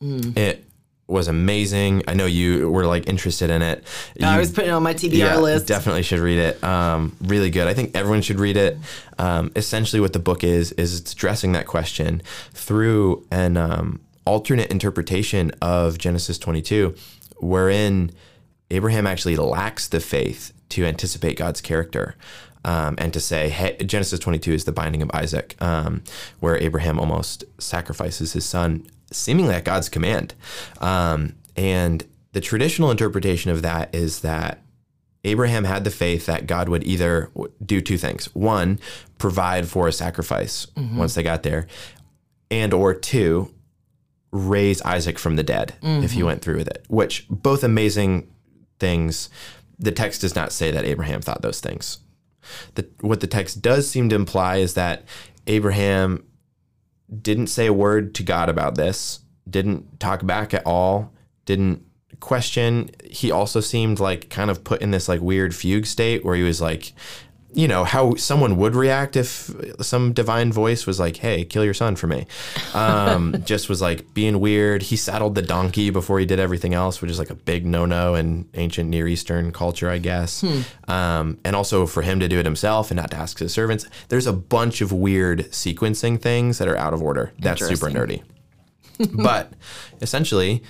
It 0.01 0.65
was 1.11 1.27
amazing. 1.27 2.03
I 2.07 2.13
know 2.13 2.25
you 2.25 2.69
were 2.71 2.85
like 2.85 3.07
interested 3.07 3.49
in 3.49 3.61
it. 3.61 3.83
I 4.21 4.33
You- 4.33 4.39
was 4.39 4.51
putting 4.51 4.69
it 4.69 4.73
on 4.73 4.83
my 4.83 4.93
TBR 4.93 5.41
list. 5.41 5.67
Definitely 5.67 6.03
should 6.03 6.19
read 6.19 6.39
it. 6.39 6.63
Um, 6.63 7.15
really 7.21 7.49
good. 7.49 7.67
I 7.67 7.73
think 7.73 7.91
everyone 7.95 8.21
should 8.21 8.39
read 8.39 8.57
it. 8.57 8.77
Um, 9.19 9.51
essentially, 9.55 9.99
what 9.99 10.13
the 10.13 10.19
book 10.19 10.43
is 10.43 10.71
is 10.73 10.99
it's 10.99 11.13
addressing 11.13 11.51
that 11.51 11.67
question 11.67 12.21
through 12.53 13.25
an 13.31 13.57
um, 13.57 13.99
alternate 14.25 14.71
interpretation 14.71 15.51
of 15.61 15.97
Genesis 15.97 16.37
22, 16.37 16.95
wherein 17.39 18.11
Abraham 18.69 19.05
actually 19.05 19.35
lacks 19.35 19.87
the 19.87 19.99
faith 19.99 20.53
to 20.69 20.85
anticipate 20.85 21.37
God's 21.37 21.61
character. 21.61 22.15
Um, 22.63 22.93
and 22.99 23.11
to 23.13 23.19
say, 23.19 23.49
hey, 23.49 23.75
Genesis 23.83 24.19
22 24.19 24.53
is 24.53 24.65
the 24.65 24.71
binding 24.71 25.01
of 25.01 25.09
Isaac, 25.15 25.55
um, 25.59 26.03
where 26.41 26.57
Abraham 26.57 26.99
almost 26.99 27.43
sacrifices 27.57 28.33
his 28.33 28.45
son, 28.45 28.85
seemingly 29.11 29.55
at 29.55 29.65
God's 29.65 29.89
command. 29.89 30.33
Um, 30.79 31.35
and 31.55 32.03
the 32.33 32.41
traditional 32.41 32.91
interpretation 32.91 33.51
of 33.51 33.61
that 33.61 33.93
is 33.93 34.21
that 34.21 34.61
Abraham 35.23 35.65
had 35.65 35.83
the 35.83 35.91
faith 35.91 36.25
that 36.25 36.47
God 36.47 36.67
would 36.69 36.83
either 36.83 37.29
do 37.63 37.81
two 37.81 37.97
things. 37.97 38.25
One, 38.33 38.79
provide 39.17 39.67
for 39.67 39.87
a 39.87 39.91
sacrifice 39.91 40.65
once 40.97 41.13
they 41.13 41.23
got 41.23 41.43
there, 41.43 41.67
and 42.49 42.73
or 42.73 42.93
two, 42.93 43.53
raise 44.31 44.81
Isaac 44.81 45.19
from 45.19 45.35
the 45.35 45.43
dead 45.43 45.73
if 45.83 46.13
he 46.13 46.23
went 46.23 46.41
through 46.41 46.57
with 46.57 46.67
it. 46.67 46.85
Which 46.87 47.27
both 47.29 47.63
amazing 47.63 48.29
things. 48.79 49.29
The 49.77 49.91
text 49.91 50.21
does 50.21 50.35
not 50.35 50.51
say 50.51 50.71
that 50.71 50.85
Abraham 50.85 51.21
thought 51.21 51.41
those 51.41 51.59
things. 51.59 51.99
The, 52.75 52.87
what 53.01 53.19
the 53.19 53.27
text 53.27 53.61
does 53.61 53.87
seem 53.89 54.09
to 54.09 54.15
imply 54.15 54.57
is 54.57 54.73
that 54.73 55.03
Abraham 55.47 56.23
didn't 57.21 57.47
say 57.47 57.67
a 57.67 57.73
word 57.73 58.15
to 58.15 58.23
God 58.23 58.49
about 58.49 58.75
this, 58.75 59.19
didn't 59.49 59.99
talk 59.99 60.25
back 60.25 60.53
at 60.53 60.65
all, 60.65 61.11
didn't 61.45 61.83
question. 62.19 62.89
He 63.03 63.31
also 63.31 63.59
seemed 63.59 63.99
like 63.99 64.29
kind 64.29 64.49
of 64.49 64.63
put 64.63 64.81
in 64.81 64.91
this 64.91 65.09
like 65.09 65.21
weird 65.21 65.53
fugue 65.53 65.85
state 65.85 66.23
where 66.23 66.35
he 66.35 66.43
was 66.43 66.61
like, 66.61 66.93
you 67.53 67.67
know, 67.67 67.83
how 67.83 68.15
someone 68.15 68.55
would 68.57 68.75
react 68.75 69.15
if 69.17 69.53
some 69.81 70.13
divine 70.13 70.53
voice 70.53 70.85
was 70.85 70.99
like, 70.99 71.17
hey, 71.17 71.43
kill 71.43 71.65
your 71.65 71.73
son 71.73 71.95
for 71.95 72.07
me. 72.07 72.25
Um, 72.73 73.35
just 73.45 73.67
was 73.67 73.81
like 73.81 74.13
being 74.13 74.39
weird. 74.39 74.83
He 74.83 74.95
saddled 74.95 75.35
the 75.35 75.41
donkey 75.41 75.89
before 75.89 76.19
he 76.19 76.25
did 76.25 76.39
everything 76.39 76.73
else, 76.73 77.01
which 77.01 77.11
is 77.11 77.19
like 77.19 77.29
a 77.29 77.35
big 77.35 77.65
no 77.65 77.85
no 77.85 78.15
in 78.15 78.47
ancient 78.53 78.89
Near 78.89 79.07
Eastern 79.07 79.51
culture, 79.51 79.89
I 79.89 79.97
guess. 79.97 80.43
Um, 80.87 81.39
and 81.43 81.55
also 81.55 81.85
for 81.85 82.03
him 82.03 82.21
to 82.21 82.27
do 82.29 82.39
it 82.39 82.45
himself 82.45 82.89
and 82.89 82.97
not 82.97 83.11
to 83.11 83.17
ask 83.17 83.39
his 83.39 83.53
servants. 83.53 83.85
There's 84.07 84.27
a 84.27 84.33
bunch 84.33 84.79
of 84.79 84.93
weird 84.93 85.39
sequencing 85.51 86.21
things 86.21 86.57
that 86.57 86.69
are 86.69 86.77
out 86.77 86.93
of 86.93 87.01
order. 87.01 87.33
That's 87.39 87.65
super 87.65 87.89
nerdy. 87.89 88.23
but 89.13 89.51
essentially, 90.01 90.63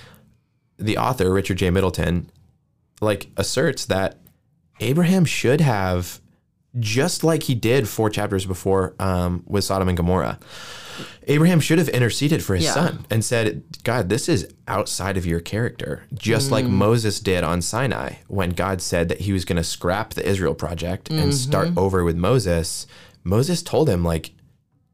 the 0.78 0.98
author 0.98 1.32
Richard 1.32 1.58
J. 1.58 1.70
Middleton 1.70 2.28
like 3.00 3.28
asserts 3.36 3.86
that 3.86 4.18
Abraham 4.80 5.24
should 5.24 5.60
have 5.60 6.20
just 6.78 7.22
like 7.22 7.44
he 7.44 7.54
did 7.54 7.88
four 7.88 8.10
chapters 8.10 8.46
before 8.46 8.94
um, 8.98 9.42
with 9.46 9.64
Sodom 9.64 9.88
and 9.88 9.96
Gomorrah. 9.96 10.38
Abraham 11.28 11.60
should 11.60 11.78
have 11.78 11.88
interceded 11.88 12.42
for 12.42 12.54
his 12.54 12.64
Yeah. 12.64 12.74
son 12.74 13.06
and 13.10 13.24
said, 13.24 13.62
God, 13.84 14.08
this 14.08 14.28
is 14.28 14.48
outside 14.66 15.16
of 15.16 15.24
your 15.24 15.40
character. 15.40 16.04
Just 16.14 16.50
like 16.50 16.64
mm. 16.64 16.70
Moses 16.70 17.20
did 17.20 17.44
on 17.44 17.62
Sinai 17.62 18.14
when 18.28 18.50
God 18.50 18.82
said 18.82 19.08
that 19.08 19.20
he 19.22 19.32
was 19.32 19.44
going 19.44 19.56
to 19.56 19.64
scrap 19.64 20.14
the 20.14 20.26
Israel 20.26 20.54
project 20.54 21.10
and 21.10 21.20
mm-hmm. 21.20 21.30
start 21.30 21.70
over 21.76 22.04
with 22.04 22.16
Moses. 22.16 22.86
Moses 23.24 23.62
told 23.62 23.88
him, 23.88 24.04
like, 24.04 24.32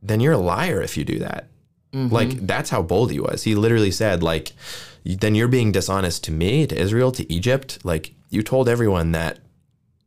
then 0.02 0.20
you're 0.20 0.34
a 0.34 0.38
liar 0.38 0.82
if 0.82 0.96
you 0.96 1.04
do 1.04 1.18
that. 1.18 1.48
Mm-hmm. 1.92 2.14
Like, 2.14 2.46
that's 2.46 2.70
how 2.70 2.82
bold 2.82 3.10
he 3.10 3.20
was. 3.20 3.44
He 3.44 3.54
literally 3.54 3.90
said, 3.90 4.22
like, 4.22 4.52
then 5.04 5.34
you're 5.34 5.48
being 5.48 5.72
dishonest 5.72 6.24
to 6.24 6.32
me, 6.32 6.66
to 6.66 6.78
Israel, 6.78 7.10
to 7.12 7.32
Egypt. 7.32 7.78
Like, 7.84 8.14
you 8.28 8.42
told 8.42 8.68
everyone 8.68 9.12
that 9.12 9.38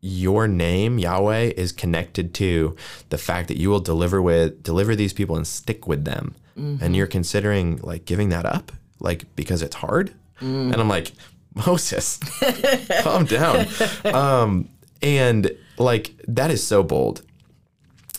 your 0.01 0.47
name 0.47 0.97
Yahweh 0.97 1.53
is 1.55 1.71
connected 1.71 2.33
to 2.35 2.75
the 3.09 3.17
fact 3.17 3.47
that 3.47 3.57
you 3.57 3.69
will 3.69 3.79
deliver 3.79 4.21
with 4.21 4.63
deliver 4.63 4.95
these 4.95 5.13
people 5.13 5.37
and 5.37 5.47
stick 5.47 5.87
with 5.87 6.05
them. 6.05 6.35
And 6.55 6.79
mm-hmm. 6.79 6.93
you're 6.93 7.07
considering 7.07 7.77
like 7.77 8.05
giving 8.05 8.29
that 8.29 8.45
up 8.45 8.71
like 8.99 9.33
because 9.35 9.61
it's 9.61 9.75
hard? 9.75 10.13
Mm. 10.41 10.73
And 10.73 10.75
I'm 10.75 10.89
like 10.89 11.11
Moses 11.53 12.19
calm 13.01 13.25
down. 13.25 13.67
Um 14.05 14.69
and 15.01 15.51
like 15.77 16.13
that 16.27 16.51
is 16.51 16.65
so 16.65 16.83
bold. 16.83 17.21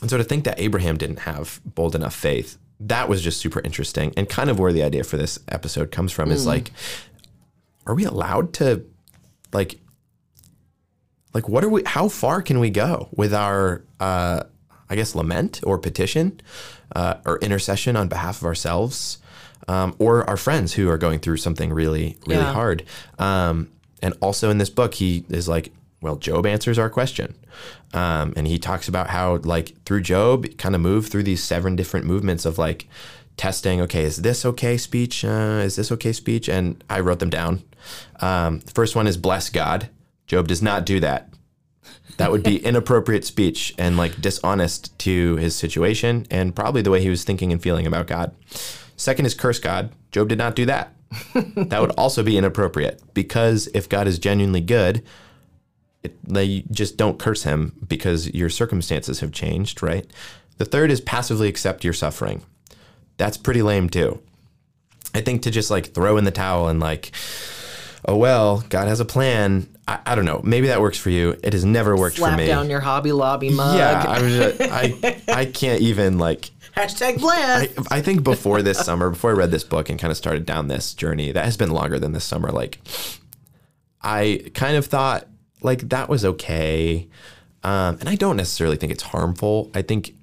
And 0.01 0.09
so 0.09 0.19
to 0.19 0.25
think 0.25 0.45
that 0.45 0.59
Abraham 0.59 0.97
didn't 0.97 1.21
have 1.21 1.61
bold 1.65 1.95
enough 1.95 2.15
faith 2.15 2.59
that 2.89 3.09
was 3.09 3.23
just 3.23 3.41
super 3.41 3.61
interesting 3.61 4.13
and 4.17 4.29
kind 4.29 4.51
of 4.51 4.59
where 4.59 4.73
the 4.73 4.83
idea 4.83 5.05
for 5.05 5.17
this 5.17 5.39
episode 5.49 5.93
comes 5.93 6.11
from 6.11 6.33
is 6.33 6.43
mm. 6.43 6.49
like 6.49 6.73
are 7.87 7.95
we 7.95 8.05
allowed 8.05 8.53
to 8.53 8.85
like 9.53 9.79
like 11.35 11.49
what 11.49 11.65
are 11.65 11.69
we 11.69 11.83
how 11.87 12.09
far 12.09 12.43
can 12.43 12.59
we 12.61 12.71
go 12.71 13.09
with 13.13 13.33
our 13.35 13.83
uh 14.01 14.43
i 14.91 14.95
guess 14.97 15.15
lament 15.15 15.61
or 15.65 15.79
petition 15.79 16.41
uh, 16.95 17.15
or 17.25 17.39
intercession 17.39 17.97
on 17.97 18.07
behalf 18.09 18.41
of 18.43 18.45
ourselves 18.47 19.19
um, 19.69 19.95
or 19.99 20.29
our 20.29 20.37
friends 20.37 20.75
who 20.75 20.91
are 20.91 20.99
going 20.99 21.19
through 21.21 21.39
something 21.39 21.73
really 21.73 22.17
really 22.27 22.43
Yeah. 22.43 22.53
hard? 22.53 22.85
Um, 23.19 23.69
and 24.03 24.13
also 24.21 24.51
in 24.51 24.59
this 24.59 24.69
book 24.71 24.95
he 24.95 25.25
is 25.31 25.49
like 25.49 25.73
well 26.03 26.17
job 26.17 26.45
answers 26.47 26.79
our 26.79 26.91
question. 26.91 27.35
Um, 27.95 28.33
and 28.37 28.47
he 28.47 28.59
talks 28.59 28.89
about 28.89 29.09
how 29.09 29.37
like 29.37 29.73
through 29.87 30.03
job 30.03 30.47
kind 30.59 30.75
of 30.75 30.81
move 30.81 31.07
through 31.07 31.23
these 31.23 31.43
seven 31.43 31.77
different 31.77 32.05
movements 32.07 32.45
of 32.45 32.59
like 32.59 32.89
testing 33.39 33.81
okay 33.81 34.03
is 34.05 34.17
this 34.23 34.45
okay 34.45 34.77
speech 34.77 35.25
uh, 35.25 35.63
is 35.65 35.77
this 35.77 35.91
okay 35.93 36.13
speech? 36.13 36.49
And 36.49 36.83
i 36.91 37.01
wrote 37.01 37.21
them 37.21 37.31
down. 37.31 37.63
Um, 38.21 38.61
the 38.61 38.73
first 38.73 38.95
one 38.97 39.07
is 39.07 39.17
bless 39.17 39.49
god 39.49 39.89
job 40.33 40.49
does 40.49 40.63
not 40.63 40.85
do 40.85 40.99
that 40.99 41.33
that 42.17 42.31
would 42.31 42.43
be 42.43 42.57
inappropriate 42.65 43.25
speech 43.25 43.75
and 43.79 43.97
like 43.97 44.21
dishonest 44.21 44.97
to 45.01 45.37
his 45.37 45.57
situation 45.57 46.27
and 46.31 46.55
probably 46.55 46.83
the 46.83 46.91
way 46.91 47.03
he 47.03 47.11
was 47.11 47.25
thinking 47.25 47.53
and 47.53 47.63
feeling 47.63 47.87
about 47.87 48.07
God. 48.07 48.35
Second 48.97 49.27
is 49.27 49.35
curse 49.35 49.59
God. 49.59 49.93
Job 50.11 50.29
did 50.29 50.39
not 50.39 50.55
do 50.55 50.67
that. 50.67 50.95
that 51.35 51.81
would 51.81 51.91
also 51.93 52.23
be 52.23 52.39
inappropriate 52.39 53.03
because 53.13 53.69
if 53.75 53.89
God 53.89 54.07
is 54.07 54.19
genuinely 54.19 54.61
good, 54.61 55.03
it, 56.03 56.17
they 56.25 56.65
just 56.71 56.97
don't 56.97 57.19
curse 57.19 57.43
him 57.43 57.73
because 57.87 58.33
your 58.33 58.49
circumstances 58.49 59.21
have 59.21 59.33
changed, 59.33 59.83
right? 59.83 60.07
The 60.59 60.65
third 60.65 60.91
is 60.91 61.01
passively 61.01 61.49
accept 61.49 61.85
your 61.85 61.93
suffering. 61.93 62.43
That's 63.19 63.37
pretty 63.37 63.63
lame 63.63 63.89
too. 63.89 64.23
I 65.15 65.21
think 65.21 65.43
to 65.43 65.51
just 65.51 65.71
like 65.71 65.93
throw 65.93 66.17
in 66.17 66.25
the 66.25 66.31
towel 66.31 66.69
and 66.69 66.81
like, 66.81 67.13
oh 68.07 68.17
well, 68.17 68.65
God 68.69 68.89
has 68.89 69.01
a 69.01 69.05
plan. 69.05 69.69
I, 69.89 69.99
I 70.07 70.15
don't 70.15 70.25
know. 70.25 70.41
Maybe 70.45 70.69
that 70.69 70.81
works 70.81 70.99
for 70.99 71.11
you. 71.11 71.37
It 71.43 71.53
has 71.53 71.65
never 71.65 71.97
worked 71.97 72.17
Slap 72.17 72.33
for 72.33 72.37
me. 72.39 72.47
down 72.47 72.71
your 72.71 72.81
Hobby 72.81 73.13
Lobby 73.13 73.51
mug. 73.51 73.77
yeah, 73.77 74.19
just, 74.21 74.61
I 74.61 75.23
I 75.29 75.45
can't 75.47 75.81
even 75.81 76.19
like. 76.19 76.51
Hashtag 76.77 77.19
bless. 77.21 77.69
I, 77.91 77.99
I 77.99 78.01
think 78.01 78.25
before 78.25 78.63
this 78.63 78.79
summer, 78.79 79.11
before 79.11 79.31
I 79.31 79.35
read 79.35 79.51
this 79.51 79.65
book 79.65 79.91
and 79.91 79.99
kind 80.01 80.11
of 80.11 80.17
started 80.17 80.47
down 80.47 80.69
this 80.69 80.95
journey, 80.95 81.31
that 81.33 81.45
has 81.45 81.57
been 81.57 81.71
longer 81.71 81.99
than 81.99 82.13
this 82.13 82.25
summer. 82.25 82.51
Like, 82.51 82.79
I 84.01 84.51
kind 84.55 84.77
of 84.77 84.87
thought 84.87 85.27
like 85.61 85.89
that 85.91 86.09
was 86.09 86.25
okay, 86.25 87.09
um, 87.63 87.99
and 88.01 88.09
I 88.09 88.15
don't 88.15 88.37
necessarily 88.37 88.77
think 88.77 88.91
it's 88.93 89.03
harmful. 89.03 89.71
I 89.75 89.83
think 89.83 90.15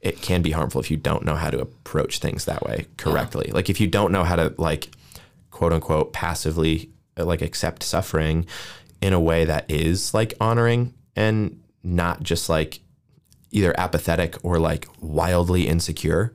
it 0.00 0.22
can 0.22 0.40
be 0.40 0.52
harmful 0.52 0.80
if 0.80 0.90
you 0.90 0.96
don't 0.96 1.24
know 1.24 1.34
how 1.34 1.50
to 1.50 1.60
approach 1.60 2.20
things 2.20 2.46
that 2.46 2.62
way 2.62 2.86
correctly. 2.96 3.50
Like 3.52 3.68
if 3.68 3.80
you 3.80 3.86
don't 3.86 4.12
know 4.12 4.24
how 4.24 4.36
to 4.36 4.54
like 4.56 4.90
quote 5.50 5.72
unquote 5.72 6.12
passively 6.12 6.90
like 7.16 7.42
accept 7.42 7.82
suffering 7.82 8.46
in 9.00 9.12
a 9.12 9.20
way 9.20 9.44
that 9.44 9.70
is 9.70 10.12
like 10.14 10.34
honoring 10.40 10.94
and 11.16 11.60
not 11.82 12.22
just 12.22 12.48
like 12.48 12.80
either 13.50 13.74
apathetic 13.78 14.36
or 14.42 14.58
like 14.58 14.86
wildly 15.00 15.66
insecure 15.66 16.34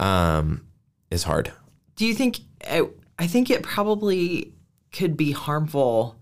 um 0.00 0.64
is 1.10 1.24
hard. 1.24 1.52
Do 1.96 2.06
you 2.06 2.14
think? 2.14 2.40
I 2.64 2.88
I 3.18 3.26
think 3.26 3.50
it 3.50 3.62
probably 3.62 4.52
could 4.92 5.16
be 5.16 5.32
harmful 5.32 6.20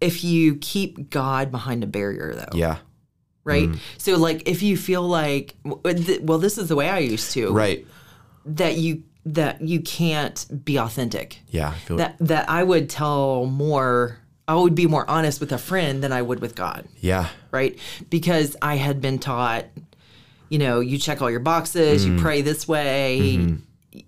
if 0.00 0.22
you 0.22 0.56
keep 0.56 1.10
God 1.10 1.50
behind 1.50 1.82
a 1.82 1.86
barrier, 1.86 2.34
though. 2.34 2.56
Yeah. 2.56 2.78
Right. 3.44 3.68
Mm. 3.68 3.78
So, 3.96 4.16
like, 4.16 4.48
if 4.48 4.62
you 4.62 4.76
feel 4.76 5.02
like, 5.02 5.56
well, 5.64 6.38
this 6.38 6.58
is 6.58 6.68
the 6.68 6.76
way 6.76 6.88
I 6.88 6.98
used 6.98 7.32
to. 7.32 7.52
Right. 7.52 7.86
That 8.44 8.76
you 8.76 9.02
that 9.24 9.60
you 9.60 9.80
can't 9.80 10.64
be 10.64 10.78
authentic. 10.78 11.40
Yeah. 11.48 11.74
That 11.88 12.16
that 12.20 12.48
I 12.48 12.62
would 12.62 12.88
tell 12.88 13.46
more. 13.46 14.18
I 14.48 14.54
would 14.54 14.74
be 14.74 14.86
more 14.86 15.08
honest 15.08 15.40
with 15.40 15.52
a 15.52 15.58
friend 15.58 16.02
than 16.02 16.10
I 16.10 16.22
would 16.22 16.40
with 16.40 16.54
God. 16.56 16.86
yeah. 17.00 17.28
right? 17.52 17.78
Because 18.10 18.56
I 18.62 18.76
had 18.76 19.00
been 19.00 19.18
taught, 19.18 19.66
you 20.48 20.58
know, 20.58 20.80
you 20.80 20.96
check 20.98 21.20
all 21.22 21.30
your 21.30 21.40
boxes, 21.40 22.04
Mm-hmm. 22.04 22.16
you 22.16 22.22
pray 22.22 22.40
this 22.42 22.66
way. 22.66 23.56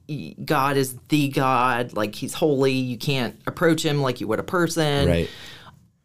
y- 0.08 0.34
God 0.44 0.76
is 0.78 0.96
the 1.10 1.28
God, 1.28 1.92
like 1.92 2.14
he's 2.14 2.32
holy. 2.34 2.72
You 2.72 2.96
can't 2.96 3.38
approach 3.46 3.84
him 3.84 4.00
like 4.00 4.20
you 4.20 4.28
would 4.28 4.38
a 4.40 4.42
person. 4.42 5.08
Right. 5.08 5.28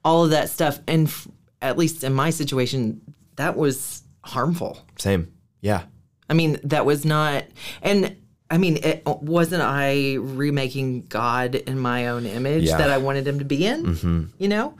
All 0.03 0.25
of 0.25 0.31
that 0.31 0.49
stuff. 0.49 0.79
And 0.87 1.07
f- 1.07 1.27
at 1.61 1.77
least 1.77 2.03
in 2.03 2.13
my 2.13 2.29
situation, 2.29 3.01
that 3.37 3.55
was 3.55 4.03
harmful. 4.23 4.77
Same. 4.99 5.31
Yeah. 5.61 5.83
I 6.29 6.33
mean, 6.33 6.59
that 6.63 6.85
was 6.85 7.05
not, 7.05 7.45
and 7.81 8.15
I 8.49 8.57
mean, 8.57 8.77
it 8.77 9.03
wasn't 9.05 9.63
I 9.63 10.15
remaking 10.15 11.07
God 11.07 11.55
in 11.55 11.79
my 11.79 12.07
own 12.07 12.25
image 12.25 12.65
Yeah. 12.65 12.77
that 12.77 12.89
I 12.89 12.97
wanted 12.97 13.27
him 13.27 13.39
to 13.39 13.45
be 13.45 13.65
in, 13.65 13.85
mm-hmm. 13.85 14.23
you 14.37 14.47
know, 14.47 14.75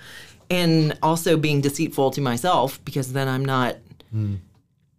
and 0.50 0.98
also 1.02 1.36
being 1.38 1.62
deceitful 1.62 2.12
to 2.12 2.22
myself 2.22 2.84
because 2.86 3.14
then 3.14 3.28
I'm 3.28 3.44
not 3.44 3.78
hmm. 4.12 4.36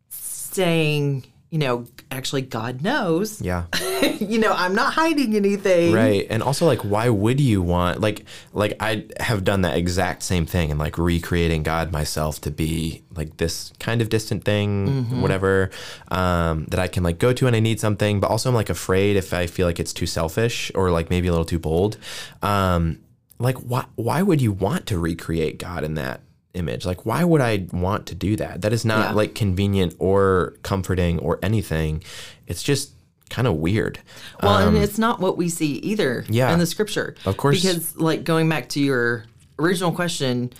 saying, 0.08 1.26
you 1.50 1.58
know, 1.58 1.86
actually 2.10 2.42
God 2.42 2.82
knows, 2.82 3.40
Yeah. 3.42 3.64
you 4.20 4.38
know, 4.38 4.52
I'm 4.52 4.74
not 4.74 4.94
hiding 4.94 5.34
anything. 5.34 5.92
Right. 5.92 6.26
And 6.30 6.42
also 6.42 6.66
like 6.66 6.80
why 6.80 7.08
would 7.08 7.40
you 7.40 7.62
want 7.62 8.00
like 8.00 8.24
like 8.52 8.74
I 8.80 9.06
have 9.20 9.44
done 9.44 9.62
that 9.62 9.76
exact 9.76 10.22
same 10.22 10.46
thing 10.46 10.70
and 10.70 10.78
like 10.78 10.98
recreating 10.98 11.62
God 11.62 11.92
myself 11.92 12.40
to 12.42 12.50
be 12.50 13.02
like 13.14 13.36
this 13.38 13.72
kind 13.80 14.00
of 14.00 14.08
distant 14.08 14.44
thing, 14.44 15.20
whatever, 15.20 15.70
um, 16.10 16.66
that 16.66 16.78
I 16.78 16.88
can 16.88 17.02
like 17.02 17.18
go 17.18 17.32
to 17.32 17.44
when 17.46 17.54
I 17.54 17.60
need 17.60 17.80
something, 17.80 18.20
but 18.20 18.30
also 18.30 18.48
I'm 18.50 18.54
like 18.54 18.70
afraid 18.70 19.16
if 19.16 19.32
I 19.34 19.46
feel 19.46 19.66
like 19.66 19.80
it's 19.80 19.92
too 19.92 20.06
selfish 20.06 20.70
or 20.74 20.90
like 20.90 21.10
maybe 21.10 21.28
a 21.28 21.32
little 21.32 21.44
too 21.46 21.58
bold. 21.58 21.96
Um, 22.42 23.00
like 23.38 23.56
why 23.58 23.84
why 23.96 24.22
would 24.22 24.40
you 24.40 24.52
want 24.52 24.86
to 24.86 24.98
recreate 24.98 25.58
God 25.58 25.84
in 25.84 25.94
that 25.94 26.20
image? 26.56 26.84
Like 26.86 27.04
why 27.06 27.22
would 27.24 27.40
I 27.40 27.66
want 27.72 28.06
to 28.06 28.14
do 28.14 28.36
that? 28.36 28.62
That 28.62 28.72
is 28.72 28.84
not 28.84 29.10
Yeah. 29.10 29.12
like 29.12 29.34
convenient 29.34 29.94
or 29.98 30.54
comforting 30.62 31.18
or 31.20 31.38
anything. 31.42 32.02
It's 32.46 32.62
just 32.62 32.90
kind 33.28 33.46
of 33.48 33.54
weird. 33.56 33.98
Well, 34.42 34.68
and 34.68 34.76
it's 34.76 34.98
not 34.98 35.20
what 35.20 35.36
we 35.36 35.48
see 35.48 35.74
either 35.78 36.24
Um, 36.28 36.34
Yeah. 36.34 36.52
in 36.52 36.58
the 36.60 36.66
scripture. 36.66 37.14
Of 37.24 37.36
course. 37.36 37.60
Because, 37.60 37.96
like, 37.96 38.22
going 38.24 38.48
back 38.48 38.68
to 38.70 38.80
your 38.80 39.24
original 39.58 39.90
question, 39.92 40.52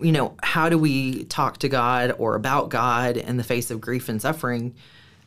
you 0.00 0.12
know, 0.12 0.34
how 0.42 0.68
do 0.70 0.78
we 0.78 1.24
talk 1.24 1.58
to 1.58 1.68
God 1.68 2.14
or 2.18 2.34
about 2.34 2.70
God 2.70 3.16
in 3.18 3.36
the 3.36 3.44
face 3.44 3.70
of 3.70 3.80
grief 3.80 4.08
and 4.08 4.22
suffering? 4.22 4.74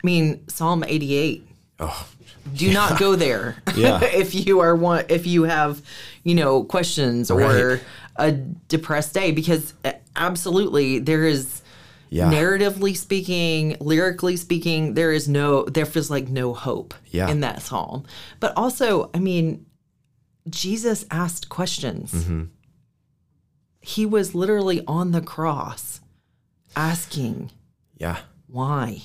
I 0.03 0.05
mean, 0.07 0.39
Psalm 0.47 0.84
88. 0.88 1.47
Oh, 1.80 2.07
Do 2.55 2.74
not 2.74 2.97
go 2.99 3.16
there. 3.16 3.57
Yeah. 3.76 3.99
if 4.03 4.34
you 4.34 4.62
are 4.62 4.76
one, 4.76 5.05
if 5.09 5.28
you 5.28 5.43
have, 5.43 5.82
you 6.24 6.34
know, 6.34 6.64
questions 6.64 7.30
or 7.30 7.38
Right. 7.39 7.80
a 8.16 8.32
depressed 8.32 9.14
day, 9.14 9.32
because 9.32 9.76
uh, 9.86 9.91
absolutely 10.22 11.00
there 11.00 11.26
is 11.26 11.62
Yeah. 12.10 12.30
narratively 12.32 12.96
speaking, 12.96 13.78
lyrically 13.80 14.36
speaking, 14.38 14.94
there 14.96 15.12
is 15.12 15.28
no, 15.30 15.64
there 15.66 15.86
feels 15.86 16.10
like 16.10 16.28
no 16.30 16.54
hope 16.54 16.94
Yeah. 17.10 17.30
in 17.30 17.40
that 17.42 17.62
psalm. 17.62 18.04
But 18.40 18.54
also, 18.58 19.10
I 19.14 19.20
mean, 19.20 19.66
Jesus 20.50 21.06
asked 21.10 21.48
questions. 21.50 22.12
Mm-hmm. 22.14 22.44
He 23.80 24.06
was 24.06 24.36
literally 24.36 24.84
on 24.88 25.12
the 25.12 25.22
cross 25.22 26.02
asking 26.76 27.52
Yeah. 27.98 28.20
why. 28.48 29.02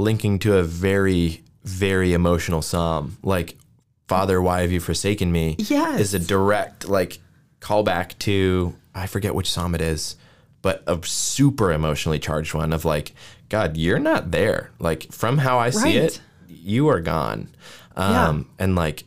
linking 0.00 0.38
to 0.38 0.56
a 0.56 0.62
very 0.62 1.42
very 1.64 2.12
emotional 2.12 2.62
psalm 2.62 3.16
like 3.22 3.58
Father, 4.06 4.40
why 4.40 4.62
have 4.62 4.72
you 4.72 4.80
forsaken 4.80 5.30
me? 5.32 5.56
Yes. 5.58 6.00
Is 6.00 6.14
a 6.14 6.18
direct 6.18 6.88
like 6.88 7.18
callback 7.60 8.16
to 8.20 8.74
I 8.94 9.06
forget 9.06 9.34
which 9.34 9.50
psalm 9.50 9.74
it 9.74 9.80
is, 9.82 10.16
but 10.62 10.82
a 10.86 10.98
super 11.04 11.72
emotionally 11.72 12.18
charged 12.18 12.54
one 12.54 12.72
of 12.72 12.84
like, 12.84 13.12
God, 13.48 13.76
you're 13.76 13.98
not 13.98 14.30
there. 14.30 14.70
Like 14.78 15.12
from 15.12 15.38
how 15.38 15.58
I 15.58 15.70
see 15.70 15.82
Right. 15.84 15.96
it, 15.96 16.20
you 16.48 16.88
are 16.88 17.00
gone. 17.00 17.48
Um 17.96 18.12
Yeah. 18.58 18.64
and 18.64 18.74
like 18.76 19.04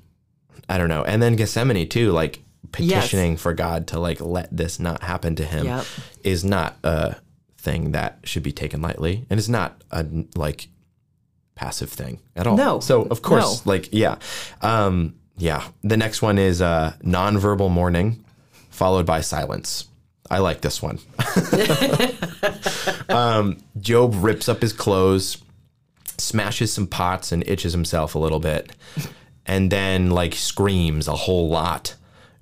I 0.70 0.78
don't 0.78 0.90
know. 0.90 1.04
And 1.04 1.22
then 1.22 1.36
Gethsemane 1.36 1.88
too, 1.90 2.12
like 2.12 2.44
petitioning 2.72 3.36
for 3.36 3.54
God 3.54 3.88
to 3.88 4.00
like 4.00 4.22
let 4.22 4.56
this 4.56 4.80
not 4.80 5.04
happen 5.04 5.36
to 5.36 5.44
him 5.44 5.66
Yep. 5.66 5.86
is 6.24 6.46
not 6.46 6.78
a 6.84 7.16
thing 7.58 7.92
that 7.92 8.20
should 8.24 8.44
be 8.44 8.52
taken 8.54 8.82
lightly 8.82 9.26
and 9.30 9.38
is 9.40 9.50
not 9.50 9.84
a 9.92 10.06
like 10.36 10.70
passive 11.56 11.90
thing 11.92 12.20
at 12.36 12.48
all. 12.48 12.56
No. 12.58 12.80
So 12.80 13.04
of 13.04 13.22
course, 13.22 13.66
No. 13.66 13.72
like 13.74 13.90
yeah. 13.92 14.16
Um 14.62 15.16
yeah. 15.38 15.64
The 15.84 15.98
next 15.98 16.22
one 16.22 16.38
is 16.40 16.62
uh 16.62 16.94
nonverbal 17.04 17.70
mourning 17.70 18.24
followed 18.70 19.06
by 19.06 19.22
silence. 19.22 19.88
I 20.32 20.40
like 20.40 20.62
this 20.62 20.82
one. 20.82 21.00
um 23.10 23.58
Job 23.80 24.16
rips 24.18 24.50
up 24.50 24.62
his 24.62 24.74
clothes, 24.74 25.38
smashes 26.18 26.74
some 26.74 26.88
pots 26.88 27.32
and 27.32 27.48
itches 27.48 27.74
himself 27.74 28.16
a 28.16 28.20
little 28.20 28.40
bit 28.40 28.72
and 29.46 29.72
then 29.72 30.12
like 30.12 30.34
screams 30.34 31.08
a 31.08 31.16
whole 31.16 31.50
lot 31.50 31.96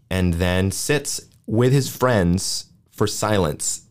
and 0.10 0.36
then 0.36 0.72
sits 0.72 1.22
with 1.46 1.72
his 1.72 1.90
friends 1.96 2.66
for 2.92 3.08
silence 3.08 3.84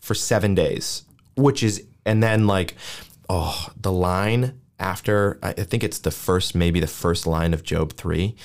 for 0.00 0.14
seven 0.14 0.54
days, 0.54 1.02
which 1.36 1.62
is, 1.62 1.84
and 2.04 2.22
then 2.22 2.46
like, 2.46 2.76
oh, 3.28 3.68
the 3.76 3.92
line 3.92 4.60
after, 4.78 5.38
I 5.42 5.52
think 5.52 5.82
it's 5.82 5.98
the 5.98 6.10
first, 6.10 6.54
maybe 6.54 6.80
the 6.80 6.86
first 6.86 7.26
line 7.26 7.54
of 7.54 7.62
Job 7.62 7.94
3, 7.94 8.36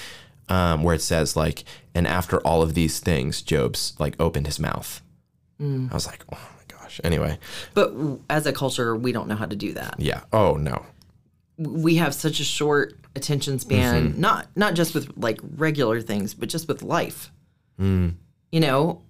um, 0.52 0.84
where 0.84 0.96
it 0.96 1.02
says, 1.02 1.36
like, 1.36 1.64
and 1.96 2.06
after 2.08 2.40
all 2.42 2.62
of 2.62 2.74
these 2.74 3.00
things, 3.00 3.42
Job's 3.42 3.94
like 4.00 4.16
opened 4.20 4.46
his 4.48 4.60
mouth. 4.60 5.02
I 5.60 5.94
was 5.94 6.08
like, 6.08 6.26
oh 6.34 6.38
my 6.58 6.64
gosh. 6.80 7.00
Anyway, 7.04 7.38
But 7.76 7.94
as 8.30 8.46
a 8.48 8.52
culture, 8.52 8.96
we 8.96 9.12
don't 9.12 9.28
know 9.28 9.36
how 9.36 9.46
to 9.46 9.56
do 9.56 9.74
that. 9.74 9.96
yeah. 10.00 10.22
Oh 10.34 10.54
no. 10.56 10.86
We 11.58 11.98
have 11.98 12.16
such 12.16 12.40
a 12.40 12.44
short 12.44 12.98
attention 13.16 13.60
span, 13.60 14.10
Mm-hmm. 14.10 14.22
not 14.22 14.48
not 14.56 14.74
just 14.74 14.96
with 14.96 15.12
like 15.18 15.40
regular 15.58 16.02
things, 16.02 16.34
but 16.34 16.50
just 16.50 16.68
with 16.68 16.82
life. 16.82 17.32
Mm. 17.80 18.16
You 18.52 18.60
know, 18.60 19.04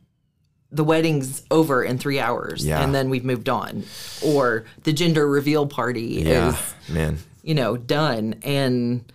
the 0.72 0.84
wedding's 0.84 1.44
over 1.52 1.84
in 1.84 1.98
three 1.98 2.20
hours, 2.20 2.66
Yeah. 2.66 2.82
and 2.84 2.94
then 2.94 3.10
we've 3.10 3.24
moved 3.26 3.48
on, 3.48 3.84
or 4.26 4.66
the 4.84 4.92
gender 4.94 5.26
reveal 5.28 5.66
party 5.68 6.24
Yeah, 6.26 6.50
is 6.50 6.74
man. 6.90 7.18
you 7.44 7.56
know 7.56 7.78
done, 7.78 8.36
and 8.44 9.06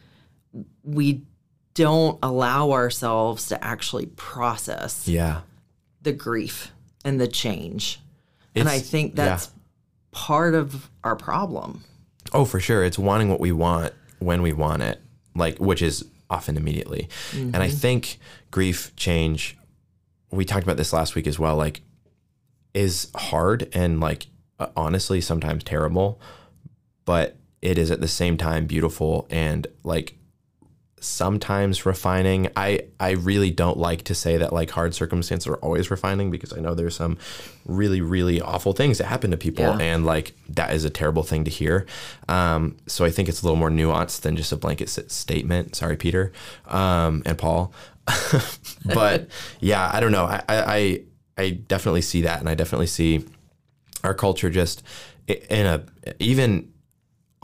we 0.85 1.23
don't 1.77 2.19
allow 2.23 2.73
ourselves 2.73 3.47
to 3.49 3.63
actually 3.65 4.07
process 4.07 5.07
Yeah. 5.07 5.43
the 6.03 6.13
grief 6.13 6.73
and 7.05 7.21
the 7.21 7.29
change. 7.29 8.01
and 8.57 8.69
I 8.71 8.77
It's- 8.77 8.89
think 8.91 9.13
yeah. 9.17 9.27
that's 9.27 9.51
part 10.13 10.55
of 10.55 10.89
our 11.05 11.15
problem. 11.15 11.85
Oh, 12.33 12.47
for 12.47 12.59
sure. 12.59 12.83
It's 12.83 12.99
wanting 12.99 13.29
what 13.29 13.39
we 13.39 13.53
want 13.53 13.93
when 14.19 14.41
we 14.41 14.53
want 14.55 14.83
it, 14.83 14.99
like 15.35 15.59
which 15.59 15.83
is 15.83 16.07
often 16.31 16.57
immediately. 16.57 17.09
And 17.35 17.57
I 17.59 17.69
think 17.69 18.19
grief 18.51 18.97
change. 18.97 19.59
We 20.33 20.47
talked 20.47 20.63
about 20.65 20.79
this 20.79 20.93
last 20.95 21.15
week 21.15 21.27
as 21.27 21.39
well. 21.39 21.55
Like, 21.57 21.83
is 22.73 23.09
hard 23.15 23.69
and 23.75 24.01
like 24.01 24.27
uh, 24.59 24.69
honestly 24.75 25.21
sometimes 25.21 25.63
terrible, 25.63 26.19
but 27.05 27.37
it 27.63 27.77
is 27.79 27.91
at 27.91 28.01
the 28.01 28.09
same 28.09 28.37
time 28.39 28.67
beautiful 28.67 29.27
and 29.31 29.67
like 29.85 30.17
sometimes 31.07 31.87
refining. 31.87 32.49
I 32.57 32.81
I 32.99 33.13
really 33.13 33.51
don't 33.51 33.79
like 33.79 34.03
to 34.05 34.15
say 34.15 34.37
that 34.37 34.53
like 34.53 34.71
hard 34.71 34.95
circumstances 34.95 35.47
are 35.47 35.57
always 35.57 35.91
refining 35.91 36.31
because 36.31 36.53
I 36.53 36.61
know 36.61 36.75
there's 36.75 36.97
some 36.97 37.17
really 37.65 38.01
really 38.01 38.41
awful 38.41 38.73
things 38.73 38.99
that 38.99 39.07
happen 39.07 39.31
to 39.31 39.37
people 39.37 39.65
Yeah. 39.65 39.79
and 39.79 40.05
like 40.05 40.35
that 40.49 40.75
is 40.75 40.85
a 40.85 40.91
terrible 40.91 41.23
thing 41.23 41.45
to 41.45 41.51
hear. 41.51 41.87
Um, 42.29 42.77
so 42.87 43.05
I 43.05 43.11
think 43.11 43.29
it's 43.29 43.43
a 43.43 43.45
little 43.45 43.59
more 43.59 43.71
nuanced 43.71 44.21
than 44.23 44.37
just 44.37 44.53
a 44.53 44.57
blanket 44.57 44.89
statement. 44.89 45.77
Sorry, 45.77 45.97
Peter 45.97 46.33
um, 46.67 47.23
and 47.25 47.39
Paul. 47.39 47.73
but 48.95 49.29
yeah, 49.61 49.91
I 49.93 50.01
don't 50.01 50.13
know. 50.13 50.25
I, 50.25 50.43
I 50.49 50.75
I 50.77 51.03
I 51.39 51.51
definitely 51.51 52.03
see 52.03 52.23
that, 52.23 52.41
and 52.41 52.49
I 52.49 52.55
definitely 52.55 52.87
see 52.87 53.25
our 54.05 54.15
culture 54.15 54.51
just 54.51 54.83
in 55.27 55.67
a 55.67 55.85
even 56.19 56.73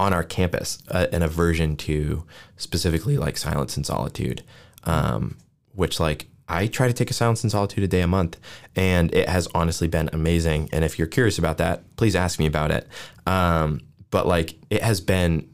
on 0.02 0.12
our 0.12 0.24
campus 0.24 0.82
uh, 0.90 1.06
an 1.12 1.22
aversion 1.22 1.76
to 1.76 2.24
specifically 2.56 3.16
like 3.16 3.36
silence 3.36 3.76
and 3.76 3.86
solitude 3.86 4.42
um, 4.84 5.36
which 5.74 6.00
like 6.00 6.26
i 6.48 6.66
try 6.66 6.86
to 6.86 6.92
take 6.92 7.10
a 7.10 7.14
silence 7.14 7.42
and 7.42 7.50
solitude 7.52 7.84
a 7.84 7.88
day 7.88 8.00
a 8.02 8.06
month 8.06 8.38
and 8.76 9.14
it 9.14 9.28
has 9.28 9.48
honestly 9.54 9.88
been 9.88 10.10
amazing 10.12 10.68
and 10.72 10.84
if 10.84 10.98
you're 10.98 11.06
curious 11.06 11.38
about 11.38 11.58
that 11.58 11.82
please 11.96 12.16
ask 12.16 12.40
me 12.40 12.46
about 12.46 12.72
it. 12.72 12.88
Um, 13.26 13.80
but 14.10 14.26
like 14.26 14.56
it 14.70 14.82
has 14.82 15.00
been 15.00 15.48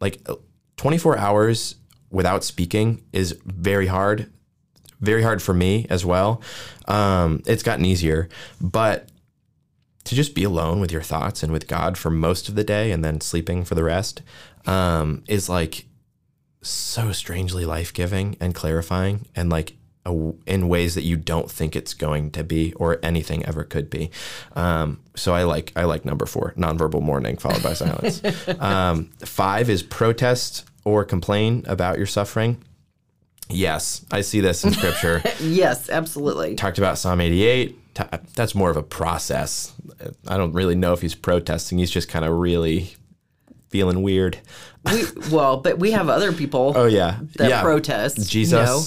like 0.00 0.26
24 0.78 1.18
hours 1.18 1.74
without 2.10 2.44
speaking 2.44 3.02
is 3.12 3.38
very 3.44 3.86
hard 3.86 4.32
very 5.02 5.22
hard 5.22 5.42
for 5.42 5.52
me 5.52 5.86
as 5.90 6.06
well. 6.06 6.40
Um, 6.88 7.42
it's 7.46 7.62
gotten 7.62 7.84
easier 7.84 8.30
but 8.58 9.10
to 10.06 10.14
just 10.14 10.34
be 10.34 10.44
alone 10.44 10.80
with 10.80 10.92
your 10.92 11.02
thoughts 11.02 11.42
and 11.42 11.52
with 11.52 11.66
God 11.66 11.98
for 11.98 12.10
most 12.10 12.48
of 12.48 12.54
the 12.54 12.64
day 12.64 12.92
and 12.92 13.04
then 13.04 13.20
sleeping 13.20 13.64
for 13.64 13.74
the 13.74 13.84
rest 13.84 14.22
um, 14.66 15.22
is 15.28 15.48
like 15.48 15.86
so 16.62 17.12
strangely 17.12 17.64
life 17.64 17.92
giving 17.92 18.36
and 18.40 18.54
clarifying 18.54 19.26
and 19.36 19.50
like 19.50 19.74
a, 20.04 20.32
in 20.46 20.68
ways 20.68 20.94
that 20.94 21.02
you 21.02 21.16
don't 21.16 21.50
think 21.50 21.74
it's 21.76 21.94
going 21.94 22.30
to 22.30 22.44
be 22.44 22.72
or 22.74 22.98
anything 23.02 23.44
ever 23.44 23.64
could 23.64 23.90
be. 23.90 24.10
Um, 24.54 25.00
so 25.14 25.34
I 25.34 25.42
like 25.42 25.72
I 25.76 25.84
like 25.84 26.04
number 26.04 26.26
four, 26.26 26.54
nonverbal 26.56 27.02
mourning 27.02 27.36
followed 27.36 27.62
by 27.62 27.74
silence. 27.74 28.22
um, 28.60 29.10
five 29.24 29.68
is 29.68 29.82
protest 29.82 30.64
or 30.84 31.04
complain 31.04 31.64
about 31.66 31.98
your 31.98 32.06
suffering. 32.06 32.62
Yes, 33.48 34.04
I 34.10 34.22
see 34.22 34.40
this 34.40 34.64
in 34.64 34.72
scripture 34.72 35.22
Yes, 35.40 35.88
absolutely. 35.88 36.56
talked 36.56 36.78
about 36.78 36.98
Psalm 36.98 37.20
88. 37.20 37.78
T- 37.96 38.04
That's 38.34 38.54
more 38.54 38.70
of 38.70 38.76
a 38.76 38.82
process. 38.82 39.72
I 40.28 40.36
don't 40.36 40.52
really 40.52 40.74
know 40.74 40.92
if 40.92 41.00
he's 41.00 41.14
protesting. 41.14 41.78
He's 41.78 41.90
just 41.90 42.08
kind 42.08 42.24
of 42.26 42.32
really 42.36 42.94
feeling 43.70 44.02
weird. 44.02 44.38
We, 44.84 45.02
well, 45.32 45.56
but 45.56 45.78
we 45.78 45.92
have 45.92 46.08
other 46.10 46.32
people 46.32 46.72
Oh 46.76 46.84
yeah, 46.86 47.20
that 47.36 47.48
yeah. 47.48 47.62
protest. 47.62 48.28
Jesus. 48.30 48.52
You 48.52 48.64
know, 48.66 48.82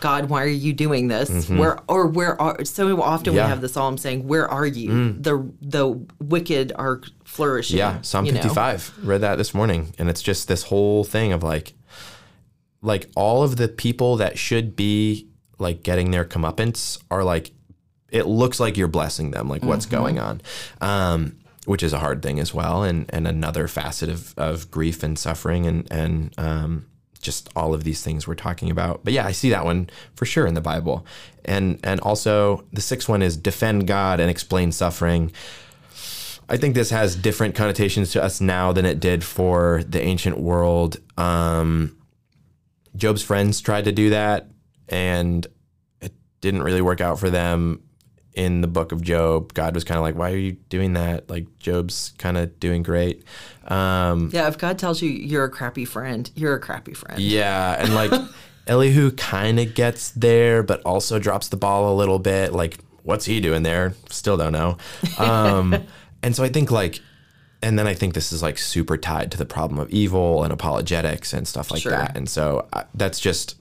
God, 0.00 0.28
why 0.30 0.44
are 0.44 0.46
you 0.46 0.72
doing 0.72 1.08
this? 1.08 1.28
Mm-hmm. 1.28 1.58
Where 1.58 1.78
or 1.88 2.06
where 2.06 2.40
are 2.40 2.64
so 2.64 3.02
often 3.02 3.34
Yeah. 3.34 3.44
we 3.46 3.48
have 3.50 3.60
the 3.60 3.68
psalm 3.68 3.98
saying, 3.98 4.26
"Where 4.28 4.48
are 4.48 4.66
you? 4.66 4.90
Mm. 4.90 5.22
The 5.22 5.52
the 5.60 6.06
wicked 6.20 6.72
are 6.76 7.00
flourishing." 7.24 7.78
Yeah, 7.78 8.00
Psalm 8.02 8.24
know? 8.26 8.32
55. 8.32 8.98
Read 9.02 9.20
that 9.22 9.36
this 9.36 9.52
morning, 9.54 9.92
and 9.98 10.08
it's 10.08 10.22
just 10.22 10.46
this 10.48 10.62
whole 10.64 11.02
thing 11.04 11.32
of 11.32 11.42
like, 11.42 11.74
like 12.80 13.10
all 13.16 13.42
of 13.42 13.56
the 13.56 13.68
people 13.68 14.16
that 14.16 14.38
should 14.38 14.74
be 14.76 15.28
like 15.58 15.82
getting 15.82 16.10
their 16.10 16.24
comeuppance 16.24 17.00
are 17.10 17.22
like, 17.22 17.52
it 18.12 18.26
looks 18.26 18.60
like 18.60 18.76
you're 18.76 18.86
blessing 18.88 19.32
them. 19.32 19.48
Like 19.48 19.64
what's 19.64 19.86
Mm-hmm. 19.86 19.96
going 19.96 20.18
on, 20.20 20.40
um, 20.80 21.36
which 21.66 21.82
is 21.82 21.92
a 21.92 21.98
hard 21.98 22.22
thing 22.22 22.38
as 22.38 22.54
well, 22.54 22.84
and 22.84 23.06
and 23.08 23.26
another 23.26 23.66
facet 23.66 24.08
of 24.08 24.34
of 24.38 24.70
grief 24.70 25.02
and 25.02 25.18
suffering 25.18 25.66
and 25.66 25.88
and 25.90 26.32
um, 26.38 26.86
just 27.20 27.48
all 27.56 27.72
of 27.74 27.84
these 27.84 28.02
things 28.02 28.26
we're 28.26 28.34
talking 28.34 28.70
about. 28.70 29.04
But 29.04 29.12
yeah, 29.12 29.26
I 29.26 29.32
see 29.32 29.50
that 29.50 29.64
one 29.64 29.88
for 30.14 30.24
sure 30.26 30.46
in 30.46 30.54
the 30.54 30.60
Bible, 30.60 31.04
and 31.44 31.78
and 31.82 32.00
also 32.00 32.64
the 32.72 32.80
sixth 32.80 33.08
one 33.08 33.22
is 33.22 33.36
defend 33.36 33.86
God 33.86 34.20
and 34.20 34.30
explain 34.30 34.72
suffering. 34.72 35.32
I 36.48 36.56
think 36.58 36.74
this 36.74 36.90
has 36.90 37.16
different 37.16 37.54
connotations 37.54 38.12
to 38.12 38.22
us 38.22 38.40
now 38.40 38.72
than 38.72 38.84
it 38.84 39.00
did 39.00 39.24
for 39.24 39.82
the 39.88 40.02
ancient 40.02 40.38
world. 40.38 40.98
Um, 41.16 41.96
Job's 42.94 43.22
friends 43.22 43.60
tried 43.62 43.84
to 43.84 43.92
do 43.92 44.10
that, 44.10 44.48
and 44.88 45.46
it 46.02 46.12
didn't 46.42 46.62
really 46.62 46.82
work 46.82 47.00
out 47.00 47.18
for 47.18 47.30
them. 47.30 47.82
In 48.34 48.62
the 48.62 48.66
book 48.66 48.92
of 48.92 49.02
Job, 49.02 49.52
God 49.52 49.74
was 49.74 49.84
kind 49.84 49.98
of 49.98 50.02
like, 50.02 50.14
"Why 50.14 50.32
are 50.32 50.36
you 50.36 50.52
doing 50.70 50.94
that? 50.94 51.28
Like 51.28 51.46
Job's 51.58 52.14
kind 52.16 52.38
of 52.38 52.58
doing 52.60 52.82
great." 52.82 53.24
Um, 53.68 54.30
Yeah, 54.32 54.48
if 54.48 54.56
God 54.56 54.78
tells 54.78 55.02
you 55.02 55.10
you're 55.10 55.44
a 55.44 55.50
crappy 55.50 55.84
friend, 55.84 56.30
you're 56.34 56.54
a 56.54 56.60
crappy 56.60 56.94
friend. 56.94 57.20
yeah, 57.20 57.76
and 57.78 57.94
like 57.94 58.10
Elihu 58.66 59.10
kind 59.12 59.60
of 59.60 59.74
gets 59.74 60.10
there, 60.12 60.62
but 60.62 60.80
also 60.82 61.18
drops 61.18 61.48
the 61.48 61.56
ball 61.58 61.92
a 61.92 61.96
little 61.96 62.18
bit. 62.18 62.52
Like, 62.54 62.78
what's 63.02 63.26
he 63.26 63.38
doing 63.40 63.64
there? 63.64 63.94
Still 64.08 64.36
don't 64.38 64.52
know. 64.52 64.78
Um, 65.18 65.84
and 66.22 66.34
so 66.34 66.42
I 66.42 66.48
think 66.48 66.70
like, 66.70 67.00
and 67.62 67.78
then 67.78 67.86
I 67.86 67.92
think 67.94 68.14
this 68.14 68.32
is 68.32 68.42
like 68.42 68.56
super 68.58 68.96
tied 68.96 69.30
to 69.32 69.36
the 69.38 69.44
problem 69.46 69.78
of 69.78 69.90
evil 69.90 70.42
and 70.42 70.52
apologetics 70.52 71.32
and 71.34 71.46
stuff 71.46 71.70
like 71.70 71.82
Sure. 71.82 71.92
that. 71.92 72.16
And 72.16 72.28
so 72.30 72.66
I, 72.72 72.84
that's 72.94 73.20
just. 73.20 73.56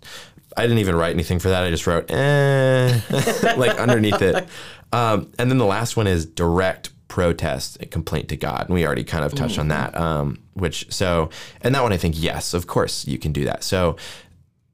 I 0.57 0.63
didn't 0.63 0.79
even 0.79 0.95
write 0.95 1.13
anything 1.13 1.39
for 1.39 1.49
that. 1.49 1.63
I 1.63 1.69
just 1.69 1.87
wrote 1.87 2.09
eh, 2.11 2.99
like 3.57 3.77
underneath 3.79 4.21
it. 4.21 4.47
Um, 4.91 5.31
and 5.39 5.49
then 5.49 5.57
the 5.57 5.65
last 5.65 5.95
one 5.95 6.07
is 6.07 6.25
direct 6.25 6.89
protest 7.07 7.77
and 7.79 7.91
complaint 7.91 8.29
to 8.29 8.37
God. 8.37 8.65
And 8.65 8.73
we 8.73 8.85
already 8.85 9.03
kind 9.03 9.25
of 9.25 9.33
touched 9.33 9.59
on 9.59 9.67
that. 9.69 9.97
Um, 9.97 10.39
which 10.53 10.91
so, 10.91 11.29
and 11.61 11.73
that 11.75 11.83
one 11.83 11.93
I 11.93 11.97
think, 11.97 12.15
yes, 12.17 12.53
of 12.53 12.67
course 12.67 13.07
you 13.07 13.17
can 13.17 13.31
do 13.31 13.45
that. 13.45 13.63
So 13.63 13.97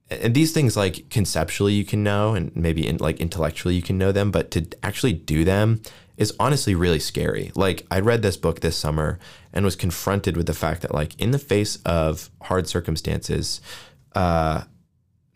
and 0.09 0.33
these 0.33 0.53
things 0.53 0.77
like 0.77 1.09
conceptually 1.09 1.73
you 1.73 1.85
can 1.85 2.03
know 2.03 2.33
and 2.33 2.55
maybe 2.55 2.87
in, 2.87 2.97
like 2.97 3.19
intellectually 3.19 3.75
you 3.75 3.81
can 3.81 3.97
know 3.97 4.11
them 4.11 4.31
but 4.31 4.51
to 4.51 4.65
actually 4.83 5.13
do 5.13 5.43
them 5.43 5.81
is 6.15 6.33
honestly 6.39 6.73
really 6.73 6.99
scary 6.99 7.51
like 7.55 7.85
i 7.91 7.99
read 7.99 8.21
this 8.21 8.37
book 8.37 8.61
this 8.61 8.77
summer 8.77 9.19
and 9.53 9.65
was 9.65 9.75
confronted 9.75 10.37
with 10.37 10.45
the 10.45 10.53
fact 10.53 10.81
that 10.81 10.93
like 10.93 11.19
in 11.19 11.31
the 11.31 11.39
face 11.39 11.77
of 11.85 12.29
hard 12.43 12.67
circumstances 12.67 13.61
uh 14.15 14.63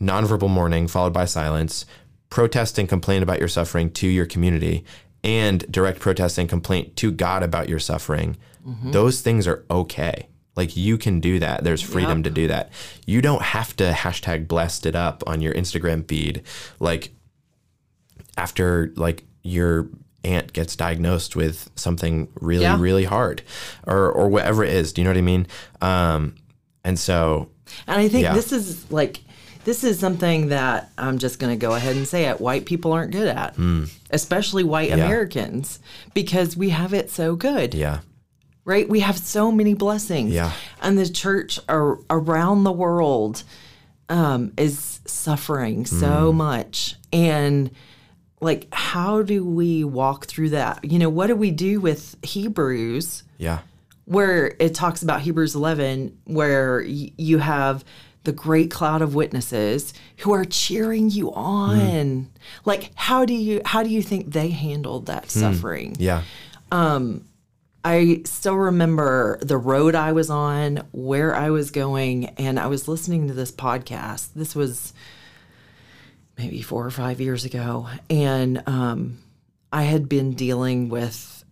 nonverbal 0.01 0.49
mourning 0.49 0.87
followed 0.87 1.13
by 1.13 1.25
silence 1.25 1.85
protest 2.29 2.77
and 2.79 2.89
complain 2.89 3.21
about 3.21 3.39
your 3.39 3.47
suffering 3.47 3.91
to 3.91 4.07
your 4.07 4.25
community 4.25 4.83
and 5.23 5.69
direct 5.71 5.99
protest 5.99 6.37
and 6.37 6.49
complaint 6.49 6.95
to 6.95 7.11
god 7.11 7.43
about 7.43 7.69
your 7.69 7.79
suffering 7.79 8.35
those 8.91 9.21
things 9.21 9.47
are 9.47 9.65
okay. 9.71 10.27
Like 10.55 10.77
you 10.77 10.97
can 10.99 11.19
do 11.19 11.39
that. 11.39 11.63
There's 11.63 11.81
freedom 11.81 12.19
Yep. 12.19 12.23
to 12.25 12.29
do 12.29 12.47
that. 12.49 12.71
You 13.07 13.19
don't 13.21 13.41
have 13.41 13.75
to 13.77 13.91
hashtag 13.91 14.47
blessed 14.47 14.85
it 14.85 14.95
up 14.95 15.23
on 15.25 15.41
your 15.41 15.51
instagram 15.55 16.07
feed. 16.07 16.43
Like 16.79 17.11
after 18.37 18.91
like 18.95 19.23
your 19.43 19.89
aunt 20.23 20.53
gets 20.53 20.75
diagnosed 20.75 21.35
with 21.35 21.69
something 21.75 22.27
really 22.39 22.63
Yeah. 22.63 22.79
really 22.79 23.05
hard 23.05 23.41
or 23.87 24.11
or 24.11 24.29
whatever 24.29 24.63
it 24.63 24.73
is. 24.73 24.93
Do 24.93 25.01
you 25.01 25.05
know 25.05 25.09
what 25.11 25.17
i 25.17 25.21
mean? 25.21 25.47
Um 25.81 26.35
and 26.83 26.99
so 26.99 27.49
And 27.87 27.99
I 27.99 28.07
think 28.09 28.23
Yeah. 28.23 28.33
this 28.33 28.51
is 28.51 28.89
like 28.91 29.21
this 29.65 29.83
is 29.83 29.99
something 29.99 30.47
that 30.49 30.89
I'm 30.97 31.17
just 31.17 31.39
going 31.39 31.51
to 31.53 31.57
go 31.57 31.73
ahead 31.75 31.95
and 31.95 32.07
say 32.07 32.25
it. 32.25 32.41
White 32.41 32.65
people 32.65 32.93
aren't 32.93 33.11
good 33.11 33.27
at, 33.27 33.55
especially 34.09 34.63
white. 34.63 34.89
Yeah. 34.89 34.95
Americans, 34.95 35.79
because 36.13 36.57
we 36.57 36.69
have 36.69 36.93
it 36.93 37.09
so 37.09 37.35
good, 37.35 37.73
yeah 37.73 37.99
right? 38.63 38.87
We 38.87 38.99
have 38.99 39.17
so 39.17 39.51
many 39.51 39.73
blessings, 39.73 40.31
Yeah. 40.33 40.51
and 40.83 40.95
the 40.95 41.09
church 41.09 41.59
ar- 41.67 41.97
around 42.11 42.63
the 42.63 42.71
world 42.71 43.43
um, 44.07 44.53
is 44.55 44.99
suffering 45.05 45.79
Hmm. 45.85 45.99
so 45.99 46.31
much, 46.31 46.95
and 47.11 47.71
like, 48.39 48.67
how 48.71 49.23
do 49.23 49.43
we 49.43 49.83
walk 49.83 50.27
through 50.27 50.49
that? 50.51 50.85
You 50.85 50.99
know, 50.99 51.09
what 51.09 51.27
do 51.27 51.35
we 51.35 51.49
do 51.51 51.81
with 51.81 52.15
Hebrews? 52.23 53.23
yeah 53.37 53.59
where 54.05 54.55
it 54.59 54.75
talks 54.75 55.01
about 55.03 55.21
Hebrews 55.21 55.55
11, 55.55 56.17
where 56.25 56.83
y- 56.85 57.11
you 57.17 57.37
have 57.39 57.83
the 58.23 58.31
great 58.31 58.69
cloud 58.69 59.01
of 59.01 59.15
witnesses 59.15 59.93
who 60.17 60.31
are 60.33 60.45
cheering 60.45 61.09
you 61.09 61.33
on. 61.33 62.29
Like, 62.65 62.91
how 62.95 63.25
do 63.25 63.33
you 63.33 63.61
how 63.65 63.83
do 63.83 63.89
you 63.89 64.01
think 64.01 64.31
they 64.31 64.49
handled 64.49 65.07
that 65.07 65.29
suffering? 65.31 65.95
yeah 65.99 66.23
Um 66.71 67.25
I 67.83 68.21
still 68.25 68.57
remember 68.57 69.39
the 69.41 69.57
road 69.57 69.95
I 69.95 70.11
was 70.11 70.29
on, 70.29 70.87
where 70.91 71.35
I 71.35 71.49
was 71.49 71.71
going, 71.71 72.25
and 72.37 72.59
I 72.59 72.67
was 72.67 72.87
listening 72.87 73.27
to 73.27 73.33
this 73.33 73.51
podcast. 73.51 74.33
This 74.35 74.55
was 74.55 74.93
maybe 76.37 76.61
four 76.61 76.85
or 76.85 76.91
five 76.91 77.19
years 77.19 77.43
ago, 77.43 77.87
and 78.07 78.61
um, 78.67 79.17
I 79.73 79.83
had 79.83 80.07
been 80.07 80.33
dealing 80.33 80.89
with 80.89 81.43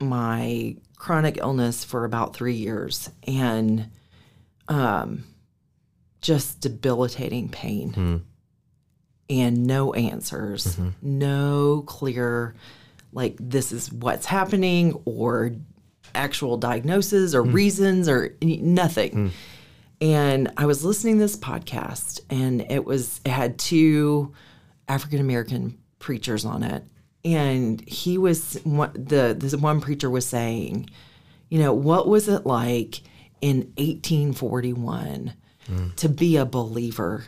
my 0.00 0.76
chronic 0.96 1.36
illness 1.36 1.84
for 1.84 2.06
about 2.06 2.34
three 2.34 2.54
years, 2.54 3.10
and 3.26 3.90
um, 4.68 5.24
just 6.28 6.60
debilitating 6.60 7.48
pain, 7.48 7.94
hmm. 7.94 8.16
and 9.30 9.66
no 9.66 9.94
answers, 9.94 10.76
mm-hmm. 10.76 10.90
no 11.00 11.82
clear 11.86 12.54
like 13.14 13.34
this 13.40 13.72
is 13.72 13.90
what's 13.90 14.26
happening 14.26 14.92
or 15.06 15.52
actual 16.14 16.58
diagnosis 16.58 17.34
or 17.34 17.44
hmm. 17.44 17.52
reasons 17.52 18.10
or 18.10 18.36
any- 18.42 18.58
nothing. 18.58 19.12
Hmm. 19.12 19.28
And 20.02 20.52
I 20.58 20.66
was 20.66 20.84
listening 20.84 21.14
to 21.14 21.20
this 21.20 21.34
podcast 21.34 22.20
and 22.28 22.60
it 22.70 22.84
was 22.84 23.22
it 23.24 23.30
had 23.30 23.58
two 23.58 24.34
African 24.86 25.20
American 25.20 25.78
preachers 25.98 26.44
on 26.44 26.62
it. 26.62 26.84
And 27.24 27.80
he 27.88 28.18
was 28.18 28.52
the 28.52 29.34
this 29.36 29.56
one 29.56 29.80
preacher 29.80 30.10
was 30.10 30.26
saying, 30.26 30.90
you 31.48 31.58
know, 31.58 31.72
what 31.72 32.06
was 32.06 32.28
it 32.28 32.44
like 32.44 33.00
in 33.40 33.72
1841 33.78 35.32
to 35.96 36.08
be 36.08 36.36
a 36.36 36.44
believer, 36.46 37.24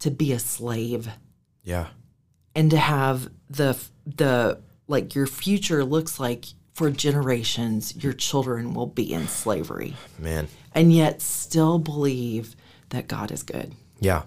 to 0.00 0.10
be 0.10 0.32
a 0.32 0.38
slave? 0.38 1.08
yeah 1.62 1.88
and 2.54 2.70
to 2.70 2.78
have 2.78 3.30
the 3.50 3.78
the 4.06 4.58
like 4.88 5.14
your 5.14 5.26
future 5.26 5.84
looks 5.84 6.18
like 6.18 6.46
for 6.72 6.90
generations 6.90 7.94
your 8.02 8.14
children 8.14 8.72
will 8.72 8.86
be 8.86 9.12
in 9.12 9.28
slavery 9.28 9.94
man 10.18 10.48
and 10.74 10.90
yet 10.92 11.20
still 11.20 11.78
believe 11.78 12.56
that 12.88 13.06
God 13.08 13.30
is 13.30 13.42
good. 13.42 13.74
yeah 14.00 14.22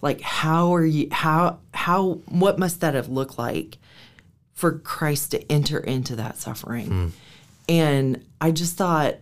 Like 0.00 0.22
how 0.22 0.74
are 0.74 0.86
you 0.86 1.08
how 1.12 1.58
how 1.74 2.14
what 2.30 2.58
must 2.58 2.80
that 2.80 2.94
have 2.94 3.08
looked 3.08 3.38
like 3.38 3.76
for 4.54 4.78
Christ 4.78 5.30
to 5.32 5.52
enter 5.52 5.78
into 5.78 6.16
that 6.16 6.38
suffering? 6.38 6.86
Hmm. 6.86 7.08
And 7.68 8.24
I 8.40 8.50
just 8.52 8.76
thought 8.76 9.16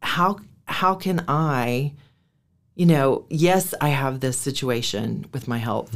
how 0.00 0.38
how 0.66 0.94
can 0.94 1.24
I 1.28 1.94
you 2.74 2.86
know, 2.86 3.26
yes, 3.28 3.74
I 3.82 3.90
have 3.90 4.20
this 4.20 4.38
situation 4.38 5.26
with 5.34 5.46
my 5.46 5.58
health, 5.58 5.94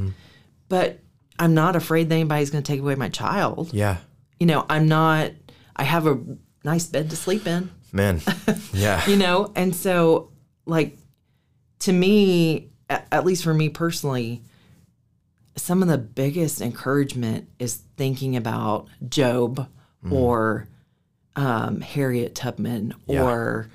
but 0.69 1.01
I'm 1.39 1.55
not 1.55 1.75
afraid 1.75 2.11
that 2.11 2.15
anybody's 2.17 2.51
going 2.51 2.63
to 2.63 2.71
take 2.71 2.81
away 2.81 2.95
my 2.97 3.09
child. 3.09 3.73
yeah. 3.73 3.97
You 4.39 4.47
know, 4.47 4.67
I'm 4.69 4.87
not 4.87 5.31
I 5.75 5.85
have 5.85 6.07
a 6.07 6.19
nice 6.65 6.87
bed 6.87 7.09
to 7.11 7.17
sleep 7.17 7.47
in. 7.47 7.71
Man. 7.93 8.21
Yeah. 8.75 9.07
You 9.09 9.17
know 9.17 9.53
and 9.57 9.75
so 9.75 10.31
like 10.67 10.99
to 11.81 11.93
me 11.93 12.71
at 12.91 13.25
least 13.25 13.43
for 13.45 13.55
me 13.55 13.69
personally 13.71 14.43
some 15.57 15.83
of 15.83 15.89
the 15.89 15.97
biggest 15.99 16.61
encouragement 16.61 17.49
is 17.59 17.77
thinking 17.97 18.37
about 18.37 18.89
job 19.09 19.69
or 20.11 20.69
um, 21.37 21.81
harriet 21.81 22.35
tubman 22.35 22.95
Yeah. 23.07 23.23
or 23.25 23.71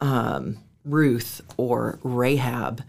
um, 0.00 0.58
ruth 0.84 1.40
or 1.56 1.98
rahab 2.02 2.82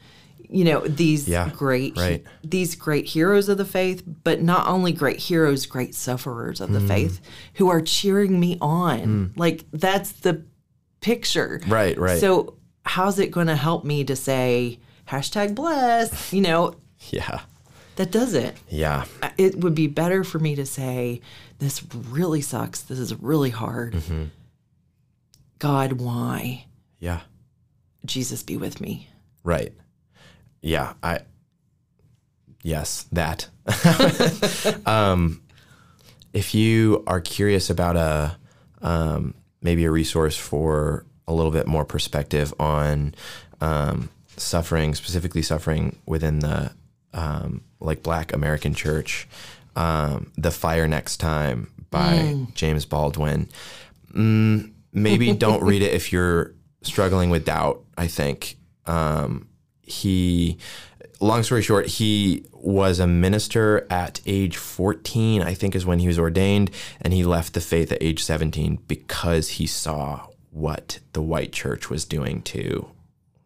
you 0.50 0.66
know 0.66 0.82
these 0.82 1.28
Yeah, 1.28 1.50
great 1.56 1.96
right. 1.98 2.24
these 2.44 2.76
great 2.76 3.06
heroes 3.06 3.48
of 3.50 3.58
the 3.58 3.66
faith 3.66 4.04
but 4.06 4.42
not 4.42 4.68
only 4.68 4.92
great 4.92 5.20
heroes 5.20 5.66
great 5.66 5.96
sufferers 5.96 6.60
of 6.60 6.72
the 6.74 6.82
faith 6.82 7.22
who 7.56 7.70
are 7.70 7.82
cheering 7.82 8.40
me 8.40 8.58
on. 8.62 9.34
Like 9.38 9.64
that's 9.72 10.12
the 10.12 10.44
picture. 11.00 11.62
Right, 11.68 11.98
right. 11.98 12.20
so 12.20 12.56
how's 12.84 13.18
it 13.20 13.32
going 13.32 13.48
to 13.48 13.56
help 13.56 13.86
me 13.86 14.04
to 14.04 14.16
say 14.16 14.80
hashtag 15.08 15.56
bless 15.56 16.34
you 16.34 16.42
know? 16.42 16.76
Yeah. 17.10 17.40
That 17.96 18.12
doesn't. 18.12 18.56
Yeah. 18.70 19.06
It 19.38 19.56
would 19.60 19.74
be 19.74 19.88
better 19.88 20.24
for 20.24 20.38
me 20.38 20.56
to 20.56 20.66
say 20.68 21.22
this 21.60 21.82
really 22.10 22.42
sucks 22.42 22.82
this 22.82 23.00
is 23.00 23.14
really 23.22 23.50
hard. 23.50 23.94
Mm-hmm. 23.94 24.24
god 25.60 25.94
why 25.94 26.66
yeah 27.02 27.20
jesus 28.06 28.42
be 28.44 28.56
with 28.56 28.80
me 28.80 29.10
Right. 29.44 29.74
Yeah. 30.62 30.94
I. 31.02 31.22
Yes, 32.64 33.06
that. 33.12 33.48
um, 34.86 35.42
if 36.32 36.54
you 36.54 37.04
are 37.08 37.20
curious 37.20 37.70
about 37.70 37.96
a 37.96 38.38
um, 38.82 39.34
maybe 39.62 39.86
a 39.86 39.92
resource 39.92 40.38
for 40.38 41.06
a 41.28 41.34
little 41.34 41.52
bit 41.52 41.66
more 41.66 41.86
perspective 41.86 42.54
on 42.60 43.16
um, 43.62 44.10
suffering, 44.38 44.94
specifically 44.94 45.42
suffering 45.42 45.98
within 46.06 46.40
the 46.40 46.72
um, 47.14 47.62
like 47.80 48.04
Black 48.04 48.32
American 48.32 48.76
Church, 48.76 49.28
um, 49.76 50.32
"The 50.38 50.52
Fire 50.52 50.88
Next 50.88 51.18
Time" 51.18 51.72
by 51.90 52.46
James 52.54 52.86
Baldwin. 52.86 53.50
Mm, 54.14 54.72
maybe 54.94 55.34
don't 55.34 55.64
read 55.64 55.82
it 55.82 55.94
if 55.94 56.14
you're 56.14 56.54
struggling 56.82 57.30
with 57.30 57.46
doubt. 57.46 57.84
I 57.98 58.08
think. 58.08 58.58
Um, 58.86 59.48
he, 59.92 60.58
long 61.20 61.44
story 61.44 61.62
short, 61.62 61.88
he 61.88 62.46
was 62.54 63.00
a 63.00 63.08
minister 63.08 63.86
at 63.90 64.22
age 64.26 64.58
14, 64.58 65.42
I 65.42 65.54
think 65.54 65.76
is 65.76 65.86
when 65.86 66.00
he 66.00 66.08
was 66.08 66.20
ordained, 66.20 66.72
and 67.02 67.14
he 67.14 67.24
left 67.24 67.54
the 67.54 67.62
faith 67.62 67.92
at 67.92 68.02
age 68.02 68.24
17 68.24 68.80
because 68.88 69.50
he 69.50 69.68
saw 69.68 70.28
what 70.52 71.00
the 71.14 71.22
white 71.22 71.52
church 71.52 71.90
was 71.90 72.06
doing 72.06 72.42
to 72.42 72.90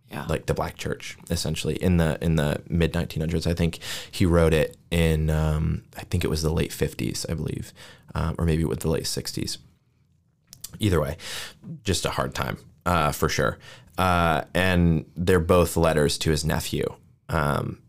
yeah. 0.10 0.26
like 0.28 0.48
the 0.48 0.54
black 0.54 0.76
church 0.76 1.18
essentially. 1.30 1.76
In 1.76 1.98
the 1.98 2.18
in 2.22 2.36
the 2.36 2.62
mid 2.68 2.94
1900s 2.94 3.46
i 3.46 3.54
think 3.54 3.80
he 4.10 4.26
wrote 4.26 4.54
it 4.54 4.76
in 4.90 5.30
um, 5.30 5.84
i 5.98 6.02
think 6.02 6.24
it 6.24 6.30
was 6.30 6.42
the 6.42 6.52
late 6.52 6.72
50s 6.72 7.30
i 7.30 7.34
believe 7.36 7.74
um, 8.16 8.36
or 8.40 8.46
maybe 8.46 8.66
with 8.66 8.80
the 8.80 8.90
late 8.90 9.04
60s 9.04 9.58
either 10.80 11.00
way 11.00 11.18
just 11.84 12.06
a 12.06 12.12
hard 12.12 12.34
time 12.34 12.58
uh, 12.86 13.12
for 13.12 13.30
sure 13.30 13.58
uh, 13.98 14.44
and 14.54 15.06
they're 15.16 15.40
both 15.40 15.78
letters 15.78 16.18
to 16.18 16.32
his 16.32 16.46
nephew 16.46 16.86
um, 17.30 17.82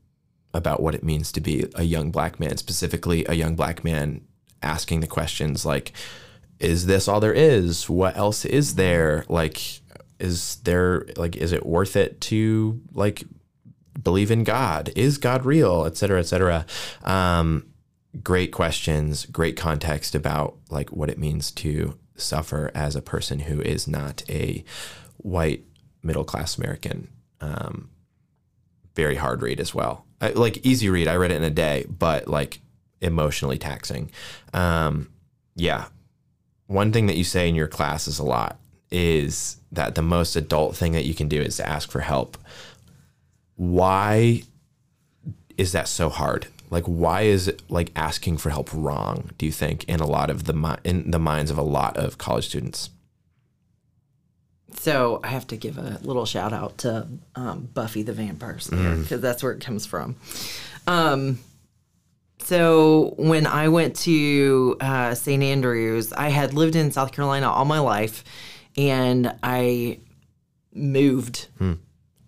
about 0.54 0.80
what 0.80 0.94
it 0.94 1.02
means 1.02 1.32
to 1.32 1.40
be 1.40 1.66
a 1.74 1.82
young 1.82 2.10
black 2.10 2.40
man 2.40 2.56
specifically 2.56 3.24
a 3.28 3.34
young 3.34 3.56
black 3.56 3.84
man 3.84 4.20
asking 4.62 5.00
the 5.00 5.06
questions 5.06 5.66
like 5.66 5.92
is 6.58 6.86
this 6.86 7.06
all 7.06 7.20
there 7.20 7.34
is 7.34 7.88
what 7.88 8.16
else 8.16 8.44
is 8.44 8.76
there 8.76 9.24
like 9.28 9.80
is 10.18 10.56
there 10.64 11.06
like 11.16 11.36
is 11.36 11.52
it 11.52 11.66
worth 11.66 11.94
it 11.94 12.20
to 12.22 12.80
like 12.94 13.24
believe 14.02 14.30
in 14.30 14.44
God? 14.44 14.92
Is 14.94 15.18
God 15.18 15.44
real? 15.44 15.84
Et 15.84 15.96
cetera, 15.96 16.20
et 16.20 16.26
cetera. 16.26 16.66
Um, 17.04 17.66
great 18.22 18.52
questions, 18.52 19.26
great 19.26 19.56
context 19.56 20.14
about 20.14 20.56
like 20.70 20.90
what 20.90 21.10
it 21.10 21.18
means 21.18 21.50
to 21.52 21.98
suffer 22.16 22.70
as 22.74 22.96
a 22.96 23.02
person 23.02 23.40
who 23.40 23.60
is 23.60 23.86
not 23.86 24.22
a 24.28 24.64
white 25.18 25.64
middle 26.02 26.24
class 26.24 26.56
American. 26.56 27.08
Um, 27.40 27.90
very 28.94 29.16
hard 29.16 29.42
read 29.42 29.60
as 29.60 29.74
well. 29.74 30.06
I, 30.20 30.30
like 30.30 30.64
easy 30.64 30.88
read. 30.88 31.08
I 31.08 31.16
read 31.16 31.30
it 31.30 31.36
in 31.36 31.44
a 31.44 31.50
day, 31.50 31.86
but 31.88 32.28
like 32.28 32.60
emotionally 33.00 33.58
taxing. 33.58 34.10
Um, 34.54 35.10
yeah. 35.54 35.86
One 36.66 36.92
thing 36.92 37.06
that 37.06 37.16
you 37.16 37.24
say 37.24 37.48
in 37.48 37.54
your 37.54 37.68
classes 37.68 38.18
a 38.18 38.24
lot 38.24 38.58
is 38.90 39.58
that 39.72 39.94
the 39.94 40.02
most 40.02 40.36
adult 40.36 40.76
thing 40.76 40.92
that 40.92 41.04
you 41.04 41.14
can 41.14 41.28
do 41.28 41.40
is 41.40 41.56
to 41.56 41.68
ask 41.68 41.90
for 41.90 42.00
help. 42.00 42.38
Why 43.56 44.42
is 45.56 45.72
that 45.72 45.88
so 45.88 46.08
hard? 46.08 46.48
Like, 46.70 46.84
why 46.84 47.22
is 47.22 47.46
it 47.48 47.62
like 47.70 47.92
asking 47.94 48.38
for 48.38 48.50
help 48.50 48.70
wrong? 48.72 49.30
Do 49.38 49.46
you 49.46 49.52
think 49.52 49.84
in 49.84 50.00
a 50.00 50.06
lot 50.06 50.30
of 50.30 50.44
the 50.44 50.52
mi- 50.52 50.76
in 50.84 51.10
the 51.10 51.18
minds 51.18 51.50
of 51.50 51.58
a 51.58 51.62
lot 51.62 51.96
of 51.96 52.18
college 52.18 52.46
students? 52.48 52.90
So 54.78 55.20
I 55.24 55.28
have 55.28 55.46
to 55.48 55.56
give 55.56 55.78
a 55.78 55.98
little 56.02 56.26
shout 56.26 56.52
out 56.52 56.78
to 56.78 57.06
um, 57.34 57.68
Buffy 57.72 58.02
the 58.02 58.12
Vampire 58.12 58.58
Slayer 58.58 58.96
because 58.96 59.20
that's 59.20 59.42
where 59.42 59.52
it 59.52 59.60
comes 59.60 59.86
from. 59.86 60.16
Um, 60.86 61.38
so 62.40 63.14
when 63.16 63.46
I 63.46 63.68
went 63.68 63.96
to 64.00 64.76
uh, 64.80 65.14
St. 65.14 65.42
Andrews, 65.42 66.12
I 66.12 66.28
had 66.28 66.52
lived 66.54 66.76
in 66.76 66.90
South 66.92 67.12
Carolina 67.12 67.50
all 67.50 67.64
my 67.64 67.78
life, 67.80 68.22
and 68.76 69.34
I 69.42 69.98
moved 70.74 71.48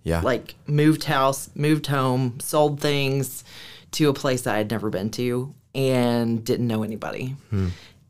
Yeah. 0.05 0.23
like 0.23 0.55
moved 0.67 1.05
house, 1.05 1.51
moved 1.55 1.87
home, 1.89 2.39
sold 2.41 2.81
things 2.81 3.45
to 3.93 4.09
a 4.09 4.15
place 4.15 4.43
that 4.43 4.55
I 4.55 4.59
had 4.59 4.71
never 4.71 4.91
been 4.91 5.11
to 5.13 5.55
and 5.75 6.45
didn't 6.45 6.67
know 6.67 6.83
anybody. 6.83 7.37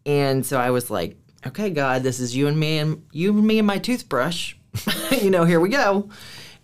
And 0.07 0.45
so 0.45 0.59
I 0.59 0.70
was 0.70 0.91
like, 0.91 1.16
okay, 1.47 1.70
God, 1.70 2.03
this 2.03 2.20
is 2.20 2.35
you 2.35 2.47
and 2.47 2.59
me 2.59 2.79
and 2.79 3.05
you 3.12 3.31
and 3.31 3.47
me 3.47 3.59
and 3.59 3.66
my 3.66 3.79
toothbrush. 3.79 4.55
you 5.20 5.31
know, 5.31 5.45
here 5.45 5.61
we 5.61 5.68
go. 5.68 6.09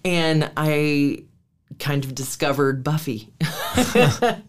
And 0.04 0.50
I 0.56 1.24
kind 1.78 2.04
of 2.04 2.14
discovered 2.14 2.84
Buffy 2.84 3.30
because 3.38 4.42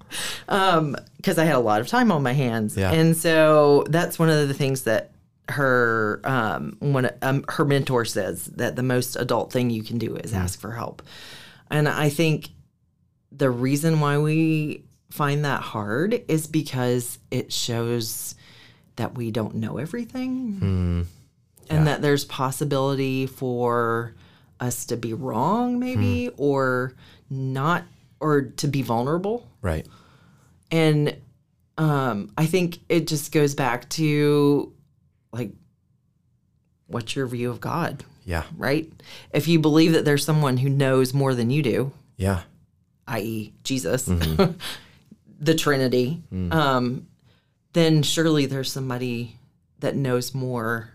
I 1.38 1.44
had 1.44 1.56
a 1.56 1.60
lot 1.60 1.82
of 1.82 1.88
time 1.88 2.12
on 2.12 2.24
my 2.24 2.34
hands. 2.34 2.78
Yeah. 2.78 2.92
And 2.92 3.16
so 3.16 3.86
that's 3.90 4.20
one 4.20 4.30
of 4.30 4.48
the 4.48 4.54
things 4.54 4.84
that 4.84 5.12
her 5.50 6.22
um, 6.24 6.76
one 6.80 7.10
um, 7.22 7.46
her 7.50 7.66
mentor 7.66 8.06
says 8.06 8.46
that 8.46 8.76
the 8.76 8.84
most 8.84 9.16
adult 9.16 9.54
thing 9.54 9.70
you 9.70 9.84
can 9.84 9.98
do 9.98 10.16
is 10.16 10.34
ask 10.34 10.60
for 10.60 10.72
help. 10.72 11.04
And 11.70 11.88
I 11.88 12.10
think 12.10 12.50
the 13.38 13.50
reason 13.50 14.00
why 14.00 14.18
we 14.18 14.84
find 15.12 15.46
that 15.46 15.62
hard 15.62 16.24
is 16.28 16.48
because 16.48 17.20
it 17.32 17.52
shows 17.54 18.36
that 18.98 19.16
we 19.16 19.32
don't 19.32 19.56
know 19.56 19.78
everything 19.78 21.08
and 21.70 21.88
that 21.88 22.02
there's 22.02 22.26
possibility 22.26 23.26
for 23.28 24.14
us 24.60 24.86
to 24.86 24.96
be 24.98 25.14
wrong 25.14 25.80
maybe 25.80 26.30
or 26.38 26.94
not 27.30 27.84
or 28.20 28.42
to 28.42 28.68
be 28.68 28.82
vulnerable 28.82 29.48
right. 29.62 29.86
and 30.72 31.16
um, 31.78 32.32
I 32.38 32.46
think 32.46 32.80
it 32.88 33.06
just 33.08 33.34
goes 33.34 33.54
back 33.54 33.90
to 33.92 34.72
like, 35.34 35.52
what's 36.88 37.16
your 37.18 37.28
view 37.28 37.50
of 37.52 37.60
God, 37.60 38.04
Yeah. 38.24 38.44
right? 38.58 38.90
If 39.34 39.50
you 39.50 39.60
believe 39.60 39.92
that 39.92 40.06
there's 40.06 40.24
someone 40.24 40.56
who 40.58 40.70
knows 40.70 41.14
more 41.14 41.36
than 41.36 41.50
you 41.50 41.62
do, 41.62 41.92
Yeah. 42.16 42.44
i.e., 43.08 43.54
Jesus, 43.64 44.08
mm-hmm. 44.08 44.54
the 45.40 45.56
Trinity, 45.56 46.22
mm. 46.34 46.54
um, 46.54 47.08
then 47.74 48.04
surely 48.04 48.46
there's 48.46 48.72
somebody 48.72 49.38
that 49.80 49.96
knows 49.96 50.34
more 50.34 50.90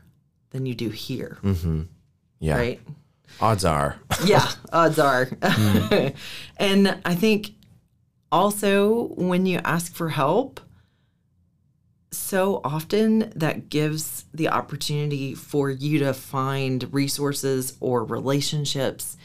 than 0.50 0.66
you 0.66 0.74
do 0.74 0.88
here, 0.88 1.38
mm-hmm. 1.42 1.82
Yeah. 2.38 2.56
right? 2.56 2.80
Odds 3.40 3.64
are. 3.64 3.96
yeah, 4.24 4.50
odds 4.72 4.98
are. 4.98 5.26
Mm. 5.26 6.14
and 6.56 6.98
I 7.04 7.14
think 7.14 7.50
also 8.32 9.08
when 9.14 9.46
you 9.46 9.60
ask 9.64 9.94
for 9.94 10.08
help, 10.08 10.60
so 12.12 12.60
often 12.64 13.32
that 13.36 13.68
gives 13.68 14.24
the 14.34 14.48
opportunity 14.48 15.34
for 15.34 15.70
you 15.70 16.00
to 16.00 16.12
find 16.12 16.92
resources 16.92 17.76
or 17.80 18.04
relationships 18.04 19.16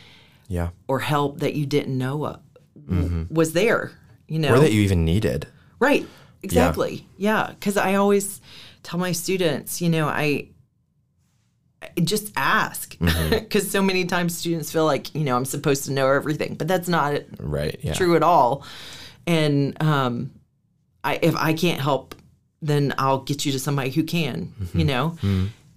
yeah. 0.47 0.69
or 0.87 0.99
help 0.99 1.39
that 1.39 1.55
you 1.55 1.65
didn't 1.65 1.97
know 1.97 2.39
uh, 2.91 3.25
was 3.29 3.53
there, 3.53 3.91
you 4.27 4.39
know? 4.39 4.53
Or 4.53 4.59
that 4.59 4.71
you 4.71 4.81
even 4.81 5.05
needed. 5.05 5.47
Right. 5.79 6.05
Exactly. 6.43 7.07
Yeah. 7.17 7.47
Because 7.49 7.77
I 7.77 7.95
always 7.95 8.41
tell 8.83 8.99
my 8.99 9.11
students, 9.13 9.81
you 9.81 9.89
know, 9.89 10.07
I, 10.07 10.49
I 11.81 11.99
just 12.01 12.31
ask 12.35 12.95
because 13.29 13.69
so 13.69 13.81
many 13.81 14.05
times 14.05 14.37
students 14.37 14.71
feel 14.71 14.85
like 14.85 15.13
you 15.15 15.23
know 15.23 15.35
I'm 15.35 15.45
supposed 15.45 15.85
to 15.85 15.91
know 15.91 16.09
everything, 16.11 16.55
but 16.55 16.67
that's 16.67 16.87
not 16.87 17.21
Right. 17.39 17.77
Yeah. 17.81 17.93
true 17.93 18.15
at 18.15 18.23
all. 18.23 18.63
And 19.27 19.81
um, 19.81 20.31
I 21.03 21.19
if 21.21 21.35
I 21.35 21.53
can't 21.53 21.81
help, 21.81 22.15
then 22.61 22.93
I'll 22.97 23.19
get 23.21 23.45
you 23.45 23.51
to 23.51 23.59
somebody 23.59 23.89
who 23.91 24.03
can. 24.03 24.53
You 24.73 24.85
know, 24.85 25.17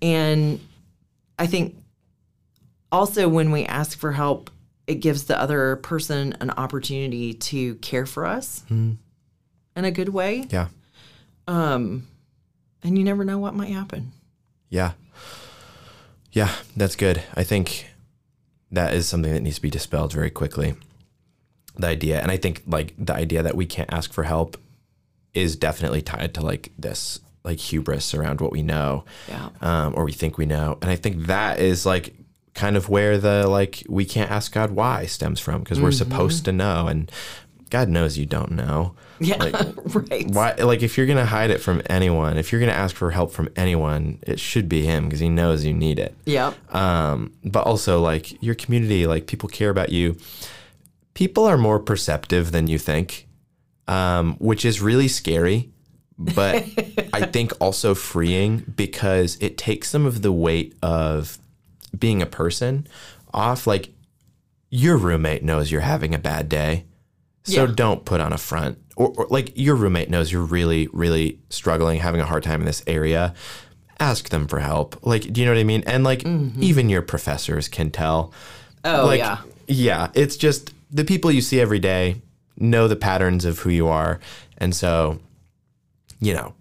and 0.03 0.61
I 1.39 1.47
think 1.47 1.77
also 2.93 3.29
when 3.29 3.51
we 3.51 3.65
ask 3.65 3.99
for 3.99 4.13
help, 4.13 4.51
it 4.89 4.97
gives 4.97 5.25
the 5.25 5.41
other 5.41 5.77
person 5.77 6.35
an 6.41 6.51
opportunity 6.51 7.35
to 7.35 7.75
care 7.77 8.07
for 8.07 8.27
us 8.27 8.65
in 8.71 8.99
a 9.77 9.91
good 9.93 10.09
way. 10.09 10.47
Yeah. 10.51 10.69
Um, 11.47 12.07
and 12.83 12.99
you 12.99 13.05
never 13.05 13.25
know 13.25 13.39
what 13.39 13.55
might 13.55 13.69
happen. 13.71 14.13
Yeah. 14.71 14.93
Yeah, 16.33 16.53
that's 16.77 16.97
good. 16.97 17.23
I 17.35 17.45
think 17.45 17.87
that 18.71 18.93
is 18.95 19.09
something 19.09 19.33
that 19.33 19.41
needs 19.41 19.57
to 19.57 19.63
be 19.63 19.71
dispelled 19.71 20.13
very 20.13 20.31
quickly. 20.31 20.75
The 21.77 21.87
idea, 21.87 22.21
and 22.21 22.31
I 22.31 22.37
think 22.37 22.63
like 22.67 22.95
the 22.99 23.15
idea 23.15 23.43
that 23.43 23.57
we 23.57 23.67
can't 23.67 23.93
ask 23.93 24.13
for 24.13 24.25
help 24.25 24.57
is 25.35 25.55
definitely 25.57 26.03
tied 26.03 26.35
to 26.35 26.41
like 26.41 26.73
this 26.79 27.21
like 27.45 27.59
hubris 27.61 28.15
around 28.15 28.41
what 28.41 28.53
we 28.53 28.63
know 28.63 29.05
Yeah. 29.29 29.49
um, 29.61 29.95
or 29.97 30.05
we 30.05 30.13
think 30.13 30.37
we 30.39 30.45
know. 30.47 30.77
And 30.83 30.91
I 30.91 30.97
think 30.97 31.27
that 31.27 31.61
is 31.61 31.87
like 31.87 32.15
kind 32.59 32.77
of 32.77 32.89
where 32.89 33.19
the 33.19 33.47
like 33.47 33.85
we 33.89 34.05
can't 34.05 34.31
ask 34.31 34.53
God 34.53 34.71
why 34.73 35.07
stems 35.07 35.39
from 35.41 35.59
because 35.63 35.81
we're 35.81 35.93
supposed 36.05 36.45
to 36.47 36.53
know 36.53 36.89
and 36.89 37.11
God 37.71 37.89
knows 37.89 38.17
you 38.19 38.27
don't 38.27 38.53
know. 38.53 38.95
Yeah. 39.21 39.37
Like, 39.45 39.55
right. 40.11 40.27
why 40.37 40.53
like 40.71 40.83
if 40.83 40.97
you're 40.97 41.07
gonna 41.13 41.27
hide 41.39 41.51
it 41.51 41.61
from 41.61 41.83
anyone 41.87 42.37
if 42.39 42.51
you're 42.51 42.61
gonna 42.61 42.73
ask 42.85 42.95
for 42.97 43.11
help 43.11 43.31
from 43.33 43.49
anyone 43.57 44.19
it 44.23 44.39
should 44.41 44.69
be 44.69 44.83
him 44.85 45.05
because 45.07 45.21
he 45.21 45.29
knows 45.29 45.65
you 45.65 45.75
need 45.75 45.99
it 45.99 46.15
Yep. 46.27 46.75
um 46.75 47.33
but 47.45 47.63
also 47.67 48.01
like 48.01 48.41
your 48.43 48.55
community 48.55 49.07
like 49.09 49.27
people 49.27 49.49
care 49.49 49.71
about 49.71 49.91
you 49.91 50.17
people 51.15 51.45
are 51.51 51.59
more 51.59 51.81
perceptive 51.81 52.53
than 52.53 52.69
you 52.69 52.79
think 52.79 53.27
um 53.89 54.37
which 54.39 54.65
is 54.65 54.81
really 54.81 55.09
scary 55.09 55.69
but 56.17 56.65
i 57.13 57.23
think 57.27 57.53
also 57.61 57.95
freeing 57.97 58.59
because 58.77 59.37
it 59.41 59.59
takes 59.59 59.89
some 59.91 60.07
of 60.07 60.23
the 60.23 60.31
weight 60.33 60.77
of 60.81 61.39
being 61.99 62.23
a 62.23 62.27
person 62.27 62.87
off 63.33 63.67
like 63.67 63.91
your 64.71 64.97
roommate 64.97 65.43
knows 65.43 65.71
you're 65.71 65.81
having 65.81 66.15
a 66.15 66.19
bad 66.19 66.49
day. 66.49 66.85
So 67.45 67.65
Yeah. 67.65 67.73
don't 67.75 68.05
put 68.05 68.21
on 68.21 68.33
a 68.33 68.39
front. 68.39 68.79
Or, 68.97 69.13
or 69.17 69.27
like 69.31 69.53
your 69.57 69.77
roommate 69.77 70.11
knows 70.11 70.33
you're 70.33 70.43
really 70.43 70.89
really 70.93 71.39
struggling 71.51 72.01
having 72.01 72.21
a 72.21 72.27
hard 72.27 72.43
time 72.43 72.61
in 72.61 72.67
this 72.67 72.83
area. 72.87 73.35
Ask 74.01 74.29
them 74.29 74.47
for 74.47 74.61
help. 74.61 75.05
Like 75.05 75.33
do 75.33 75.41
you 75.41 75.47
know 75.47 75.53
what 75.53 75.61
i 75.61 75.65
mean? 75.65 75.85
And 75.87 76.05
like 76.05 76.21
mm-hmm. 76.21 76.63
even 76.63 76.89
your 76.89 77.03
professors 77.03 77.69
can 77.69 77.91
tell. 77.91 78.33
Oh, 78.85 79.07
like 79.07 79.19
yeah. 79.19 79.39
yeah 79.67 80.09
it's 80.15 80.37
just 80.37 80.73
the 80.91 81.05
people 81.05 81.31
you 81.31 81.41
see 81.41 81.61
every 81.61 81.79
day 81.79 82.23
know 82.57 82.89
the 82.89 82.97
patterns 82.97 83.45
of 83.45 83.61
who 83.61 83.71
you 83.71 83.89
are. 83.89 84.21
And 84.59 84.75
so 84.75 85.21
you 86.21 86.35
know. 86.35 86.55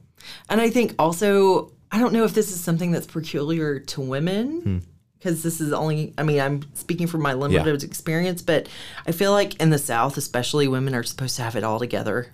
And 0.49 0.61
I 0.61 0.69
think 0.69 0.93
also, 0.99 1.71
I 1.91 1.99
don't 1.99 2.13
know 2.13 2.23
if 2.23 2.33
this 2.33 2.51
is 2.51 2.61
something 2.61 2.91
that's 2.91 3.07
peculiar 3.07 3.79
to 3.79 4.01
women, 4.01 4.61
hmm. 4.61 4.77
Because 5.17 5.43
this 5.43 5.59
is 5.61 5.73
only, 5.73 6.13
I 6.17 6.23
mean, 6.23 6.39
I'm 6.39 6.61
speaking 6.75 7.07
from 7.07 7.21
my 7.21 7.33
limited 7.33 7.83
experience, 7.83 8.41
but 8.41 8.69
I 9.05 9.11
feel 9.11 9.31
like 9.31 9.55
in 9.61 9.69
the 9.69 9.77
South, 9.77 10.17
especially, 10.17 10.67
women 10.67 10.93
are 10.95 11.03
supposed 11.03 11.35
to 11.37 11.41
have 11.43 11.55
it 11.55 11.63
all 11.63 11.79
together, 11.79 12.27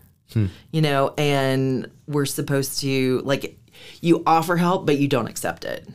you 0.72 0.82
know, 0.82 1.14
and 1.18 1.90
we're 2.08 2.26
supposed 2.26 2.80
to, 2.82 3.22
like, 3.24 3.58
you 4.02 4.24
offer 4.26 4.58
help, 4.58 4.86
but 4.86 4.98
you 4.98 5.08
don't 5.08 5.28
accept 5.28 5.64
it. 5.66 5.88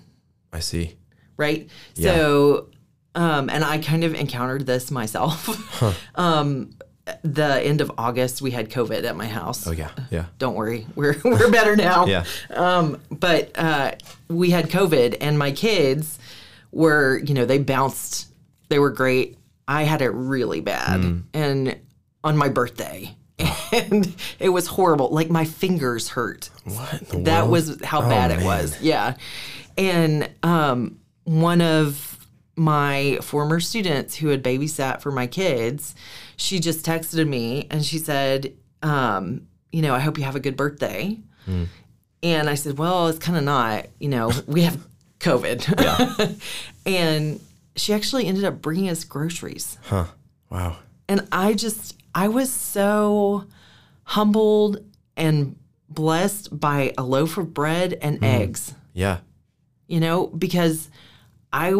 i 0.52 0.60
see 0.60 0.94
right? 1.38 1.68
Yeah. 1.94 2.14
So, 2.14 2.68
um, 3.14 3.48
and 3.48 3.64
I 3.64 3.78
kind 3.78 4.04
of 4.04 4.14
encountered 4.14 4.66
this 4.66 4.90
myself. 4.90 6.04
um, 6.16 6.70
the 7.22 7.62
end 7.62 7.80
of 7.80 7.90
August, 7.96 8.42
we 8.42 8.50
had 8.50 8.68
COVID 8.68 9.04
at 9.04 9.16
my 9.16 9.26
house. 9.26 9.66
oh 9.66 9.70
yeah 9.70 9.90
yeah 10.10 10.26
Don't 10.38 10.54
worry, 10.54 10.86
we're 10.94 11.16
we're 11.24 11.50
better 11.50 11.74
now. 11.74 12.04
yeah 12.06 12.24
Um, 12.50 13.00
but 13.10 13.58
uh, 13.58 13.92
we 14.28 14.50
had 14.50 14.68
COVID, 14.68 15.16
and 15.20 15.38
my 15.38 15.52
kids 15.52 16.17
were, 16.72 17.18
you 17.18 17.34
know, 17.34 17.44
they 17.46 17.58
bounced. 17.58 18.28
They 18.68 18.78
were 18.78 18.90
great. 18.90 19.36
I 19.66 19.82
had 19.84 20.02
it 20.02 20.10
really 20.10 20.60
bad, 20.60 21.22
and 21.34 21.76
on 22.24 22.36
my 22.36 22.48
birthday, 22.48 23.14
and 23.72 24.14
it 24.38 24.48
was 24.48 24.66
horrible. 24.66 25.10
Like 25.10 25.30
my 25.30 25.44
fingers 25.44 26.08
hurt. 26.08 26.50
What? 26.64 27.00
That 27.24 27.40
world? 27.42 27.50
was 27.50 27.84
how 27.84 28.02
Oh, 28.02 28.08
bad 28.08 28.30
it 28.30 28.36
man. 28.38 28.44
was. 28.46 28.80
Yeah. 28.82 29.14
And 29.76 30.28
um, 30.42 30.98
one 31.24 31.60
of 31.60 32.18
my 32.56 33.18
former 33.22 33.60
students 33.60 34.16
who 34.16 34.28
had 34.28 34.42
babysat 34.42 35.00
for 35.00 35.12
my 35.12 35.26
kids, 35.28 35.94
she 36.36 36.58
just 36.58 36.84
texted 36.84 37.28
me 37.28 37.68
and 37.70 37.84
she 37.84 37.98
said, 37.98 38.52
um, 38.82 39.46
you 39.70 39.80
know, 39.82 39.94
I 39.94 40.00
hope 40.00 40.18
you 40.18 40.24
have 40.24 40.34
a 40.34 40.40
good 40.40 40.56
birthday. 40.56 41.16
Hmm. 41.44 41.64
And 42.24 42.50
I 42.50 42.54
said, 42.56 42.78
well, 42.78 43.06
it's 43.06 43.20
kind 43.20 43.38
of 43.38 43.44
not, 43.44 43.86
you 44.00 44.08
know, 44.08 44.32
we 44.48 44.62
have 44.62 44.78
COVID. 45.20 45.80
Yeah. 45.80 46.32
and 46.86 47.40
she 47.76 47.92
actually 47.92 48.26
ended 48.26 48.44
up 48.44 48.60
bringing 48.60 48.88
us 48.88 49.04
groceries. 49.04 49.78
Huh. 49.82 50.06
Wow. 50.50 50.76
And 51.08 51.26
I 51.32 51.54
just, 51.54 51.96
I 52.14 52.28
was 52.28 52.52
so 52.52 53.44
humbled 54.04 54.84
and 55.16 55.56
blessed 55.88 56.58
by 56.58 56.92
a 56.98 57.02
loaf 57.02 57.38
of 57.38 57.54
bread 57.54 57.98
and 58.00 58.20
mm. 58.20 58.24
eggs, 58.24 58.74
Yeah. 58.92 59.18
you 59.86 60.00
know, 60.00 60.26
because 60.26 60.90
I, 61.52 61.72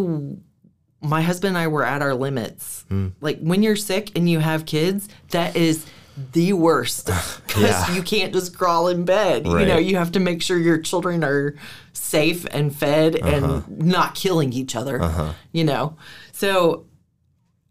my 1.01 1.23
husband 1.23 1.57
and 1.57 1.59
I 1.59 1.69
were 1.69 1.85
at 1.85 2.03
our 2.03 2.15
limits. 2.15 2.85
Mm. 2.91 3.13
Like 3.21 3.39
when 3.41 3.63
you're 3.63 3.77
sick 3.77 4.17
and 4.17 4.29
you 4.29 4.41
have 4.41 4.67
kids, 4.67 5.09
that 5.31 5.57
is 5.57 5.87
the 6.33 6.53
worst 6.53 7.07
because 7.07 7.57
Yeah. 7.63 7.95
you 7.95 8.03
can't 8.03 8.33
just 8.33 8.57
crawl 8.57 8.89
in 8.89 9.05
bed. 9.05 9.47
You 9.47 9.67
know, 9.67 9.79
you 9.79 9.97
have 9.97 10.13
to 10.13 10.21
make 10.21 10.43
sure 10.43 10.59
your 10.59 10.79
children 10.79 11.23
are 11.23 11.55
safe 11.93 12.47
and 12.51 12.75
fed 12.75 13.17
and 13.17 13.45
uh-huh. 13.45 13.63
not 13.69 14.15
killing 14.15 14.53
each 14.53 14.75
other. 14.75 15.01
Uh-huh. 15.01 15.33
You 15.53 15.65
know, 15.65 15.97
so 16.33 16.87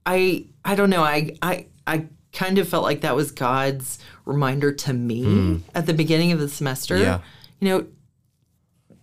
I 0.05 0.45
I 0.63 0.75
don't 0.75 0.89
know. 0.89 1.03
I 1.03 1.35
I 1.41 1.67
I 1.85 2.07
kind 2.31 2.57
of 2.57 2.67
felt 2.67 2.83
like 2.83 3.01
that 3.01 3.15
was 3.15 3.31
God's 3.31 3.99
reminder 4.25 4.71
to 4.71 4.93
me 4.93 5.23
hmm. 5.23 5.57
at 5.73 5.85
the 5.85 5.93
beginning 5.93 6.31
of 6.31 6.39
the 6.39 6.49
semester. 6.49 6.97
Yeah. 6.97 7.21
You 7.59 7.69
know, 7.69 7.87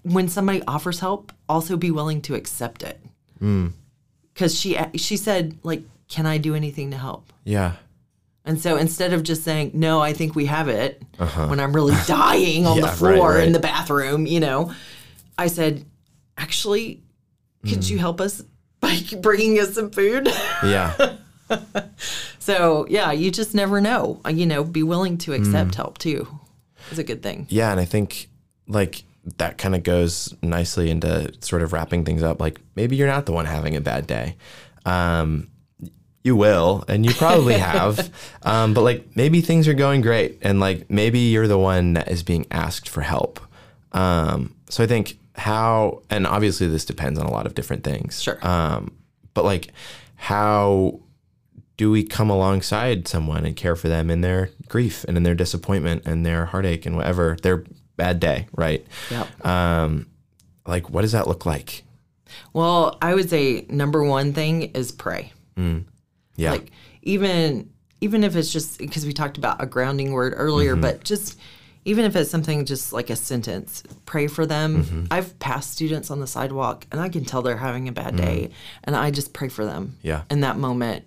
when 0.02 0.28
somebody 0.28 0.62
offers 0.66 1.00
help, 1.00 1.32
also 1.48 1.76
be 1.76 1.90
willing 1.90 2.22
to 2.22 2.34
accept 2.34 2.82
it. 2.82 3.00
Hmm. 3.38 3.68
Because 4.32 4.58
she 4.58 4.78
she 4.96 5.16
said 5.16 5.58
like, 5.62 5.82
"Can 6.08 6.26
I 6.26 6.38
do 6.38 6.54
anything 6.54 6.90
to 6.90 6.98
help?" 6.98 7.32
Yeah. 7.44 7.74
And 8.44 8.60
so 8.60 8.76
instead 8.76 9.12
of 9.14 9.22
just 9.22 9.42
saying, 9.42 9.70
no, 9.74 10.00
I 10.00 10.12
think 10.12 10.34
we 10.34 10.44
have 10.46 10.68
it 10.68 11.02
when 11.18 11.60
I'm 11.60 11.72
really 11.74 11.94
dying 12.06 12.66
on 12.66 12.78
the 12.78 12.86
Uh-huh. 12.86 12.96
Yeah, 13.06 13.08
right, 13.10 13.16
floor 13.16 13.38
in 13.38 13.52
the 13.52 13.58
bathroom, 13.60 14.26
you 14.26 14.38
know, 14.40 14.72
I 15.38 15.46
said, 15.46 15.84
actually, 16.36 17.02
could 17.62 17.78
Mm. 17.80 17.90
you 17.90 17.98
help 17.98 18.20
us 18.20 18.42
by 18.80 19.00
bringing 19.22 19.58
us 19.60 19.74
some 19.74 19.90
food? 19.90 20.28
Yeah. 20.62 21.16
so, 22.38 22.86
yeah, 22.88 23.12
you 23.12 23.30
just 23.30 23.54
never 23.54 23.80
know. 23.80 24.20
Uh, 24.24 24.30
You 24.30 24.46
know, 24.46 24.64
be 24.64 24.82
willing 24.82 25.16
to 25.18 25.32
accept 25.32 25.70
Mm. 25.70 25.74
help 25.76 25.98
too 25.98 26.26
is 26.90 26.98
a 26.98 27.04
good 27.04 27.22
thing. 27.22 27.46
Yeah, 27.48 27.70
and 27.70 27.80
I 27.80 27.84
think 27.86 28.28
like 28.68 29.04
that 29.38 29.56
kind 29.56 29.74
of 29.74 29.82
goes 29.82 30.34
nicely 30.42 30.90
into 30.90 31.32
sort 31.40 31.62
of 31.62 31.72
wrapping 31.72 32.04
things 32.04 32.22
up. 32.22 32.40
Like 32.40 32.60
maybe 32.76 32.96
you're 32.96 33.08
not 33.08 33.24
the 33.24 33.32
one 33.32 33.46
having 33.46 33.74
a 33.74 33.80
bad 33.80 34.06
day. 34.06 34.36
Um, 34.84 35.48
you 36.24 36.34
will, 36.34 36.84
and 36.88 37.06
you 37.06 37.12
probably 37.14 37.54
have. 37.58 38.10
Um, 38.42 38.74
but 38.74 38.82
like 38.82 39.14
maybe 39.14 39.40
things 39.40 39.68
are 39.68 39.74
going 39.74 40.00
great, 40.00 40.38
and 40.42 40.58
like 40.58 40.90
maybe 40.90 41.20
you're 41.20 41.46
the 41.46 41.58
one 41.58 41.92
that 41.92 42.08
is 42.08 42.22
being 42.22 42.46
asked 42.50 42.88
for 42.88 43.02
help. 43.02 43.38
Um, 43.92 44.54
so 44.68 44.82
I 44.82 44.86
think 44.86 45.18
how, 45.36 46.02
and 46.10 46.26
obviously 46.26 46.66
this 46.66 46.84
depends 46.84 47.18
on 47.18 47.26
a 47.26 47.30
lot 47.30 47.46
of 47.46 47.54
different 47.54 47.84
things. 47.84 48.20
Sure. 48.20 48.44
Um, 48.44 48.96
but 49.34 49.44
like 49.44 49.68
how 50.16 51.00
do 51.76 51.90
we 51.90 52.04
come 52.04 52.30
alongside 52.30 53.06
someone 53.08 53.44
and 53.44 53.56
care 53.56 53.76
for 53.76 53.88
them 53.88 54.10
in 54.10 54.20
their 54.20 54.50
grief 54.68 55.04
and 55.04 55.16
in 55.16 55.22
their 55.22 55.34
disappointment 55.34 56.06
and 56.06 56.24
their 56.24 56.46
heartache 56.46 56.86
and 56.86 56.96
whatever 56.96 57.36
their 57.42 57.64
bad 57.96 58.20
day, 58.20 58.46
right? 58.52 58.86
Yep. 59.10 59.46
Um, 59.46 60.06
like 60.66 60.88
what 60.88 61.02
does 61.02 61.12
that 61.12 61.26
look 61.26 61.44
like? 61.44 61.82
Well, 62.52 62.96
I 63.02 63.14
would 63.14 63.28
say 63.28 63.66
number 63.68 64.02
one 64.02 64.32
thing 64.32 64.62
is 64.62 64.92
pray. 64.92 65.32
Yeah, 66.36 66.52
like 66.52 66.70
even 67.02 67.70
even 68.00 68.24
if 68.24 68.36
it's 68.36 68.52
just 68.52 68.78
because 68.78 69.06
we 69.06 69.12
talked 69.12 69.38
about 69.38 69.62
a 69.62 69.66
grounding 69.66 70.12
word 70.12 70.34
earlier 70.36 70.72
Mm-hmm. 70.72 70.80
but 70.82 71.04
just 71.04 71.38
even 71.86 72.04
if 72.06 72.16
it's 72.16 72.30
something 72.30 72.64
just 72.64 72.92
like 72.92 73.08
a 73.10 73.16
sentence 73.16 73.82
pray 74.06 74.26
for 74.26 74.44
them 74.46 74.84
Mm-hmm. 74.84 75.04
i've 75.10 75.38
passed 75.38 75.70
students 75.72 76.10
on 76.10 76.20
the 76.20 76.26
sidewalk 76.26 76.86
and 76.90 77.00
i 77.00 77.08
can 77.08 77.24
tell 77.24 77.42
they're 77.42 77.56
having 77.56 77.88
a 77.88 77.92
bad 77.92 78.16
day 78.16 78.50
and 78.84 78.96
i 78.96 79.10
just 79.10 79.32
pray 79.32 79.48
for 79.48 79.64
them 79.64 79.88
Mm. 79.88 79.98
Yeah. 80.02 80.22
in 80.30 80.40
that 80.40 80.58
moment 80.58 81.04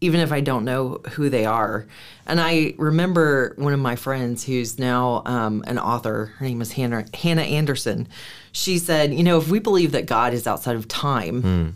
even 0.00 0.20
if 0.20 0.30
i 0.32 0.40
don't 0.40 0.64
know 0.64 1.00
who 1.10 1.28
they 1.28 1.44
are 1.44 1.86
and 2.26 2.40
i 2.40 2.74
remember 2.78 3.54
one 3.56 3.72
of 3.72 3.80
my 3.80 3.96
friends 3.96 4.44
who's 4.44 4.78
now 4.78 5.22
um, 5.26 5.62
an 5.66 5.78
author 5.78 6.32
her 6.38 6.44
name 6.46 6.60
is 6.62 6.72
hannah, 6.72 7.04
hannah 7.14 7.42
anderson 7.42 8.06
she 8.52 8.78
said 8.78 9.12
you 9.12 9.22
know 9.24 9.38
if 9.38 9.48
we 9.48 9.58
believe 9.58 9.92
that 9.92 10.06
god 10.06 10.32
is 10.32 10.46
outside 10.46 10.76
of 10.76 10.86
time 10.88 11.42
Hmm. 11.42 11.68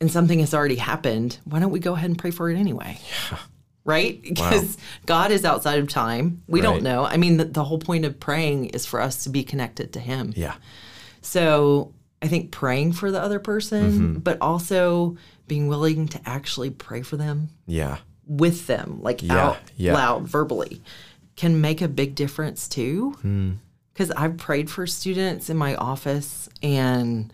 And 0.00 0.10
something 0.10 0.38
has 0.40 0.52
already 0.54 0.76
happened, 0.76 1.38
why 1.44 1.58
don't 1.60 1.70
we 1.72 1.80
go 1.80 1.94
ahead 1.94 2.10
and 2.10 2.18
pray 2.18 2.30
for 2.30 2.50
it 2.50 2.56
anyway? 2.56 2.98
Yeah. 3.30 3.38
Right? 3.86 4.22
Because 4.22 4.78
God 5.06 5.30
is 5.30 5.44
outside 5.44 5.78
of 5.78 5.88
time. 5.88 6.42
We 6.46 6.60
Right. 6.60 6.64
don't 6.66 6.82
know. 6.82 7.04
I 7.04 7.16
mean, 7.18 7.36
the, 7.36 7.44
the 7.44 7.64
whole 7.64 7.78
point 7.78 8.04
of 8.06 8.18
praying 8.18 8.66
is 8.66 8.86
for 8.86 9.00
us 9.00 9.24
to 9.24 9.30
be 9.30 9.44
connected 9.44 9.92
to 9.92 10.00
Him. 10.00 10.32
yeah, 10.36 10.54
So 11.20 11.92
I 12.22 12.28
think 12.28 12.50
praying 12.50 12.92
for 12.94 13.10
the 13.10 13.20
other 13.20 13.38
person, 13.38 13.90
Mm-hmm. 13.92 14.18
but 14.20 14.38
also 14.40 15.16
being 15.48 15.68
willing 15.68 16.08
to 16.08 16.20
actually 16.24 16.70
pray 16.70 17.02
for 17.02 17.18
them 17.18 17.50
yeah, 17.66 17.98
with 18.26 18.66
them, 18.66 19.00
like 19.02 19.22
Yeah, 19.22 19.36
out 19.48 19.58
yeah. 19.76 19.92
loud, 19.92 20.26
verbally, 20.28 20.80
can 21.36 21.60
make 21.60 21.82
a 21.82 21.88
big 21.88 22.14
difference 22.14 22.66
too. 22.68 23.10
Hmm. 23.20 23.50
Because 23.92 24.10
I've 24.12 24.38
prayed 24.38 24.70
for 24.70 24.86
students 24.86 25.50
in 25.50 25.56
my 25.58 25.74
office, 25.76 26.48
and 26.62 27.30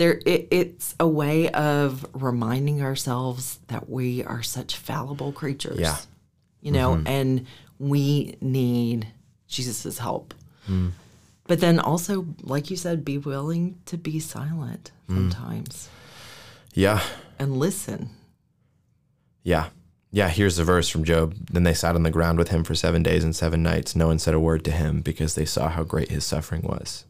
there 0.00 0.18
it, 0.24 0.48
it's 0.50 0.94
a 0.98 1.06
way 1.06 1.50
of 1.50 2.06
reminding 2.14 2.80
ourselves 2.80 3.60
that 3.68 3.90
we 3.90 4.24
are 4.24 4.42
such 4.42 4.76
fallible 4.76 5.30
creatures. 5.30 5.78
Yeah. 5.78 5.96
Mm-hmm. 5.96 6.66
you 6.66 6.72
know, 6.72 7.02
and 7.06 7.46
we 7.78 8.36
need 8.40 9.06
Jesus's 9.46 9.98
help. 9.98 10.32
Hmm. 10.66 10.88
But 11.46 11.60
then 11.60 11.78
also, 11.78 12.26
like 12.42 12.70
you 12.70 12.76
said, 12.76 13.04
be 13.04 13.18
willing 13.18 13.78
to 13.86 13.96
be 13.96 14.20
silent 14.20 14.90
Hmm. 15.06 15.30
sometimes 15.30 15.88
yeah, 16.74 17.02
and 17.38 17.58
listen. 17.58 18.10
yeah, 19.42 19.70
yeah. 20.12 20.28
Here's 20.28 20.56
the 20.56 20.64
verse 20.64 20.88
from 20.88 21.02
Job. 21.04 21.34
Then 21.52 21.64
they 21.64 21.74
sat 21.74 21.94
on 21.96 22.04
the 22.04 22.10
ground 22.10 22.38
with 22.38 22.48
him 22.48 22.62
for 22.62 22.74
seven 22.76 23.02
days 23.02 23.24
and 23.24 23.34
seven 23.34 23.62
nights. 23.62 23.96
No 23.96 24.06
one 24.06 24.18
said 24.20 24.34
a 24.34 24.40
word 24.40 24.64
to 24.64 24.70
him 24.70 25.00
because 25.00 25.34
they 25.34 25.44
saw 25.44 25.68
how 25.68 25.82
great 25.82 26.10
his 26.10 26.24
suffering 26.24 26.62
was. 26.62 27.04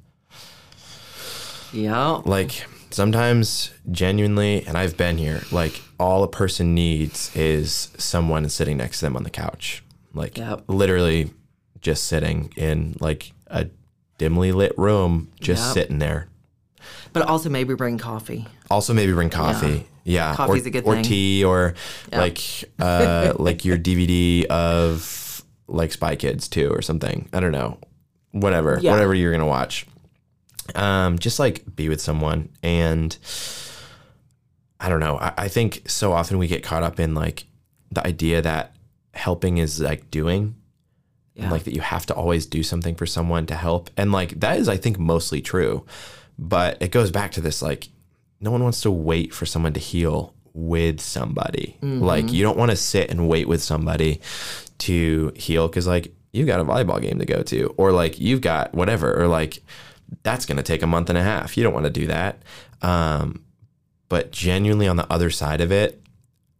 Yeah. 1.72 2.22
like 2.24 2.66
sometimes 2.92 3.70
genuinely 3.90 4.64
and 4.66 4.76
i've 4.76 4.96
been 4.96 5.16
here 5.18 5.40
like 5.52 5.80
all 5.98 6.22
a 6.22 6.28
person 6.28 6.74
needs 6.74 7.34
is 7.36 7.90
someone 7.98 8.48
sitting 8.48 8.76
next 8.76 8.98
to 9.00 9.06
them 9.06 9.16
on 9.16 9.22
the 9.22 9.30
couch 9.30 9.82
like 10.14 10.36
Yep. 10.38 10.64
literally 10.68 11.30
just 11.80 12.04
sitting 12.04 12.52
in 12.56 12.96
like 13.00 13.32
a 13.46 13.66
dimly 14.18 14.52
lit 14.52 14.76
room 14.76 15.30
just 15.40 15.64
Yep. 15.68 15.74
sitting 15.74 15.98
there 15.98 16.28
But 17.12 17.22
also 17.26 17.48
maybe 17.48 17.74
bring 17.74 17.98
coffee. 17.98 18.46
also 18.70 18.92
maybe 18.94 19.12
bring 19.12 19.30
coffee 19.30 19.86
yeah, 20.02 20.34
Coffee's 20.34 20.64
or, 20.64 20.68
a 20.68 20.70
good 20.70 20.84
or 20.84 20.94
thing. 20.94 21.00
Or 21.04 21.04
tea 21.08 21.44
or 21.44 21.74
like 22.12 22.40
uh 22.78 23.34
like 23.38 23.64
your 23.64 23.76
dvd 23.78 24.46
of 24.46 25.44
like 25.68 25.92
spy 25.92 26.16
kids 26.16 26.48
too 26.48 26.70
or 26.70 26.82
something 26.82 27.28
i 27.32 27.38
don't 27.38 27.52
know 27.52 27.78
whatever 28.32 28.78
Yeah. 28.82 28.92
whatever 28.92 29.14
you're 29.14 29.30
gonna 29.32 29.46
watch 29.46 29.86
um 30.74 31.18
just 31.18 31.38
like 31.38 31.64
be 31.74 31.88
with 31.88 32.00
someone. 32.00 32.48
And 32.62 33.16
i 34.78 34.88
don't 34.88 35.00
know. 35.00 35.18
I, 35.18 35.32
I 35.36 35.48
think 35.48 35.88
so 35.88 36.12
often 36.12 36.38
we 36.38 36.46
get 36.46 36.62
caught 36.62 36.82
up 36.82 36.98
in 36.98 37.14
like 37.14 37.44
the 37.90 38.06
idea 38.06 38.40
that 38.42 38.74
helping 39.14 39.58
is 39.58 39.80
like 39.80 40.10
doing. 40.10 40.56
Yeah. 41.34 41.44
and 41.44 41.52
like 41.52 41.64
that 41.64 41.74
you 41.74 41.80
have 41.80 42.06
to 42.06 42.14
always 42.14 42.44
do 42.46 42.62
something 42.62 42.94
for 42.96 43.06
someone 43.06 43.46
to 43.46 43.54
help. 43.54 43.88
And 43.96 44.10
like 44.12 44.40
that 44.40 44.58
is 44.58 44.68
i 44.68 44.76
think 44.76 44.98
mostly 44.98 45.40
true. 45.40 45.84
But 46.38 46.80
it 46.80 46.90
goes 46.90 47.10
back 47.10 47.32
to 47.32 47.40
this 47.40 47.60
like 47.62 47.88
no 48.40 48.50
one 48.50 48.62
wants 48.62 48.80
to 48.82 48.90
wait 48.90 49.34
for 49.34 49.44
someone 49.46 49.74
to 49.74 49.80
heal 49.80 50.34
with 50.54 51.00
somebody. 51.00 51.76
Like 51.82 52.32
you 52.32 52.42
don't 52.42 52.56
want 52.58 52.70
to 52.70 52.76
sit 52.76 53.10
and 53.10 53.28
wait 53.28 53.46
with 53.48 53.62
somebody 53.62 54.20
to 54.78 55.32
heal 55.36 55.68
because 55.68 55.86
like 55.86 56.14
you've 56.32 56.46
got 56.46 56.58
a 56.60 56.64
volleyball 56.64 57.00
game 57.00 57.18
to 57.18 57.26
go 57.26 57.42
to 57.42 57.74
or 57.76 57.92
like 57.92 58.18
you've 58.18 58.40
got 58.40 58.72
whatever 58.74 59.14
or 59.20 59.26
like 59.28 59.62
that's 60.22 60.46
going 60.46 60.56
to 60.56 60.62
take 60.62 60.82
a 60.82 60.86
month 60.86 61.08
and 61.08 61.18
a 61.18 61.22
half 61.22 61.56
you 61.56 61.62
don't 61.62 61.74
want 61.74 61.84
to 61.86 61.90
do 61.90 62.06
that 62.06 62.42
um, 62.82 63.44
but 64.08 64.30
genuinely 64.32 64.86
on 64.88 64.96
the 64.96 65.10
other 65.12 65.30
side 65.30 65.60
of 65.60 65.70
it 65.72 66.02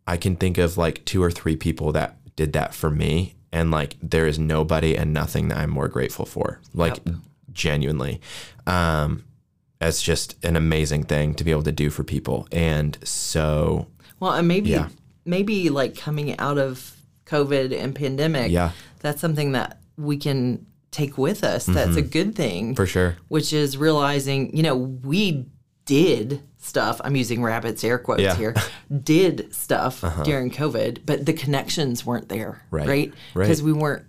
I 0.07 0.17
can 0.17 0.35
think 0.37 0.59
of 0.59 0.77
like 0.77 1.05
two 1.05 1.23
or 1.23 1.31
three 1.31 1.57
people 1.57 1.93
that 1.93 2.17
did 2.35 2.53
that 2.55 2.75
for 2.75 2.91
me. 2.91 3.35
And 3.53 3.71
like, 3.71 3.97
there 4.03 4.27
is 4.27 4.41
nobody 4.41 4.97
and 4.97 5.13
nothing 5.13 5.49
that 5.49 5.59
I'm 5.59 5.71
more 5.71 5.87
grateful 5.89 6.25
for. 6.27 6.61
Like, 6.75 6.97
genuinely. 7.53 8.21
Um, 8.67 9.25
it's 9.81 10.03
just 10.03 10.43
an 10.45 10.57
amazing 10.57 11.05
thing 11.05 11.35
to 11.35 11.45
be 11.45 11.53
able 11.53 11.63
to 11.65 11.71
do 11.73 11.91
for 11.91 12.03
people. 12.03 12.49
And 12.51 12.99
so, 13.05 13.87
Well, 14.19 14.33
and 14.33 14.49
maybe 14.49 14.71
Yeah. 14.71 14.89
maybe 15.25 15.69
like 15.71 15.97
coming 15.97 16.37
out 16.39 16.59
of 16.59 16.97
COVID 17.27 17.73
and 17.79 17.95
pandemic, 17.95 18.51
Yeah. 18.51 18.73
that's 19.01 19.21
something 19.21 19.53
that 19.53 19.79
we 19.97 20.17
can 20.17 20.67
take 20.91 21.17
with 21.19 21.45
us. 21.45 21.67
That's 21.67 21.97
a 21.97 22.03
good 22.03 22.35
thing. 22.35 22.67
Mm-hmm. 22.69 22.75
For 22.75 22.87
sure. 22.87 23.17
Which 23.29 23.53
is 23.53 23.77
realizing, 23.77 24.57
you 24.57 24.63
know, 24.63 24.77
we 24.77 25.47
did 25.85 26.43
stuff. 26.59 27.01
I'm 27.03 27.17
using 27.17 27.43
rabbits 27.43 27.83
air 27.85 27.99
quotes 27.99 28.21
Yeah. 28.23 28.31
Uh-huh. 28.33 28.39
here. 28.39 28.55
Did 29.03 29.55
stuff 29.55 30.05
during 30.25 30.51
COVID, 30.51 31.01
but 31.07 31.25
the 31.27 31.33
connections 31.33 32.05
weren't 32.05 32.29
there, 32.29 32.63
Right. 32.71 32.87
right? 32.87 33.15
Right. 33.35 33.45
Because 33.45 33.63
we 33.63 33.73
weren't 33.73 34.05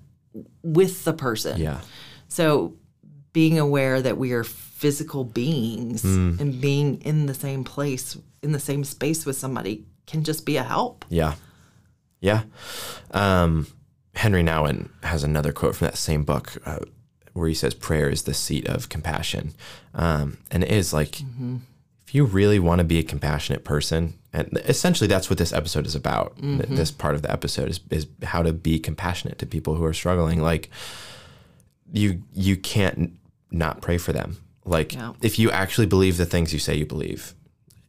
with 0.64 1.04
the 1.06 1.14
person. 1.14 1.60
Yeah. 1.62 1.80
So 2.28 2.76
being 3.34 3.58
aware 3.58 4.02
that 4.02 4.18
we 4.18 4.34
are 4.34 4.44
physical 4.44 5.24
beings 5.24 6.04
Mm. 6.04 6.40
and 6.42 6.60
being 6.62 7.02
in 7.02 7.26
the 7.28 7.34
same 7.34 7.64
place, 7.64 8.18
in 8.44 8.52
the 8.52 8.60
same 8.60 8.84
space 8.84 9.26
with 9.26 9.38
somebody 9.38 9.86
can 10.08 10.24
just 10.24 10.46
be 10.46 10.58
a 10.58 10.64
help. 10.64 11.06
Yeah. 11.10 11.36
Yeah. 12.20 12.44
Um, 13.12 13.66
Henri 14.16 14.44
Nouwen 14.44 14.90
has 15.04 15.24
another 15.24 15.52
quote 15.52 15.76
from 15.76 15.86
that 15.88 15.98
same 15.98 16.24
book 16.24 16.58
uh, 16.66 16.80
where 17.34 17.48
he 17.48 17.54
says, 17.54 17.74
Prayer 17.74 18.10
is 18.10 18.24
the 18.24 18.34
seat 18.34 18.68
of 18.68 18.90
compassion. 18.90 19.54
Um, 19.94 20.38
and 20.52 20.64
it 20.64 20.72
is 20.72 20.92
like, 20.94 21.22
if 21.22 22.14
you 22.16 22.26
really 22.26 22.60
want 22.60 22.80
to 22.80 22.84
be 22.86 23.00
a 23.00 23.04
compassionate 23.04 23.64
person, 23.64 24.16
and 24.34 24.60
essentially 24.66 25.08
that's 25.08 25.30
what 25.30 25.38
this 25.40 25.54
episode 25.54 25.86
is 25.86 25.96
about. 25.96 26.38
Th- 26.38 26.60
This 26.68 26.92
part 26.92 27.16
of 27.16 27.22
the 27.22 27.32
episode 27.32 27.70
is, 27.70 27.80
is 27.90 28.08
how 28.24 28.44
to 28.44 28.52
be 28.54 28.80
compassionate 28.80 29.40
to 29.40 29.46
people 29.46 29.76
who 29.76 29.86
are 29.86 29.94
struggling. 29.94 30.42
Like, 30.42 30.70
you 31.92 32.24
you 32.34 32.56
can't 32.58 33.14
not 33.50 33.82
pray 33.82 33.98
for 33.98 34.14
them. 34.14 34.38
Like, 34.66 34.94
Yeah. 34.94 35.14
if 35.22 35.38
you 35.40 35.52
actually 35.52 35.88
believe 35.88 36.18
the 36.18 36.26
things 36.26 36.54
you 36.54 36.60
say 36.60 36.76
you 36.76 36.86
believe, 36.86 37.34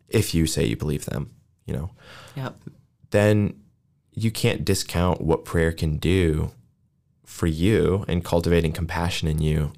if 0.08 0.34
you 0.34 0.46
say 0.46 0.66
you 0.66 0.76
believe 0.76 1.04
them, 1.04 1.30
you 1.66 1.74
know, 1.74 1.90
Yep. 2.36 2.56
then 3.10 3.54
you 4.14 4.30
can't 4.30 4.64
discount 4.64 5.20
what 5.20 5.44
prayer 5.44 5.72
can 5.72 5.96
do 5.96 6.50
for 7.24 7.46
you 7.46 8.04
and 8.08 8.24
cultivating 8.24 8.72
compassion 8.72 9.26
in 9.28 9.40
you 9.40 9.72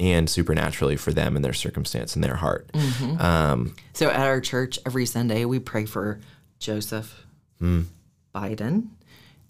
and 0.00 0.28
supernaturally 0.28 0.96
for 0.96 1.12
them 1.12 1.36
and 1.36 1.44
their 1.44 1.52
circumstance 1.52 2.14
and 2.14 2.24
their 2.24 2.36
heart. 2.36 2.70
Um, 3.18 3.74
So 3.92 4.08
at 4.10 4.20
our 4.26 4.40
church 4.40 4.78
every 4.86 5.06
Sunday 5.06 5.44
we 5.44 5.58
pray 5.58 5.84
for 5.86 6.20
Joseph 6.58 7.24
Biden 8.34 8.88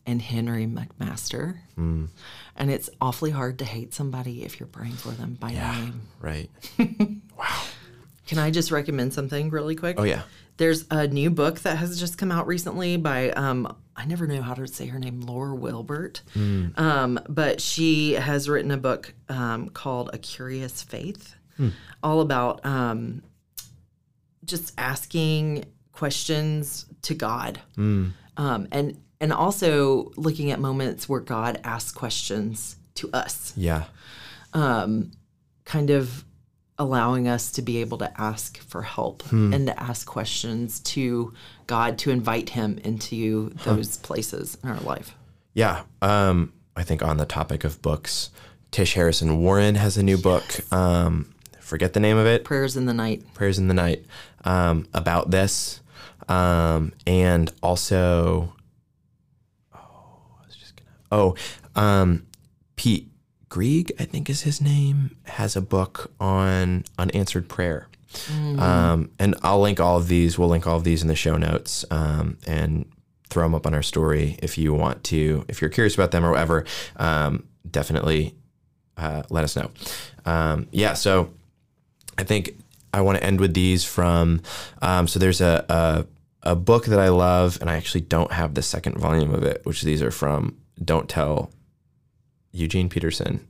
and 0.06 0.22
Henry 0.22 0.66
McMaster. 0.66 1.56
And 1.76 2.70
it's 2.70 2.88
awfully 3.00 3.30
hard 3.32 3.58
to 3.58 3.64
hate 3.64 3.92
somebody 3.94 4.44
if 4.44 4.58
you're 4.60 4.66
praying 4.68 4.92
for 4.94 5.10
them 5.10 5.36
by 5.38 5.50
name. 5.52 6.02
right. 6.20 6.50
Wow. 7.36 7.62
Can 8.26 8.38
I 8.38 8.50
just 8.50 8.70
recommend 8.70 9.12
something 9.12 9.50
really 9.50 9.76
quick? 9.76 10.00
Oh, 10.00 10.04
yeah. 10.04 10.22
There's 10.56 10.86
a 10.90 11.06
new 11.06 11.28
book 11.30 11.60
that 11.60 11.76
has 11.76 12.00
just 12.00 12.16
come 12.16 12.32
out 12.32 12.46
recently 12.46 12.96
by 12.96 13.30
um, 13.32 13.76
I 13.96 14.04
never 14.04 14.26
know 14.26 14.42
how 14.42 14.54
to 14.54 14.66
say 14.66 14.86
her 14.86 14.98
name, 14.98 15.20
Laura 15.22 15.54
Wilbert. 15.54 16.22
Um, 16.76 17.18
but 17.28 17.60
she 17.60 18.12
has 18.12 18.48
written 18.48 18.70
a 18.70 18.76
book 18.76 19.14
um, 19.28 19.70
called 19.70 20.10
A 20.12 20.18
Curious 20.18 20.82
Faith, 20.82 21.34
all 22.02 22.20
about 22.20 22.64
um, 22.66 23.22
just 24.44 24.72
asking 24.78 25.64
questions 25.92 26.86
to 27.02 27.14
God, 27.14 27.60
um, 28.36 28.68
and 28.70 29.00
and 29.20 29.32
also 29.32 30.12
looking 30.16 30.50
at 30.50 30.60
moments 30.60 31.08
where 31.08 31.20
God 31.20 31.58
asks 31.64 31.90
questions 31.92 32.76
to 32.96 33.08
us. 33.12 33.54
Yeah. 33.56 33.84
kind 35.64 35.90
of 35.90 36.24
allowing 36.78 37.26
us 37.26 37.50
to 37.52 37.62
be 37.62 37.78
able 37.78 37.98
to 37.98 38.20
ask 38.20 38.58
for 38.58 38.82
help 38.82 39.22
and 39.32 39.66
to 39.66 39.82
ask 39.82 40.06
questions 40.06 40.80
to 40.80 41.32
God 41.66 41.96
to 41.98 42.10
invite 42.10 42.50
him 42.50 42.78
into 42.84 43.50
those 43.64 43.96
places 43.96 44.58
in 44.62 44.68
our 44.70 44.80
life. 44.80 45.14
Yeah. 45.54 45.84
Um, 46.02 46.52
I 46.76 46.82
think 46.82 47.02
on 47.02 47.16
the 47.16 47.24
topic 47.24 47.64
of 47.64 47.80
books, 47.80 48.30
Tish 48.70 48.94
Harrison 48.94 49.40
Warren 49.40 49.76
has 49.76 49.96
a 49.96 50.02
new 50.02 50.18
book. 50.18 50.44
Um, 50.70 51.32
forget 51.60 51.94
the 51.94 52.00
name 52.00 52.18
of 52.18 52.26
it. 52.26 52.44
Prayers 52.44 52.76
in 52.76 52.84
the 52.86 52.94
night. 52.94 53.22
prayers 53.32 53.58
in 53.58 53.68
the 53.68 53.74
night 53.74 54.04
um, 54.44 54.86
about 54.92 55.30
this 55.30 55.80
um, 56.28 56.92
and 57.06 57.52
also 57.62 58.52
oh 59.74 59.78
I 60.42 60.46
was 60.46 60.56
just 60.56 60.74
gonna 60.76 60.90
oh 61.12 61.34
um, 61.74 62.26
Pete 62.76 63.08
Greig 63.56 63.92
I 63.98 64.04
think 64.04 64.28
is 64.28 64.42
his 64.42 64.60
name 64.60 65.16
has 65.24 65.56
a 65.56 65.60
book 65.60 66.12
on 66.20 66.84
unanswered 66.98 67.48
prayer 67.48 67.88
um, 68.58 69.10
and 69.18 69.34
I'll 69.42 69.60
link 69.60 69.80
all 69.80 69.96
of 69.96 70.08
these 70.08 70.38
we'll 70.38 70.48
link 70.48 70.66
all 70.66 70.76
of 70.76 70.84
these 70.84 71.02
in 71.02 71.08
the 71.08 71.16
show 71.16 71.36
notes 71.36 71.84
um, 71.90 72.38
and 72.46 72.84
throw 73.30 73.44
them 73.44 73.54
up 73.54 73.66
on 73.66 73.74
our 73.74 73.82
story 73.82 74.38
if 74.42 74.58
you 74.58 74.74
want 74.74 75.04
to 75.04 75.44
if 75.48 75.60
you're 75.60 75.70
curious 75.70 75.94
about 75.94 76.10
them 76.10 76.24
or 76.24 76.32
whatever 76.32 76.64
um, 76.96 77.46
definitely 77.70 78.34
uh, 78.96 79.22
let 79.30 79.44
us 79.44 79.56
know 79.56 79.70
um, 80.24 80.66
yeah 80.70 80.94
so 80.94 81.30
I 82.18 82.24
think 82.24 82.56
I 82.92 83.00
want 83.02 83.18
to 83.18 83.24
end 83.24 83.40
with 83.40 83.54
these 83.54 83.84
from. 83.84 84.40
Um, 84.80 85.06
so 85.06 85.18
there's 85.18 85.40
a, 85.40 85.64
a 85.68 86.06
a 86.50 86.56
book 86.56 86.86
that 86.86 86.98
I 86.98 87.08
love, 87.08 87.58
and 87.60 87.68
I 87.68 87.76
actually 87.76 88.02
don't 88.02 88.32
have 88.32 88.54
the 88.54 88.62
second 88.62 88.96
volume 88.98 89.34
of 89.34 89.42
it, 89.42 89.60
which 89.64 89.82
these 89.82 90.02
are 90.02 90.10
from. 90.10 90.56
Don't 90.82 91.08
tell. 91.08 91.50
Eugene 92.56 92.88
Peterson, 92.88 93.46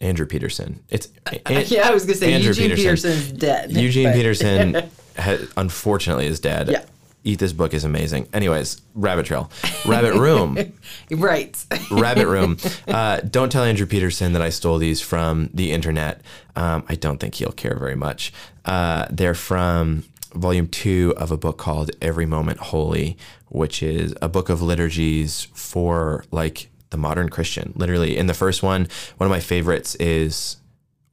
Andrew 0.00 0.26
Peterson. 0.26 0.82
It's 0.90 1.08
An- 1.46 1.64
yeah, 1.66 1.88
I 1.88 1.92
was 1.94 2.04
gonna 2.04 2.14
say 2.16 2.32
Andrew 2.34 2.48
Eugene 2.48 2.76
Peterson. 2.76 3.10
Peterson's 3.12 3.38
dead. 3.38 3.72
Eugene 3.72 4.04
but- 4.08 4.14
Peterson, 4.14 4.74
ha, 5.18 5.36
unfortunately, 5.56 6.26
is 6.26 6.40
dead. 6.40 6.68
Yeah. 6.68 6.84
Eat 7.24 7.40
this 7.40 7.52
book 7.52 7.74
is 7.74 7.82
amazing. 7.82 8.28
Anyways, 8.32 8.80
Rabbit 8.94 9.26
Trail, 9.26 9.50
Rabbit 9.84 10.14
Room. 10.14 10.56
right. 11.10 11.64
Rabbit 11.90 12.28
Room. 12.28 12.56
Uh, 12.86 13.18
don't 13.18 13.50
tell 13.50 13.64
Andrew 13.64 13.84
Peterson 13.86 14.32
that 14.34 14.42
I 14.42 14.50
stole 14.50 14.78
these 14.78 15.00
from 15.00 15.50
the 15.52 15.72
internet. 15.72 16.20
Um, 16.54 16.84
I 16.88 16.94
don't 16.94 17.18
think 17.18 17.34
he'll 17.34 17.50
care 17.50 17.76
very 17.76 17.96
much. 17.96 18.32
Uh, 18.64 19.06
they're 19.10 19.34
from 19.34 20.04
volume 20.34 20.68
two 20.68 21.14
of 21.16 21.32
a 21.32 21.36
book 21.36 21.58
called 21.58 21.90
Every 22.00 22.26
Moment 22.26 22.60
Holy, 22.60 23.16
which 23.48 23.82
is 23.82 24.14
a 24.22 24.28
book 24.28 24.48
of 24.48 24.62
liturgies 24.62 25.48
for 25.52 26.24
like 26.30 26.68
the 26.90 26.96
modern 26.96 27.28
Christian. 27.28 27.72
Literally, 27.76 28.16
in 28.16 28.26
the 28.26 28.34
first 28.34 28.62
one, 28.62 28.88
one 29.16 29.26
of 29.26 29.30
my 29.30 29.40
favorites 29.40 29.94
is. 29.96 30.56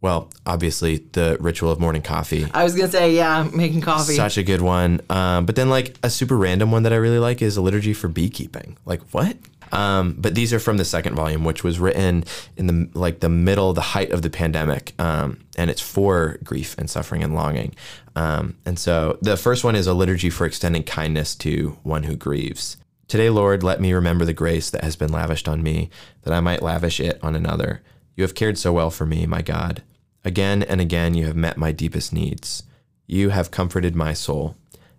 Well, 0.01 0.29
obviously, 0.45 0.97
the 1.13 1.37
ritual 1.39 1.71
of 1.71 1.79
morning 1.79 2.01
coffee 2.01 2.45
I 2.53 2.65
was 2.65 2.75
gonna 2.75 2.91
say 2.91 3.15
yeah, 3.15 3.47
making 3.55 3.79
coffee. 3.79 4.15
such 4.15 4.37
a 4.37 4.43
good 4.43 4.59
one. 4.59 4.99
Um, 5.09 5.45
but 5.45 5.55
then 5.55 5.69
like 5.69 5.95
a 6.03 6.09
super 6.09 6.35
random 6.35 6.71
one 6.71 6.83
that 6.83 6.91
I 6.91 6.97
really 6.97 7.19
like 7.19 7.41
is 7.41 7.55
a 7.55 7.61
liturgy 7.61 7.93
for 7.93 8.09
beekeeping. 8.09 8.77
Like 8.85 8.99
what? 9.13 9.37
Um, 9.71 10.15
but 10.19 10.35
these 10.35 10.53
are 10.53 10.59
from 10.59 10.77
the 10.77 10.85
second 10.85 11.15
volume, 11.15 11.43
which 11.45 11.63
was 11.63 11.79
written 11.79 12.25
in 12.57 12.67
the 12.67 12.89
like 12.99 13.21
the 13.21 13.29
middle, 13.29 13.73
the 13.73 13.81
height 13.81 14.11
of 14.11 14.21
the 14.21 14.29
pandemic, 14.29 14.93
um, 14.99 15.39
and 15.57 15.69
it's 15.71 15.81
for 15.81 16.37
grief 16.43 16.77
and 16.77 16.89
suffering 16.89 17.23
and 17.23 17.33
longing. 17.33 17.73
Um, 18.15 18.57
and 18.65 18.77
so 18.77 19.17
the 19.21 19.35
first 19.35 19.63
one 19.63 19.75
is 19.75 19.87
a 19.87 19.93
liturgy 19.93 20.29
for 20.29 20.45
extending 20.45 20.83
kindness 20.83 21.33
to 21.37 21.77
one 21.83 22.03
who 22.03 22.15
grieves. 22.15 22.77
Today, 23.13 23.29
Lord, 23.29 23.61
let 23.61 23.79
me 23.79 23.93
remember 23.93 24.25
the 24.25 24.33
grace 24.33 24.71
that 24.71 24.83
has 24.83 24.95
been 24.95 25.11
lavished 25.11 25.47
on 25.47 25.61
me, 25.61 25.91
that 26.23 26.33
I 26.33 26.39
might 26.39 26.63
lavish 26.63 26.99
it 26.99 27.19
on 27.21 27.35
another. 27.35 27.83
You 28.15 28.23
have 28.23 28.33
cared 28.33 28.57
so 28.57 28.73
well 28.73 28.89
for 28.89 29.05
me, 29.05 29.27
my 29.27 29.43
God. 29.43 29.83
Again 30.25 30.63
and 30.63 30.81
again, 30.81 31.13
you 31.13 31.27
have 31.27 31.35
met 31.35 31.55
my 31.55 31.71
deepest 31.71 32.11
needs. 32.11 32.63
You 33.05 33.29
have 33.29 33.51
comforted 33.51 33.95
my 33.95 34.13
soul. 34.13 34.57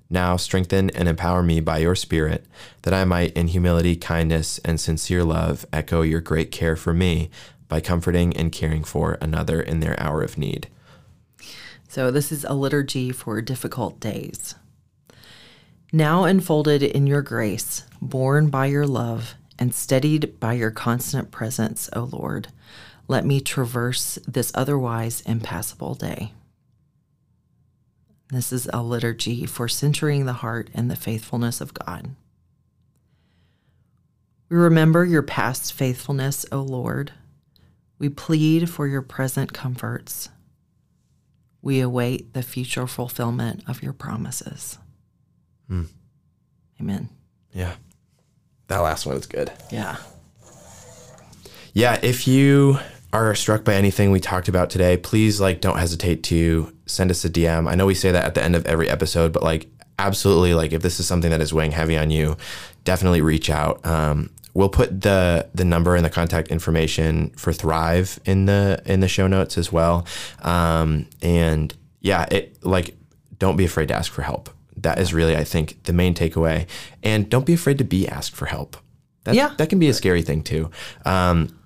Now 0.09 0.37
strengthen 0.37 0.91
and 0.91 1.09
empower 1.09 1.43
me 1.43 1.59
by 1.59 1.79
your 1.79 1.97
Spirit, 1.97 2.47
that 2.83 2.95
I 2.95 3.05
might, 3.05 3.33
in 3.33 3.49
humility, 3.49 3.97
kindness, 3.97 4.59
and 4.59 4.79
sincere 4.79 5.25
love, 5.25 5.67
echo 5.73 6.03
your 6.03 6.21
great 6.21 6.53
care 6.53 6.77
for 6.77 6.95
me 6.95 7.31
by 7.67 7.81
comforting 7.81 8.37
and 8.37 8.53
caring 8.53 8.85
for 8.85 9.19
another 9.21 9.61
in 9.61 9.81
their 9.81 10.01
hour 10.01 10.23
of 10.23 10.39
need. 10.39 10.69
So, 11.89 12.13
this 12.13 12.31
is 12.31 12.45
a 12.45 12.55
liturgy 12.55 13.11
for 13.11 13.43
difficult 13.43 13.99
days. 13.99 14.55
Now 15.95 16.25
enfolded 16.25 16.83
in 16.83 17.07
your 17.07 17.23
grace, 17.23 17.87
borne 18.03 18.51
by 18.51 18.67
your 18.67 18.85
love, 18.85 19.35
and 19.61 19.73
steadied 19.73 20.41
by 20.41 20.55
your 20.55 20.73
constant 20.73 21.31
presence, 21.31 21.89
O 21.93 22.09
Lord, 22.11 22.49
let 23.07 23.25
me 23.25 23.41
traverse 23.41 24.19
this 24.27 24.51
otherwise 24.57 25.21
impassable 25.21 25.95
day. 25.95 26.33
This 28.31 28.53
is 28.53 28.69
a 28.73 28.83
liturgy 28.83 29.47
for 29.47 29.69
centering 29.69 30.27
the 30.27 30.33
heart 30.33 30.69
and 30.75 30.91
the 30.91 30.97
faithfulness 30.97 31.61
of 31.61 31.75
God. 31.75 32.17
We 34.49 34.57
remember 34.57 35.05
your 35.05 35.23
past 35.23 35.73
faithfulness, 35.73 36.45
O 36.51 36.61
Lord. 36.61 37.13
We 38.01 38.09
plead 38.09 38.69
for 38.69 38.89
your 38.89 39.03
present 39.03 39.53
comforts 39.53 40.29
we 41.63 41.81
await 41.81 42.35
the 42.35 42.43
future 42.43 42.87
fulfillment 42.87 43.63
of 43.67 43.83
your 43.83 43.95
promises. 43.95 44.77
Amen. 45.71 47.09
Yeah. 47.53 47.75
That 48.69 48.79
last 48.79 49.07
one 49.07 49.17
is 49.17 49.27
good. 49.27 49.53
Yeah. 49.71 49.97
Yeah, 51.73 51.99
if 52.03 52.27
you 52.29 52.79
are 53.13 53.35
struck 53.35 53.65
by 53.65 53.75
anything 53.75 54.11
we 54.11 54.21
talked 54.21 54.49
about 54.49 54.71
today, 54.71 54.97
please 54.97 55.41
like 55.41 55.61
don't 55.61 55.79
hesitate 55.79 56.23
to 56.25 56.75
send 56.87 57.11
us 57.11 57.25
a 57.25 57.31
DM. 57.31 57.69
I 57.71 57.75
know 57.75 57.87
we 57.87 57.95
say 57.95 58.11
that 58.13 58.25
at 58.25 58.35
the 58.35 58.43
end 58.43 58.57
of 58.57 58.67
every 58.67 58.89
episode, 58.89 59.33
but 59.33 59.43
like 59.43 59.69
absolutely 59.99 60.55
like 60.55 60.73
if 60.73 60.83
this 60.83 60.99
is 60.99 61.07
something 61.07 61.31
that 61.31 61.41
is 61.41 61.53
weighing 61.53 61.73
heavy 61.73 61.97
on 61.97 62.11
you, 62.11 62.37
definitely 62.85 63.21
reach 63.21 63.51
out. 63.51 63.85
Um, 63.87 64.31
we'll 64.55 64.69
put 64.69 65.01
the 65.01 65.49
the 65.55 65.65
number 65.65 65.95
and 65.97 66.05
the 66.05 66.11
contact 66.11 66.49
information 66.49 67.31
for 67.31 67.53
Thrive 67.53 68.19
in 68.25 68.47
the 68.47 68.83
in 68.87 69.01
the 69.01 69.09
show 69.09 69.27
notes 69.27 69.59
as 69.59 69.73
well. 69.73 70.07
Um, 70.43 71.07
and 71.23 71.75
yeah, 72.01 72.27
it 72.31 72.65
like 72.65 72.97
don't 73.39 73.57
be 73.57 73.65
afraid 73.65 73.89
to 73.89 73.95
ask 73.95 74.13
for 74.13 74.23
help. 74.23 74.51
That 74.85 74.99
is 74.99 75.13
really, 75.13 75.37
I 75.37 75.45
think, 75.45 75.83
the 75.85 75.93
main 75.93 76.15
takeaway. 76.15 76.67
And 77.03 77.29
don't 77.29 77.45
be 77.45 77.53
afraid 77.55 77.79
to 77.79 77.85
be 77.85 78.07
asked 78.09 78.35
for 78.37 78.47
help. 78.47 78.77
That, 79.25 79.35
Yeah. 79.35 79.55
that 79.59 79.69
can 79.69 79.79
be 79.79 79.89
a 79.89 79.95
scary 79.95 80.23
thing 80.23 80.43
too. 80.43 80.71
Um, 81.05 81.59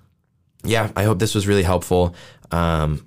yeah, 0.63 0.91
I 0.95 1.03
hope 1.03 1.19
this 1.19 1.35
was 1.35 1.45
really 1.47 1.63
helpful. 1.63 2.15
Um, 2.51 3.05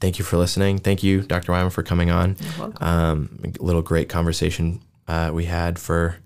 thank 0.00 0.18
you 0.18 0.24
for 0.24 0.36
listening. 0.38 0.78
Thank 0.78 1.02
you, 1.02 1.22
Dr. 1.22 1.52
Wyma, 1.52 1.70
for 1.70 1.82
coming 1.82 2.10
on. 2.10 2.36
Um, 2.80 3.38
a 3.60 3.62
little 3.62 3.82
great 3.82 4.08
conversation 4.08 4.80
uh, 5.08 5.30
we 5.32 5.44
had 5.44 5.78
for 5.78 6.16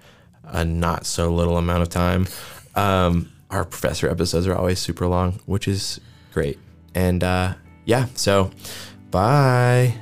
a 0.44 0.64
not 0.64 1.06
so 1.06 1.32
little 1.34 1.56
amount 1.58 1.82
of 1.82 1.88
time. 1.88 2.26
Um, 2.74 3.30
our 3.50 3.64
professor 3.64 4.08
episodes 4.08 4.46
are 4.46 4.54
always 4.56 4.78
super 4.78 5.06
long, 5.06 5.40
which 5.46 5.66
is 5.68 6.00
great. 6.32 6.58
And 6.94 7.22
uh, 7.24 7.54
yeah, 7.84 8.06
so 8.14 8.50
bye. 9.10 9.94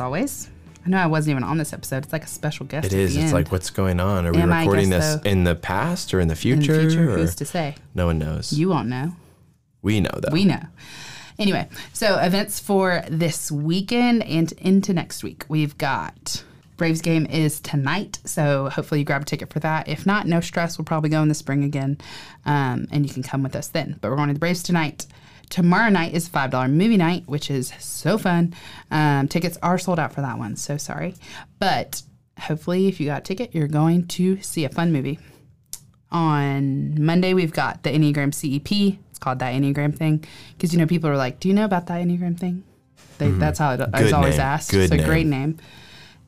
As 0.00 0.04
always, 0.04 0.48
I 0.86 0.88
know 0.88 0.96
I 0.96 1.06
wasn't 1.06 1.32
even 1.32 1.44
on 1.44 1.58
this 1.58 1.74
episode. 1.74 2.04
It's 2.04 2.12
like 2.14 2.24
a 2.24 2.26
special 2.26 2.64
guest. 2.64 2.86
It 2.86 2.94
is. 2.94 3.14
It's 3.14 3.24
end. 3.24 3.32
like, 3.34 3.52
what's 3.52 3.68
going 3.68 4.00
on? 4.00 4.26
Are 4.26 4.32
we 4.32 4.40
Am 4.40 4.50
I, 4.50 4.56
I 4.56 4.60
recording 4.60 4.88
this 4.88 5.12
so. 5.12 5.20
in 5.26 5.44
the 5.44 5.54
past 5.54 6.14
or 6.14 6.20
in 6.20 6.28
the 6.28 6.32
in 6.32 6.38
future? 6.38 6.72
the 6.72 6.88
future. 6.88 7.18
Who's 7.18 7.34
to 7.34 7.44
say? 7.44 7.74
no 7.94 8.06
one 8.06 8.18
knows. 8.18 8.50
You 8.50 8.70
won't 8.70 8.88
know. 8.88 9.12
we 9.82 10.00
know 10.00 10.08
though. 10.14 10.32
We 10.32 10.46
know. 10.46 10.62
Anyway, 11.38 11.68
so 11.92 12.18
events 12.18 12.60
for 12.60 13.04
this 13.10 13.52
weekend 13.52 14.22
and 14.22 14.52
into 14.52 14.94
next 14.94 15.22
week. 15.22 15.44
We've 15.50 15.76
got 15.76 16.44
Braves 16.78 17.02
game 17.02 17.26
is 17.26 17.60
tonight, 17.60 18.20
so 18.24 18.70
hopefully 18.70 19.00
you 19.00 19.04
grab 19.04 19.20
a 19.20 19.26
ticket 19.26 19.52
for 19.52 19.60
that. 19.60 19.86
If 19.86 20.06
not, 20.06 20.26
no 20.26 20.40
stress. 20.40 20.78
We'll 20.78 20.86
probably 20.86 21.10
go 21.10 21.20
in 21.20 21.28
the 21.28 21.34
spring 21.34 21.62
again, 21.62 21.98
um, 22.46 22.88
and 22.90 23.06
you 23.06 23.12
can 23.12 23.22
come 23.22 23.42
with 23.42 23.54
us 23.54 23.68
then. 23.68 23.98
But 24.00 24.10
we're 24.10 24.16
going 24.16 24.28
to 24.28 24.34
the 24.34 24.40
Braves 24.40 24.62
tonight. 24.62 25.06
Tomorrow 25.50 25.90
night 25.90 26.14
is 26.14 26.26
five 26.28 26.50
dollar 26.50 26.68
movie 26.68 26.96
night, 26.96 27.24
which 27.26 27.50
is 27.50 27.72
so 27.78 28.16
fun. 28.16 28.54
Um, 28.90 29.28
tickets 29.28 29.58
are 29.62 29.78
sold 29.78 29.98
out 29.98 30.12
for 30.12 30.20
that 30.22 30.38
one. 30.38 30.56
So 30.56 30.76
sorry, 30.76 31.14
but 31.58 32.02
hopefully, 32.38 32.86
if 32.88 32.98
you 33.00 33.06
got 33.06 33.18
a 33.18 33.24
ticket, 33.24 33.54
you're 33.54 33.68
going 33.68 34.06
to 34.08 34.40
see 34.42 34.64
a 34.64 34.68
fun 34.68 34.92
movie 34.92 35.18
on 36.12 37.02
Monday 37.04 37.34
we've 37.34 37.52
got 37.52 37.82
the 37.82 37.90
Enneagram 37.90 38.32
CEP. 38.34 38.98
It's 39.10 39.18
called 39.18 39.38
that 39.40 39.54
Enneagram 39.54 39.94
thing 39.96 40.24
because 40.56 40.72
you 40.72 40.78
know 40.78 40.86
people 40.86 41.10
are 41.10 41.16
like, 41.16 41.40
"Do 41.40 41.48
you 41.48 41.54
know 41.54 41.64
about 41.64 41.86
that 41.88 42.00
Enneagram 42.00 42.38
thing?" 42.38 42.64
They, 43.18 43.30
That's 43.30 43.58
how 43.58 43.72
it, 43.74 43.80
I 43.80 43.84
was 44.02 44.06
Mm-hmm. 44.12 44.14
Always 44.14 44.36
name. 44.36 44.46
asked. 44.46 44.70
Good 44.70 44.80
it's 44.84 44.92
a 44.92 44.96
name. 44.96 45.06
great 45.06 45.26
name, 45.26 45.58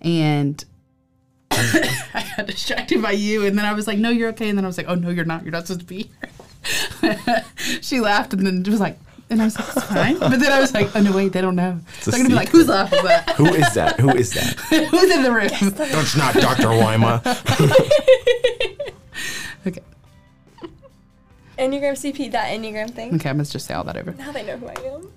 and 0.02 0.64
I 1.50 2.32
got 2.36 2.46
distracted 2.46 3.00
by 3.02 3.12
you, 3.12 3.46
and 3.46 3.56
then 3.58 3.64
I 3.64 3.72
was 3.72 3.86
like, 3.86 3.98
"No, 3.98 4.10
you're 4.10 4.30
okay," 4.30 4.48
and 4.48 4.58
then 4.58 4.64
I 4.64 4.68
was 4.68 4.76
like, 4.78 4.86
"Oh 4.88 4.94
no, 4.94 5.10
you're 5.10 5.24
not. 5.24 5.42
You're 5.42 5.52
not 5.52 5.66
supposed 5.66 5.80
to 5.80 5.86
be 5.86 6.10
here." 7.02 7.44
she 7.80 8.00
laughed 8.00 8.32
and 8.34 8.44
then 8.46 8.62
was 8.64 8.80
like. 8.80 8.98
And 9.32 9.40
I 9.40 9.46
was 9.46 9.58
like, 9.58 9.68
it's 9.76 9.86
fine. 9.86 10.18
But 10.18 10.40
then 10.40 10.52
I 10.52 10.60
was 10.60 10.74
like, 10.74 10.94
oh, 10.94 11.00
no, 11.00 11.16
wait, 11.16 11.32
they 11.32 11.40
don't 11.40 11.56
know. 11.56 11.80
a 11.80 12.04
They're 12.04 12.12
going 12.12 12.24
to 12.24 12.28
be 12.28 12.34
like, 12.34 12.50
who's 12.50 12.68
laugh 12.68 12.92
is 12.92 13.02
that? 13.02 13.30
Who 13.30 13.46
is 13.46 13.74
that? 13.74 13.98
Who 13.98 14.10
is 14.10 14.30
that? 14.34 14.58
Who's 14.90 15.10
in 15.10 15.22
the 15.22 15.32
room? 15.32 15.48
It's 15.50 16.16
not 16.16 16.34
Dr. 16.34 16.68
Wyma. 16.68 17.22
Okay. 19.64 19.80
Enneagram 21.56 21.92
CP, 21.92 22.32
that 22.32 22.48
Enneagram 22.48 22.90
thing. 22.90 23.14
Okay, 23.14 23.30
I 23.30 23.32
must 23.32 23.52
just 23.52 23.64
say 23.66 23.74
all 23.74 23.84
that 23.84 23.96
over. 23.96 24.10
Now 24.18 24.32
they 24.32 24.44
know 24.44 24.56
who 24.56 24.66
I 24.66 24.74
am. 24.92 25.12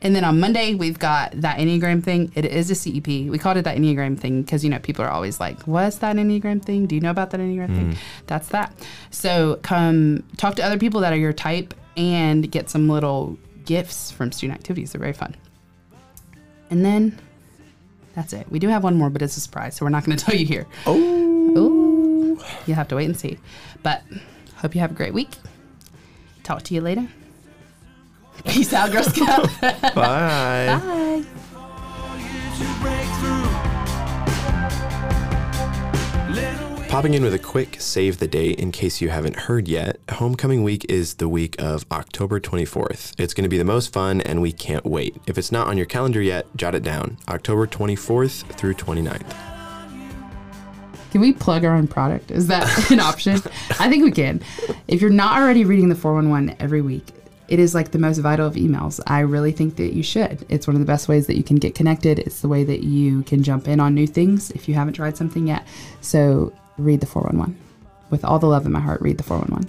And 0.00 0.14
then 0.16 0.24
on 0.24 0.38
Monday, 0.40 0.74
we've 0.74 0.98
got 0.98 1.32
that 1.40 1.58
Enneagram 1.58 2.02
thing. 2.04 2.30
It 2.34 2.44
is 2.44 2.70
a 2.70 2.74
CEP. 2.74 3.06
We 3.06 3.38
called 3.38 3.56
it 3.56 3.62
that 3.62 3.76
Enneagram 3.76 4.18
thing 4.18 4.42
because, 4.42 4.62
you 4.62 4.70
know, 4.70 4.78
people 4.80 5.04
are 5.04 5.10
always 5.10 5.40
like, 5.40 5.60
what's 5.62 5.98
that 5.98 6.16
Enneagram 6.16 6.62
thing? 6.64 6.86
Do 6.86 6.94
you 6.94 7.00
know 7.00 7.10
about 7.10 7.30
that 7.30 7.40
Enneagram 7.40 7.74
thing? 7.74 7.92
Hmm. 7.92 7.98
That's 8.26 8.48
that. 8.48 8.72
So 9.10 9.58
come 9.62 10.24
talk 10.36 10.56
to 10.56 10.62
other 10.64 10.78
people 10.78 11.00
that 11.00 11.12
are 11.12 11.16
your 11.16 11.32
type 11.32 11.74
and 11.96 12.50
get 12.50 12.70
some 12.70 12.88
little 12.88 13.38
gifts 13.64 14.10
from 14.10 14.32
student 14.32 14.58
activities. 14.58 14.92
They're 14.92 15.00
very 15.00 15.12
fun. 15.12 15.36
And 16.70 16.84
then 16.84 17.18
that's 18.14 18.32
it. 18.32 18.46
We 18.50 18.58
do 18.58 18.68
have 18.68 18.82
one 18.82 18.96
more, 18.96 19.10
but 19.10 19.22
it's 19.22 19.36
a 19.36 19.40
surprise. 19.40 19.76
So 19.76 19.84
we're 19.84 19.90
not 19.90 20.04
going 20.04 20.16
to 20.18 20.24
tell 20.24 20.34
you 20.34 20.46
here. 20.46 20.66
Oh. 20.86 20.96
Ooh. 20.96 22.40
You'll 22.66 22.76
have 22.76 22.88
to 22.88 22.96
wait 22.96 23.06
and 23.06 23.16
see. 23.16 23.38
But 23.82 24.02
hope 24.56 24.74
you 24.74 24.80
have 24.80 24.90
a 24.90 24.94
great 24.94 25.14
week. 25.14 25.30
Talk 26.42 26.62
to 26.64 26.74
you 26.74 26.80
later. 26.80 27.06
Peace 28.44 28.72
out, 28.72 28.90
Girl 28.90 29.04
Scout. 29.04 29.48
Bye. 29.94 30.80
Bye. 30.80 31.24
Popping 36.92 37.14
in 37.14 37.24
with 37.24 37.32
a 37.32 37.38
quick 37.38 37.80
save 37.80 38.18
the 38.18 38.28
date 38.28 38.60
in 38.60 38.70
case 38.70 39.00
you 39.00 39.08
haven't 39.08 39.34
heard 39.34 39.66
yet. 39.66 39.98
Homecoming 40.10 40.62
week 40.62 40.84
is 40.90 41.14
the 41.14 41.26
week 41.26 41.56
of 41.58 41.86
October 41.90 42.38
24th. 42.38 43.14
It's 43.18 43.32
going 43.32 43.44
to 43.44 43.48
be 43.48 43.56
the 43.56 43.64
most 43.64 43.94
fun 43.94 44.20
and 44.20 44.42
we 44.42 44.52
can't 44.52 44.84
wait. 44.84 45.16
If 45.26 45.38
it's 45.38 45.50
not 45.50 45.68
on 45.68 45.78
your 45.78 45.86
calendar 45.86 46.20
yet, 46.20 46.54
jot 46.54 46.74
it 46.74 46.82
down. 46.82 47.16
October 47.28 47.66
24th 47.66 48.42
through 48.58 48.74
29th. 48.74 49.34
Can 51.12 51.22
we 51.22 51.32
plug 51.32 51.64
our 51.64 51.74
own 51.74 51.88
product? 51.88 52.30
Is 52.30 52.48
that 52.48 52.90
an 52.90 53.00
option? 53.00 53.40
I 53.80 53.88
think 53.88 54.04
we 54.04 54.12
can. 54.12 54.42
If 54.86 55.00
you're 55.00 55.08
not 55.08 55.40
already 55.40 55.64
reading 55.64 55.88
the 55.88 55.94
411 55.94 56.56
every 56.60 56.82
week, 56.82 57.06
it 57.48 57.58
is 57.58 57.74
like 57.74 57.92
the 57.92 57.98
most 57.98 58.18
vital 58.18 58.46
of 58.46 58.56
emails. 58.56 59.00
I 59.06 59.20
really 59.20 59.52
think 59.52 59.76
that 59.76 59.94
you 59.94 60.02
should. 60.02 60.44
It's 60.50 60.66
one 60.66 60.76
of 60.76 60.80
the 60.80 60.86
best 60.86 61.08
ways 61.08 61.26
that 61.28 61.38
you 61.38 61.42
can 61.42 61.56
get 61.56 61.74
connected. 61.74 62.18
It's 62.18 62.42
the 62.42 62.48
way 62.48 62.64
that 62.64 62.82
you 62.82 63.22
can 63.22 63.42
jump 63.42 63.66
in 63.66 63.80
on 63.80 63.94
new 63.94 64.06
things 64.06 64.50
if 64.50 64.68
you 64.68 64.74
haven't 64.74 64.92
tried 64.92 65.16
something 65.16 65.46
yet. 65.46 65.66
So 66.02 66.52
read 66.84 67.00
the 67.00 67.06
411. 67.06 67.58
With 68.10 68.24
all 68.24 68.38
the 68.38 68.46
love 68.46 68.66
in 68.66 68.72
my 68.72 68.80
heart, 68.80 69.00
read 69.00 69.18
the 69.18 69.22
411. 69.22 69.68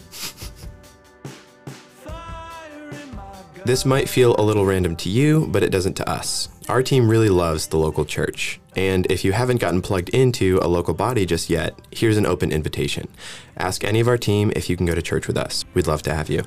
This 3.65 3.85
might 3.85 4.09
feel 4.09 4.35
a 4.37 4.43
little 4.43 4.65
random 4.65 4.97
to 4.97 5.09
you, 5.09 5.47
but 5.47 5.63
it 5.63 5.69
doesn't 5.69 5.93
to 5.93 6.09
us. 6.09 6.49
Our 6.67 6.83
team 6.83 7.07
really 7.07 7.29
loves 7.29 7.67
the 7.67 7.77
local 7.77 8.03
church. 8.03 8.59
And 8.75 9.09
if 9.09 9.23
you 9.23 9.31
haven't 9.31 9.61
gotten 9.61 9.81
plugged 9.81 10.09
into 10.09 10.59
a 10.61 10.67
local 10.67 10.93
body 10.93 11.25
just 11.25 11.49
yet, 11.49 11.73
here's 11.91 12.17
an 12.17 12.25
open 12.25 12.51
invitation. 12.51 13.07
Ask 13.57 13.85
any 13.85 14.01
of 14.01 14.09
our 14.09 14.17
team 14.17 14.51
if 14.53 14.69
you 14.69 14.75
can 14.75 14.85
go 14.85 14.95
to 14.95 15.01
church 15.01 15.27
with 15.27 15.37
us. 15.37 15.63
We'd 15.73 15.87
love 15.87 16.01
to 16.03 16.13
have 16.13 16.29
you. 16.29 16.43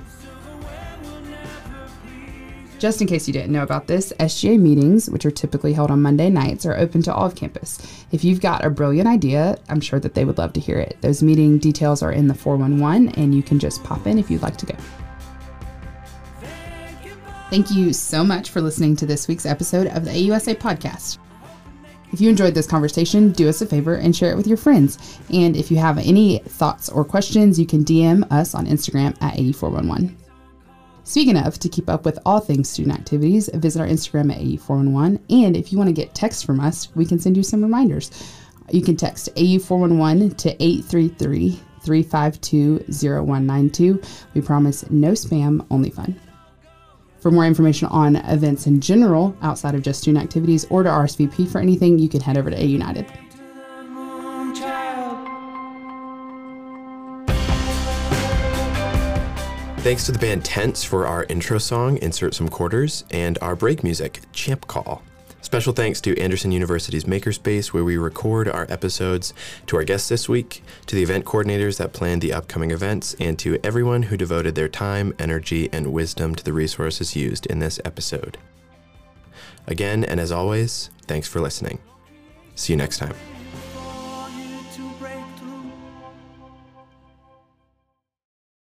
Just 2.78 3.01
in 3.01 3.07
case 3.07 3.27
you 3.27 3.32
didn't 3.32 3.53
know 3.53 3.62
about 3.62 3.86
this, 3.86 4.12
SGA 4.20 4.61
meetings, 4.61 5.09
which 5.09 5.24
are 5.24 5.31
typically 5.31 5.73
held 5.73 5.90
on 5.90 6.03
Monday 6.03 6.28
nights, 6.28 6.66
are 6.66 6.77
open 6.77 7.01
to 7.03 7.15
all 7.15 7.24
of 7.24 7.35
campus. 7.35 7.78
If 8.12 8.23
you've 8.23 8.40
got 8.40 8.65
a 8.65 8.70
brilliant 8.70 9.09
idea, 9.09 9.57
I'm 9.70 9.81
sure 9.81 9.98
that 10.01 10.12
they 10.15 10.27
would 10.27 10.36
love 10.36 10.53
to 10.55 10.61
hear 10.61 10.78
it. 10.78 10.98
Those 11.01 11.23
meeting 11.23 11.59
details 11.59 12.03
are 12.03 12.12
in 12.12 12.28
the 12.28 12.35
411, 12.35 13.19
and 13.20 13.35
you 13.35 13.43
can 13.43 13.59
just 13.59 13.82
pop 13.82 14.07
in 14.07 14.19
if 14.19 14.31
you'd 14.31 14.43
like 14.43 14.59
to 14.59 14.66
go. 14.66 14.77
Thank 17.48 17.70
you 17.70 17.93
so 17.93 18.23
much 18.23 18.51
for 18.51 18.61
listening 18.61 18.94
to 18.97 19.07
this 19.07 19.27
week's 19.27 19.47
episode 19.47 19.86
of 19.86 20.05
the 20.05 20.11
AUSA 20.11 20.57
podcast. 20.57 21.19
If 22.12 22.20
you 22.20 22.28
enjoyed 22.28 22.55
this 22.55 22.66
conversation, 22.66 23.32
do 23.32 23.48
us 23.48 23.62
a 23.62 23.66
favor 23.66 23.94
and 23.94 24.15
share 24.15 24.32
it 24.32 24.36
with 24.36 24.47
your 24.47 24.57
friends. 24.57 25.19
And 25.32 25.57
if 25.57 25.70
you 25.70 25.78
have 25.78 25.98
any 25.98 26.39
thoughts 26.40 26.89
or 26.89 27.05
questions, 27.05 27.59
you 27.59 27.66
can 27.66 27.85
DM 27.85 28.31
us 28.31 28.55
on 28.55 28.66
Instagram 28.66 29.16
at 29.23 29.36
AU411. 29.36 30.15
Speaking 31.07 31.37
of, 31.37 31.61
to 31.61 31.69
keep 31.69 31.89
up 31.89 32.05
with 32.05 32.19
all 32.27 32.41
things 32.41 32.69
student 32.69 32.99
activities, 32.99 33.49
visit 33.55 33.81
our 33.81 33.87
Instagram 33.87 34.33
at 34.33 34.41
AU411. 34.41 35.20
And 35.31 35.57
if 35.57 35.70
you 35.70 35.78
want 35.78 35.87
to 35.87 35.95
get 35.95 36.16
texts 36.16 36.43
from 36.43 36.59
us, 36.59 36.89
we 36.97 37.07
can 37.07 37.20
send 37.20 37.37
you 37.37 37.45
some 37.45 37.62
reminders. 37.62 38.11
You 38.73 38.83
can 38.83 38.97
text 38.97 39.33
AU411 39.37 40.37
to 40.39 40.51
833 40.61 41.61
352 41.85 42.85
0192. 42.89 44.03
We 44.35 44.41
promise 44.41 44.91
no 44.91 45.12
spam, 45.12 45.65
only 45.70 45.91
fun. 45.91 46.20
For 47.20 47.31
more 47.31 47.47
information 47.47 47.87
on 47.89 48.16
events 48.16 48.66
in 48.66 48.81
general, 48.81 49.37
outside 49.43 49.77
of 49.77 49.83
just 49.83 50.01
student 50.01 50.24
activities, 50.24 50.66
or 50.70 50.83
to 50.83 50.89
RSVP 50.89 51.49
for 51.49 51.61
anything, 51.61 52.01
you 52.01 52.09
can 52.09 52.20
head 52.20 52.37
over 52.37 52.51
to 52.51 52.61
A 52.61 52.65
United. 52.65 53.07
Thanks 59.86 60.04
to 60.06 60.10
the 60.10 60.18
band 60.18 60.44
Tense 60.44 60.82
for 60.82 61.06
our 61.06 61.22
intro 61.28 61.58
song, 61.58 61.98
Insert 61.98 62.34
Some 62.34 62.48
Quarters, 62.48 63.04
and 63.12 63.38
our 63.40 63.54
break 63.54 63.84
music, 63.84 64.18
Champ 64.32 64.66
Call. 64.66 65.00
Special 65.42 65.72
thanks 65.72 66.00
to 66.00 66.20
Anderson 66.20 66.50
University's 66.50 67.04
Makerspace, 67.04 67.68
where 67.68 67.84
we 67.84 67.96
record 67.96 68.48
our 68.48 68.66
episodes, 68.68 69.32
to 69.68 69.76
our 69.76 69.84
guests 69.84 70.08
this 70.08 70.28
week, 70.28 70.64
to 70.86 70.96
the 70.96 71.04
event 71.04 71.24
coordinators 71.24 71.78
that 71.78 71.92
planned 71.92 72.20
the 72.20 72.32
upcoming 72.32 72.72
events, 72.72 73.14
and 73.20 73.38
to 73.38 73.60
everyone 73.62 74.02
who 74.02 74.16
devoted 74.16 74.56
their 74.56 74.68
time, 74.68 75.14
energy, 75.20 75.68
and 75.72 75.92
wisdom 75.92 76.34
to 76.34 76.42
the 76.42 76.52
resources 76.52 77.14
used 77.14 77.46
in 77.46 77.60
this 77.60 77.78
episode. 77.84 78.38
Again, 79.68 80.02
and 80.02 80.18
as 80.18 80.32
always, 80.32 80.90
thanks 81.02 81.28
for 81.28 81.40
listening. 81.40 81.78
See 82.56 82.72
you 82.72 82.76
next 82.76 82.98
time. 82.98 83.14